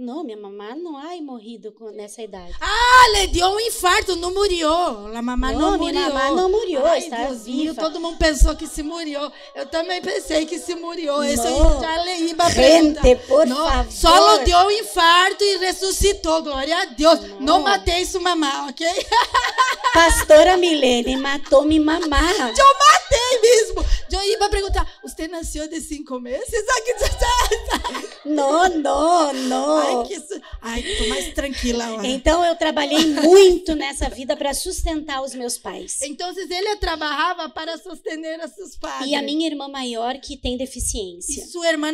Não, 0.03 0.25
minha 0.25 0.37
mamãe 0.39 0.75
não 0.81 0.97
ai 0.97 1.21
morrido 1.21 1.73
com- 1.73 1.91
nessa 1.91 2.23
idade. 2.23 2.55
Ah, 2.59 3.09
le 3.13 3.27
dio 3.27 3.47
um 3.47 3.61
infarto, 3.61 4.17
não 4.17 4.33
morreu. 4.33 4.73
A 5.15 5.21
mamá 5.21 5.53
não, 5.53 5.61
Não, 5.61 5.79
morreu. 5.79 5.93
minha 5.93 6.09
mamá 6.09 6.31
não 6.31 6.49
morreu, 6.51 6.87
Ai, 6.87 7.01
está 7.01 7.27
viva. 7.33 7.75
todo 7.83 8.01
mundo 8.01 8.17
pensou 8.17 8.57
que 8.57 8.67
se 8.67 8.83
morreu. 8.83 9.31
Eu 9.55 9.67
também 9.67 10.01
pensei 10.01 10.47
que 10.47 10.59
se 10.59 10.75
morreu. 10.75 11.23
Isso 11.23 11.45
Não. 11.45 11.81
já 11.83 12.03
le 12.03 12.31
iba 12.31 12.45
a 12.45 12.51
perguntar. 12.51 13.03
Gente, 13.03 13.27
por 13.27 13.47
Não, 13.47 13.57
favor. 13.69 13.93
Só 13.93 14.37
lhe 14.39 14.45
deu 14.47 14.59
um 14.59 14.71
infarto 14.71 15.45
e 15.45 15.59
ressuscitou. 15.59 16.43
Glória 16.45 16.81
a 16.81 16.85
Deus. 16.87 17.21
Não, 17.39 17.59
Não. 17.59 17.61
matei 17.61 18.07
sua 18.07 18.21
mamá, 18.23 18.69
ok? 18.71 18.87
Pastora 19.93 20.57
Milene 20.57 21.17
matou 21.19 21.63
minha 21.65 21.83
mamá. 21.83 22.21
Eu 22.31 22.75
matei 22.79 23.41
mesmo. 23.43 23.85
Eu 24.13 24.23
ia 24.25 24.49
perguntar, 24.49 24.87
você 25.03 25.29
nasceu 25.29 25.69
de 25.69 25.79
cinco 25.81 26.19
meses? 26.19 26.49
Não, 28.25 28.69
não, 28.69 29.33
não. 29.33 29.90
Ai, 29.99 30.07
que... 30.09 30.21
su- 30.21 30.41
Ai, 30.63 30.83
tô 30.99 31.07
mais 31.09 31.35
tranquila 31.35 31.85
agora. 31.85 32.07
Então 32.07 32.45
eu 32.45 32.57
trabalhei 32.57 33.05
muito 33.07 33.75
nessa 33.75 34.09
vida 34.09 34.37
para 34.37 34.53
sustentar 34.55 35.23
os 35.23 35.35
meus 35.35 35.59
pais. 35.59 36.01
Então, 36.03 36.31
ele 36.37 36.77
trabalhava 36.77 37.49
para 37.49 37.77
sostener 37.79 38.41
a 38.41 38.49
seus 38.49 38.77
pais. 38.77 39.07
E 39.07 39.15
a 39.15 39.23
minha 39.23 39.47
irmã 39.47 39.69
maior 39.69 40.19
que 40.21 40.37
tem 40.37 40.55
E 40.55 40.59
deficiência. 40.59 41.47
sua 41.47 41.69
irmã 41.69 41.93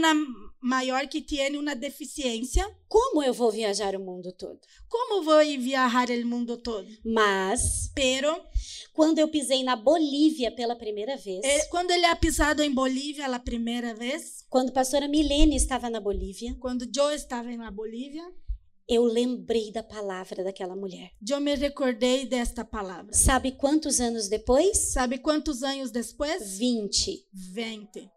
maior 0.61 1.07
que 1.07 1.20
tem 1.20 1.57
uma 1.57 1.74
deficiência. 1.74 2.68
Como 2.88 3.22
eu 3.22 3.32
vou 3.32 3.51
viajar 3.51 3.94
o 3.94 4.01
mundo 4.01 4.32
todo? 4.32 4.59
Como 4.88 5.22
vou 5.22 5.38
viajar 5.59 6.09
o 6.11 6.26
mundo 6.26 6.57
todo? 6.57 6.86
Mas 7.05 7.90
Pero, 7.94 8.40
quando 8.97 9.18
eu 9.18 9.28
pisei 9.28 9.62
na 9.62 9.76
Bolívia 9.76 10.51
pela 10.51 10.74
primeira 10.74 11.18
vez, 11.18 11.44
eh, 11.44 11.66
quando 11.66 11.90
ele 11.90 12.07
ha 12.07 12.16
pisado 12.16 12.62
em 12.62 12.72
Bolívia 12.72 13.26
a 13.26 13.38
primeira 13.38 13.94
vez, 13.94 14.42
quando 14.49 14.70
a 14.70 14.72
pastora 14.72 15.07
Milene 15.07 15.55
estava 15.55 15.90
na 15.90 16.01
Bolívia, 16.01 16.57
quando 16.59 16.88
eu 16.97 17.11
estava 17.11 17.55
na 17.57 17.70
Bolívia, 17.70 18.24
eu 18.88 19.05
lembrei 19.05 19.70
da 19.70 19.82
palavra 19.82 20.42
daquela 20.42 20.74
mulher. 20.74 21.11
Yo 21.20 21.38
me 21.40 21.55
recordei 21.55 22.24
desta 22.24 22.64
palavra. 22.64 23.12
Sabe 23.12 23.53
quantos 23.53 24.01
anos 24.01 24.28
depois? 24.28 24.78
¿Sabe 24.78 25.18
quantos 25.18 25.62
anos 25.62 25.90
depois? 25.90 26.57
20. 26.57 27.28
20. 27.34 28.16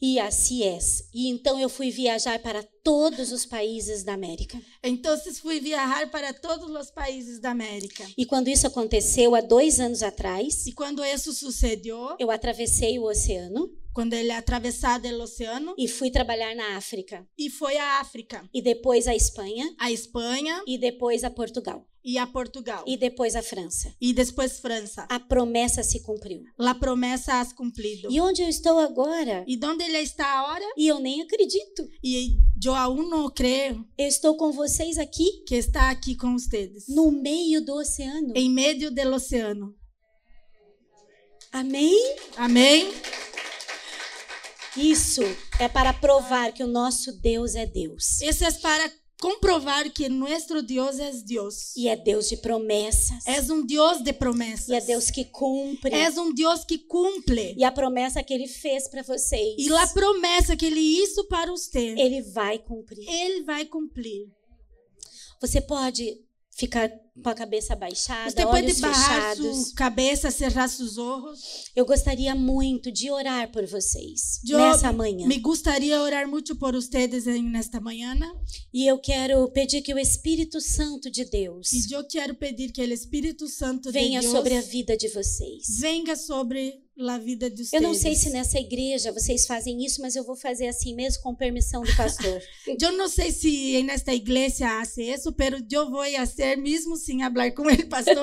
E 0.00 0.18
assim 0.18 0.62
é. 0.64 0.78
E 1.14 1.28
então 1.28 1.58
eu 1.58 1.68
fui 1.68 1.90
viajar 1.90 2.38
para 2.40 2.62
todos 2.82 3.32
os 3.32 3.44
países 3.44 4.02
da 4.02 4.14
América. 4.14 4.60
Então 4.82 5.16
fui 5.40 5.60
viajar 5.60 6.08
para 6.10 6.32
todos 6.32 6.70
os 6.70 6.90
países 6.90 7.40
da 7.40 7.50
América. 7.50 8.04
E 8.16 8.24
quando 8.24 8.48
isso 8.48 8.66
aconteceu 8.66 9.34
há 9.34 9.40
dois 9.40 9.80
anos 9.80 10.02
atrás, 10.02 10.66
E 10.66 10.72
quando 10.72 11.04
isso 11.04 11.32
sucedeu, 11.32 12.16
eu 12.18 12.30
atravessei 12.30 12.98
o 12.98 13.04
oceano 13.04 13.70
quando 13.96 14.12
ele 14.12 14.30
atravessado 14.30 15.06
o 15.08 15.22
oceano 15.22 15.74
e 15.78 15.88
fui 15.88 16.10
trabalhar 16.10 16.54
na 16.54 16.76
África. 16.76 17.26
e 17.38 17.48
foi 17.48 17.78
à 17.78 17.98
África, 17.98 18.46
E 18.52 18.60
depois 18.60 19.06
a 19.08 19.14
Espanha. 19.16 19.66
a 19.80 19.90
Espanha 19.90 20.62
E 20.66 20.76
depois 20.76 21.24
a 21.24 21.30
Portugal. 21.30 21.88
e 22.04 22.18
a 22.18 22.26
Portugal 22.26 22.84
E 22.86 22.94
depois 22.98 23.34
a 23.34 23.42
França. 23.42 23.94
e 23.98 24.12
depois 24.12 24.60
França. 24.60 25.06
A 25.08 25.18
promessa 25.18 25.82
se 25.82 26.02
cumpriu. 26.02 26.42
La 26.58 26.74
promessa 26.74 27.40
has 27.40 27.54
cumprido. 27.54 28.08
E 28.12 28.20
onde 28.20 28.42
eu 28.42 28.48
estou 28.50 28.78
agora? 28.78 29.42
E 29.48 29.58
onde 29.64 29.82
ele 29.84 29.96
está 29.98 30.26
agora? 30.26 30.66
E 30.76 30.86
eu 30.86 30.98
nem 31.00 31.22
acredito. 31.22 31.88
E 32.04 32.36
eu 32.62 32.74
aún 32.74 33.08
não 33.08 33.30
creio 33.30 33.82
Eu 33.96 34.08
estou 34.08 34.36
com 34.36 34.52
vocês 34.52 34.98
aqui 34.98 35.42
que 35.48 35.54
está 35.54 35.88
aqui 35.88 36.14
com 36.14 36.38
vocês, 36.38 36.84
no 36.88 37.10
meio 37.10 37.64
do 37.64 37.72
oceano. 37.74 38.32
em 38.36 38.50
meio 38.50 38.90
do 38.90 39.14
oceano. 39.14 39.74
Amém? 41.50 41.96
Amém? 42.36 42.92
Isso 44.76 45.22
é 45.58 45.68
para 45.68 45.92
provar 45.92 46.52
que 46.52 46.62
o 46.62 46.66
nosso 46.66 47.12
Deus 47.20 47.54
é 47.54 47.66
Deus. 47.66 48.20
Isso 48.20 48.44
é 48.44 48.52
para 48.52 48.90
comprovar 49.20 49.90
que 49.90 50.08
nosso 50.08 50.62
Deus 50.62 50.98
é 50.98 51.10
Deus. 51.10 51.74
E 51.76 51.88
é 51.88 51.96
Deus 51.96 52.28
de 52.28 52.36
promessas. 52.36 53.26
É 53.26 53.40
um 53.52 53.64
Deus 53.64 54.02
de 54.02 54.12
promessas. 54.12 54.68
E 54.68 54.74
é 54.74 54.80
Deus 54.80 55.10
que 55.10 55.24
cumpre. 55.24 55.94
É 55.94 56.10
um 56.20 56.32
Deus 56.32 56.64
que 56.64 56.78
cumple. 56.78 57.54
E 57.56 57.64
a 57.64 57.72
promessa 57.72 58.22
que 58.22 58.34
ele 58.34 58.48
fez 58.48 58.88
para 58.88 59.02
vocês, 59.02 59.54
E 59.58 59.72
a 59.72 59.86
promessa 59.88 60.56
que 60.56 60.66
ele 60.66 60.80
hizo 60.80 61.24
para 61.28 61.50
você, 61.50 61.94
ele 61.98 62.22
vai 62.22 62.58
cumprir. 62.58 63.08
ele 63.08 63.42
vai 63.44 63.64
cumprir. 63.64 64.28
Você 65.40 65.60
pode 65.60 66.18
ficar 66.50 66.90
com 67.22 67.30
a 67.30 67.34
cabeça 67.34 67.74
baixada, 67.74 68.30
Você 68.30 68.42
pode 68.42 68.66
olhos 68.66 68.80
barrar 68.80 69.34
fechados. 69.36 69.72
cabeça, 69.72 70.30
cerrar 70.30 70.68
seus 70.68 70.98
olhos. 70.98 71.64
Eu 71.74 71.84
gostaria 71.86 72.34
muito 72.34 72.92
de 72.92 73.10
orar 73.10 73.50
por 73.50 73.66
vocês 73.66 74.40
nessa 74.44 74.92
manhã. 74.92 75.26
Me 75.26 75.38
gustaría 75.38 76.00
orar 76.00 76.28
muito 76.28 76.56
por 76.56 76.74
ustedes 76.74 77.26
en 77.26 77.56
esta 77.56 77.80
mañana. 77.80 78.30
E 78.72 78.86
eu 78.86 78.98
quero 78.98 79.48
pedir 79.50 79.82
que 79.82 79.94
o 79.94 79.98
Espírito 79.98 80.60
Santo 80.60 81.10
de 81.10 81.24
Deus 81.24 81.72
E 81.72 81.92
eu 81.92 82.04
quero 82.06 82.34
pedir 82.34 82.70
que 82.72 82.80
o 82.82 82.92
Espírito 82.92 83.48
Santo 83.48 83.90
venha 83.90 84.20
de 84.20 84.26
Deus 84.26 84.36
sobre 84.36 84.54
a 84.56 84.60
vida 84.60 84.96
de 84.96 85.08
vocês. 85.08 85.64
venga 85.80 86.14
sobre 86.16 86.84
a 86.98 87.18
vida 87.18 87.50
de 87.50 87.60
ustedes. 87.62 87.72
Eu 87.74 87.86
não 87.86 87.94
sei 87.94 88.14
se 88.14 88.30
nessa 88.30 88.58
igreja 88.58 89.12
vocês 89.12 89.46
fazem 89.46 89.84
isso, 89.84 90.00
mas 90.00 90.16
eu 90.16 90.24
vou 90.24 90.34
fazer 90.34 90.66
assim 90.68 90.94
mesmo 90.94 91.22
com 91.22 91.34
permissão 91.34 91.82
do 91.82 91.94
pastor. 91.94 92.40
Eu 92.80 92.92
não 92.92 93.06
sei 93.08 93.30
se 93.32 93.82
nesta 93.82 94.14
igreja 94.14 94.80
hace 94.80 95.02
isso, 95.02 95.30
pero 95.32 95.58
eu 95.70 95.90
vou 95.90 96.02
fazer 96.12 96.56
mesmo 96.56 96.96
sem 97.06 97.20
falar 97.20 97.50
com 97.52 97.70
ele, 97.70 97.84
pastor. 97.86 98.16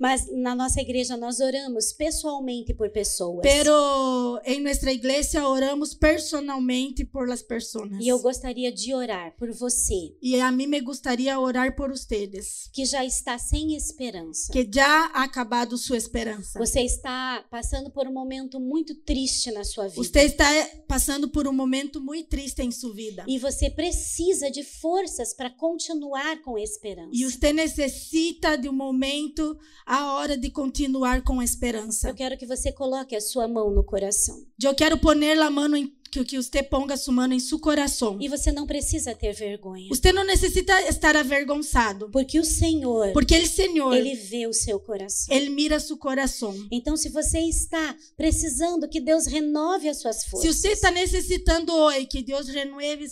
mas 0.00 0.26
na 0.32 0.54
nossa 0.54 0.80
igreja 0.80 1.16
nós 1.16 1.40
oramos 1.40 1.92
pessoalmente 1.92 2.74
por 2.74 2.90
pessoas. 2.90 3.40
pero 3.42 4.40
em 4.44 4.60
nossa 4.60 4.90
igreja 4.90 5.48
oramos 5.48 5.94
personalmente 5.94 7.04
por 7.04 7.28
las 7.28 7.42
personas. 7.42 8.04
E 8.04 8.08
eu 8.08 8.18
gostaria 8.18 8.70
de 8.72 8.94
orar 8.94 9.34
por 9.38 9.52
você 9.52 10.14
E 10.20 10.40
a 10.40 10.50
mim 10.50 10.66
me 10.66 10.80
gustaría 10.80 11.38
orar 11.38 11.74
por 11.76 11.90
ustedes, 11.90 12.68
que 12.72 12.84
já 12.84 13.04
está 13.04 13.38
sem 13.38 13.74
esperança. 13.76 14.52
que 14.52 14.68
já 14.72 15.06
ha 15.14 15.22
acabado 15.24 15.78
sua 15.78 15.96
esperança. 15.96 16.58
Você 16.58 16.80
está 16.80 17.44
passando 17.50 17.90
por 17.90 18.06
um 18.06 18.12
momento 18.12 18.58
muito 18.60 18.94
triste 18.94 19.50
na 19.50 19.64
sua 19.64 19.88
vida. 19.88 20.02
Você 20.02 20.20
está 20.22 20.46
passando 20.88 21.28
por 21.28 21.46
um 21.46 21.52
momento 21.52 22.00
muito 22.00 22.28
triste 22.28 22.60
em 22.62 22.70
sua 22.70 22.92
vida. 22.94 23.24
E 23.28 23.38
você 23.38 23.70
precisa 23.70 24.50
de 24.50 24.62
forças 24.64 25.32
para 25.34 25.50
continuar 25.50 26.40
com 26.42 26.58
esperança. 26.58 27.10
E 27.12 27.24
você 27.36 27.52
necessita 27.52 28.56
de 28.56 28.68
um 28.68 28.72
momento, 28.72 29.56
a 29.84 30.14
hora 30.14 30.36
de 30.36 30.50
continuar 30.50 31.22
com 31.22 31.42
esperança. 31.42 32.08
Eu 32.08 32.14
quero 32.14 32.36
que 32.36 32.46
você 32.46 32.72
coloque 32.72 33.14
a 33.14 33.20
sua 33.20 33.46
mão 33.46 33.70
no 33.70 33.84
coração. 33.84 34.44
Eu 34.62 34.74
quero 34.74 34.98
poner 34.98 35.38
a 35.40 35.50
mão 35.50 35.74
em 35.76 35.94
que, 36.10 36.24
que 36.24 36.36
você 36.42 36.62
ponga 36.62 36.96
sua 36.96 37.12
mão 37.12 37.32
em 37.32 37.40
seu 37.40 37.58
coração. 37.58 38.16
E 38.20 38.28
você 38.28 38.50
não 38.50 38.66
precisa 38.66 39.14
ter 39.14 39.32
vergonha. 39.32 39.88
Você 39.88 40.12
não 40.12 40.24
necessita 40.24 40.80
estar 40.88 41.16
avergonçado, 41.16 42.08
Porque 42.10 42.38
o 42.38 42.44
Senhor, 42.44 43.12
porque 43.12 43.36
o 43.36 43.46
Senhor, 43.46 43.94
Ele 43.94 44.14
vê 44.14 44.46
o 44.46 44.52
seu 44.52 44.80
coração. 44.80 45.34
ele 45.34 45.50
mira 45.50 45.78
seu 45.78 45.96
coração. 45.96 46.54
Então, 46.70 46.96
se 46.96 47.08
você 47.08 47.40
está 47.40 47.94
precisando 48.16 48.88
que 48.88 49.00
Deus 49.00 49.26
renove 49.26 49.88
as 49.88 50.00
suas 50.00 50.22
Se 50.22 50.30
forças, 50.30 50.56
você 50.56 50.68
está 50.68 50.90
necessitando 50.90 51.72
hoje 51.72 52.06
que 52.06 52.22
Deus 52.22 52.48
renove 52.48 53.06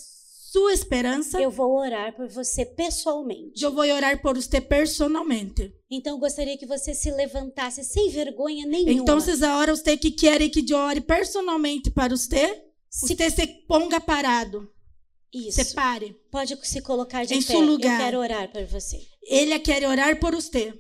sua 0.55 0.73
esperança, 0.73 1.41
eu 1.41 1.51
vou 1.51 1.77
orar 1.77 2.15
por 2.15 2.29
você 2.29 2.65
pessoalmente. 2.65 3.61
eu 3.61 3.73
vou 3.73 3.85
orar 3.85 4.23
por 4.23 4.37
você 4.37 4.61
personalmente. 4.61 5.75
Então, 5.91 6.13
eu 6.15 6.21
gostaria 6.21 6.57
que 6.57 6.65
você 6.65 6.95
se 6.95 7.11
levantasse 7.11 7.83
sem 7.83 8.09
vergonha 8.11 8.65
nenhuma. 8.65 8.93
Então, 8.93 9.19
agora 9.19 9.75
você 9.75 9.97
que 9.97 10.13
quer 10.13 10.49
que 10.49 10.65
eu 10.73 10.79
ore 10.79 11.01
personalmente 11.01 11.91
para 11.91 12.17
você, 12.17 12.63
se... 12.89 13.17
você 13.17 13.31
se 13.31 13.47
ponga 13.67 14.01
parado, 14.01 14.71
Isso. 15.35 15.65
se 15.65 15.75
pare. 15.75 16.17
Pode 16.31 16.57
se 16.63 16.81
colocar 16.81 17.25
de 17.25 17.35
Em 17.35 17.43
pé. 17.43 17.47
seu 17.53 17.61
lugar. 17.61 18.01
Eu 18.01 18.05
quero 18.05 18.19
orar 18.21 18.53
por 18.53 18.65
você. 18.67 19.01
Ele 19.25 19.59
quer 19.59 19.85
orar 19.89 20.21
por 20.21 20.37
você. 20.37 20.73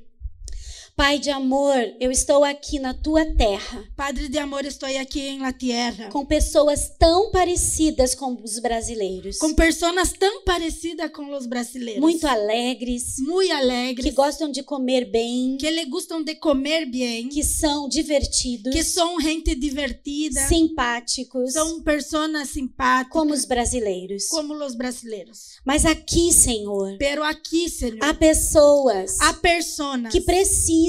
Pai 0.97 1.18
de 1.18 1.28
amor, 1.28 1.74
eu 1.99 2.12
estou 2.12 2.45
aqui 2.45 2.78
na 2.78 2.95
tua 2.95 3.24
terra 3.34 3.82
Padre 3.97 4.28
de 4.28 4.38
amor, 4.38 4.64
estou 4.64 4.88
aqui 4.88 5.22
em 5.22 5.40
la 5.40 5.53
tierra. 5.53 6.09
com 6.09 6.24
pessoas 6.24 6.88
tão 6.97 7.32
parecidas 7.32 8.14
com 8.14 8.40
os 8.40 8.61
brasileiros, 8.61 9.38
Com 9.38 9.53
pessoas 9.55 10.12
tão 10.12 10.45
parecidas 10.45 11.11
com 11.11 11.34
os 11.36 11.47
brasileiros. 11.47 12.01
muito 12.01 12.24
alegres, 12.28 13.16
muito 13.18 13.53
alegres. 13.53 14.05
que 14.05 14.12
gostam 14.12 14.49
de 14.53 14.62
comer 14.62 15.05
bem, 15.11 15.57
que 15.59 15.68
le 15.68 15.84
gustam 15.86 16.22
de 16.22 16.36
comer 16.36 16.86
bem. 16.86 17.28
que 17.28 17.42
são 17.42 17.88
divertidos, 17.88 18.72
Que 18.72 18.84
são 18.84 19.20
gente 19.20 19.53
divertida. 19.57 20.47
simpáticos, 20.47 21.55
São 21.55 21.82
pessoas 21.82 22.49
simpáticas. 22.51 23.12
como 23.12 23.34
os 23.34 23.45
brasileiros. 23.45 24.28
como 24.28 24.55
os 24.64 24.76
brasileiros. 24.76 25.55
Mas 25.64 25.84
aqui, 25.84 26.32
Senhor, 26.32 26.97
Pero 27.01 27.24
aqui, 27.24 27.68
Senhor, 27.68 27.99
há 28.01 28.14
pessoas 28.14 29.16
há 29.20 29.32
pessoas 29.34 30.12
que 30.12 30.20
precisam 30.20 30.84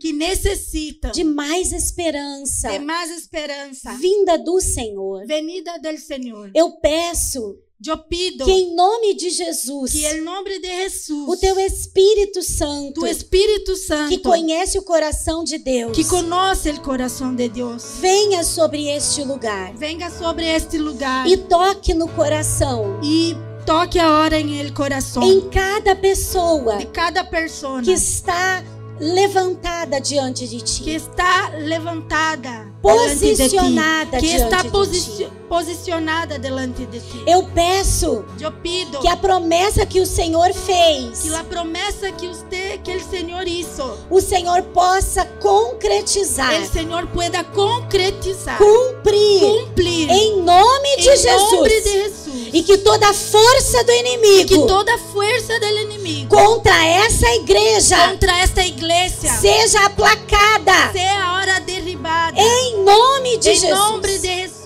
que 0.00 0.12
necessitam 0.12 1.12
de 1.12 1.24
mais 1.24 1.72
esperança 1.72 2.70
de 2.70 2.78
mais 2.78 3.10
esperança. 3.10 3.92
vinda 3.94 4.38
do 4.38 4.60
Senhor. 4.60 5.26
Venida 5.26 5.78
del 5.78 5.98
Senhor. 5.98 6.50
Eu 6.54 6.72
peço 6.72 7.56
Eu 7.86 7.96
pido 7.96 8.44
que 8.44 8.50
em 8.50 8.74
nome 8.74 9.14
de 9.14 9.30
Jesus, 9.30 9.92
que 9.92 10.04
em 10.04 10.20
nome 10.22 10.58
de 10.58 10.66
Jesus, 10.66 11.28
o 11.28 11.36
teu 11.36 11.60
Espírito 11.60 12.42
Santo, 12.42 12.94
tu 12.94 13.06
Espírito 13.06 13.76
Santo, 13.76 14.08
que 14.08 14.18
conhece 14.18 14.76
o 14.78 14.82
coração 14.82 15.44
de 15.44 15.58
Deus, 15.58 15.96
que 15.96 16.04
conoce 16.04 16.70
o 16.70 16.80
coração 16.80 17.32
de 17.34 17.48
Deus, 17.48 17.84
venha 18.00 18.42
sobre 18.42 18.88
este 18.88 19.22
lugar 19.22 19.72
venga 19.76 20.10
sobre 20.10 20.44
este 20.44 20.76
lugar 20.76 21.28
e 21.28 21.36
toque 21.36 21.94
no 21.94 22.08
coração 22.08 23.00
e 23.00 23.36
toque 23.64 23.98
a 23.98 24.10
hora 24.12 24.40
em 24.40 24.58
el 24.58 24.74
coração 24.74 25.22
em 25.22 25.48
cada 25.48 25.94
pessoa 25.94 26.78
de 26.78 26.86
cada 26.86 27.22
pessoa 27.22 27.80
que 27.80 27.92
está 27.92 28.64
levantada 29.00 30.00
diante 30.00 30.46
de 30.46 30.60
ti. 30.60 30.82
que 30.82 30.94
está 30.94 31.50
levantada 31.58 32.68
delante 32.82 33.34
de 33.34 33.48
ti, 33.48 33.56
Posicionada 33.56 34.18
que 34.18 34.26
está 34.26 34.48
diante 34.48 34.62
de 34.64 34.70
posi- 34.70 35.16
ti. 35.16 35.28
posicionada 35.48 36.38
delante 36.38 36.86
de 36.86 37.00
ti. 37.00 37.22
Eu 37.26 37.44
peço 37.54 38.24
Eu 38.40 38.52
pido 38.52 38.98
que 39.00 39.08
a 39.08 39.16
promessa 39.16 39.84
que 39.86 40.00
o 40.00 40.06
Senhor 40.06 40.52
fez, 40.52 41.20
que 41.22 41.34
a 41.34 41.44
promessa 41.44 42.10
que 42.12 42.26
você, 42.28 42.78
que 42.82 42.96
o 42.96 43.00
Senhor 43.10 43.46
hizo, 43.46 43.98
o 44.10 44.20
Senhor 44.20 44.62
possa 44.62 45.24
concretizar, 45.40 46.60
o 46.62 46.66
Senhor 46.66 47.06
pueda 47.08 47.42
concretizar, 47.44 48.58
cumprir, 48.58 49.40
cumprir 49.40 50.10
em 50.10 50.42
nome 50.42 50.96
de 50.98 51.08
em 51.08 51.24
nome 51.24 51.68
de 51.68 51.82
Jesus. 51.82 52.27
E 52.52 52.62
que 52.62 52.78
toda 52.78 53.08
a 53.08 53.14
força 53.14 53.84
do 53.84 53.92
que 53.92 53.98
inimigo 53.98 54.66
toda 54.66 54.94
a 54.94 54.98
força 54.98 55.58
do 55.60 55.66
inimigo 55.66 56.34
contra 56.34 56.84
essa 56.86 57.26
igreja 57.34 57.96
contra 58.08 58.38
esta 58.40 58.64
igreja 58.64 59.28
seja 59.40 59.84
aplacada 59.86 60.92
seja 60.92 61.24
ahora 61.24 61.60
derribada 61.60 62.38
em 62.40 62.82
nome 62.84 63.36
de 63.38 63.50
em 63.50 63.54
Jesus. 63.54 63.78
nome 63.78 64.18
de 64.18 64.18
Jesus. 64.18 64.58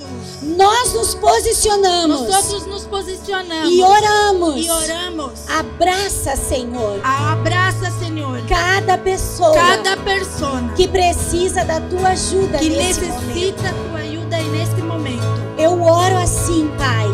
Nós 0.42 0.92
nos 0.92 1.14
posicionamos 1.14 2.28
Nós 2.28 2.66
nos 2.66 2.84
posicionamos 2.84 3.72
e 3.72 3.80
oramos. 3.82 4.66
e 4.66 4.70
oramos. 4.70 5.32
Abraça, 5.48 6.36
Senhor, 6.36 7.00
Abraça, 7.02 7.90
Senhor, 7.98 8.40
cada 8.48 8.98
pessoa 8.98 9.54
cada 9.54 9.96
pessoa 9.98 10.60
que 10.76 10.86
precisa 10.88 11.64
da 11.64 11.80
tua 11.80 12.08
ajuda 12.10 12.58
que 12.58 12.68
nesse 12.68 13.00
momento. 13.02 13.34
necessita 13.34 13.72
tua 13.88 14.00
ajuda 14.00 14.36
neste 14.38 14.82
momento. 14.82 15.22
Eu 15.58 15.80
oro 15.82 16.16
assim, 16.18 16.68
Pai, 16.76 17.06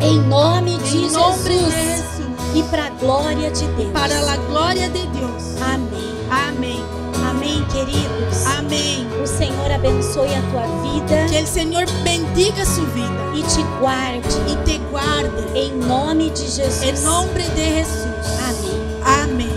Em 0.00 0.20
nome 0.22 0.78
de 0.78 0.98
Em 0.98 1.10
nombre 1.10 1.58
de 1.58 1.64
Jesus. 1.64 2.20
E 2.54 2.62
para 2.64 2.86
a 2.86 2.90
glória 2.90 3.50
de 3.50 3.66
Deus. 3.68 3.92
Para 3.92 4.20
la 4.20 4.36
gloria 4.36 4.88
de 4.88 5.06
Dios. 5.08 5.56
Amém. 5.62 6.10
Amén. 6.30 6.84
Amém, 7.28 7.64
queridos. 7.66 8.46
Amén. 8.58 9.06
O 9.22 9.26
Senhor 9.26 9.70
abençoe 9.70 10.34
a 10.34 10.42
tua 10.50 10.66
vida 10.82 11.26
Que 11.28 11.36
el 11.38 11.46
Señor 11.46 11.84
bendiga 12.02 12.64
su 12.64 12.82
vida 12.86 13.10
e 13.34 13.42
te 13.42 13.62
guarde. 13.78 14.28
y 14.48 14.56
te 14.64 14.78
guarde. 14.90 15.58
Em 15.58 15.72
nome 15.76 16.30
de 16.30 16.48
Jesus. 16.48 16.82
En 16.82 17.02
nombre 17.04 17.42
de 17.50 17.64
Jesús. 17.64 18.26
Amém. 19.04 19.49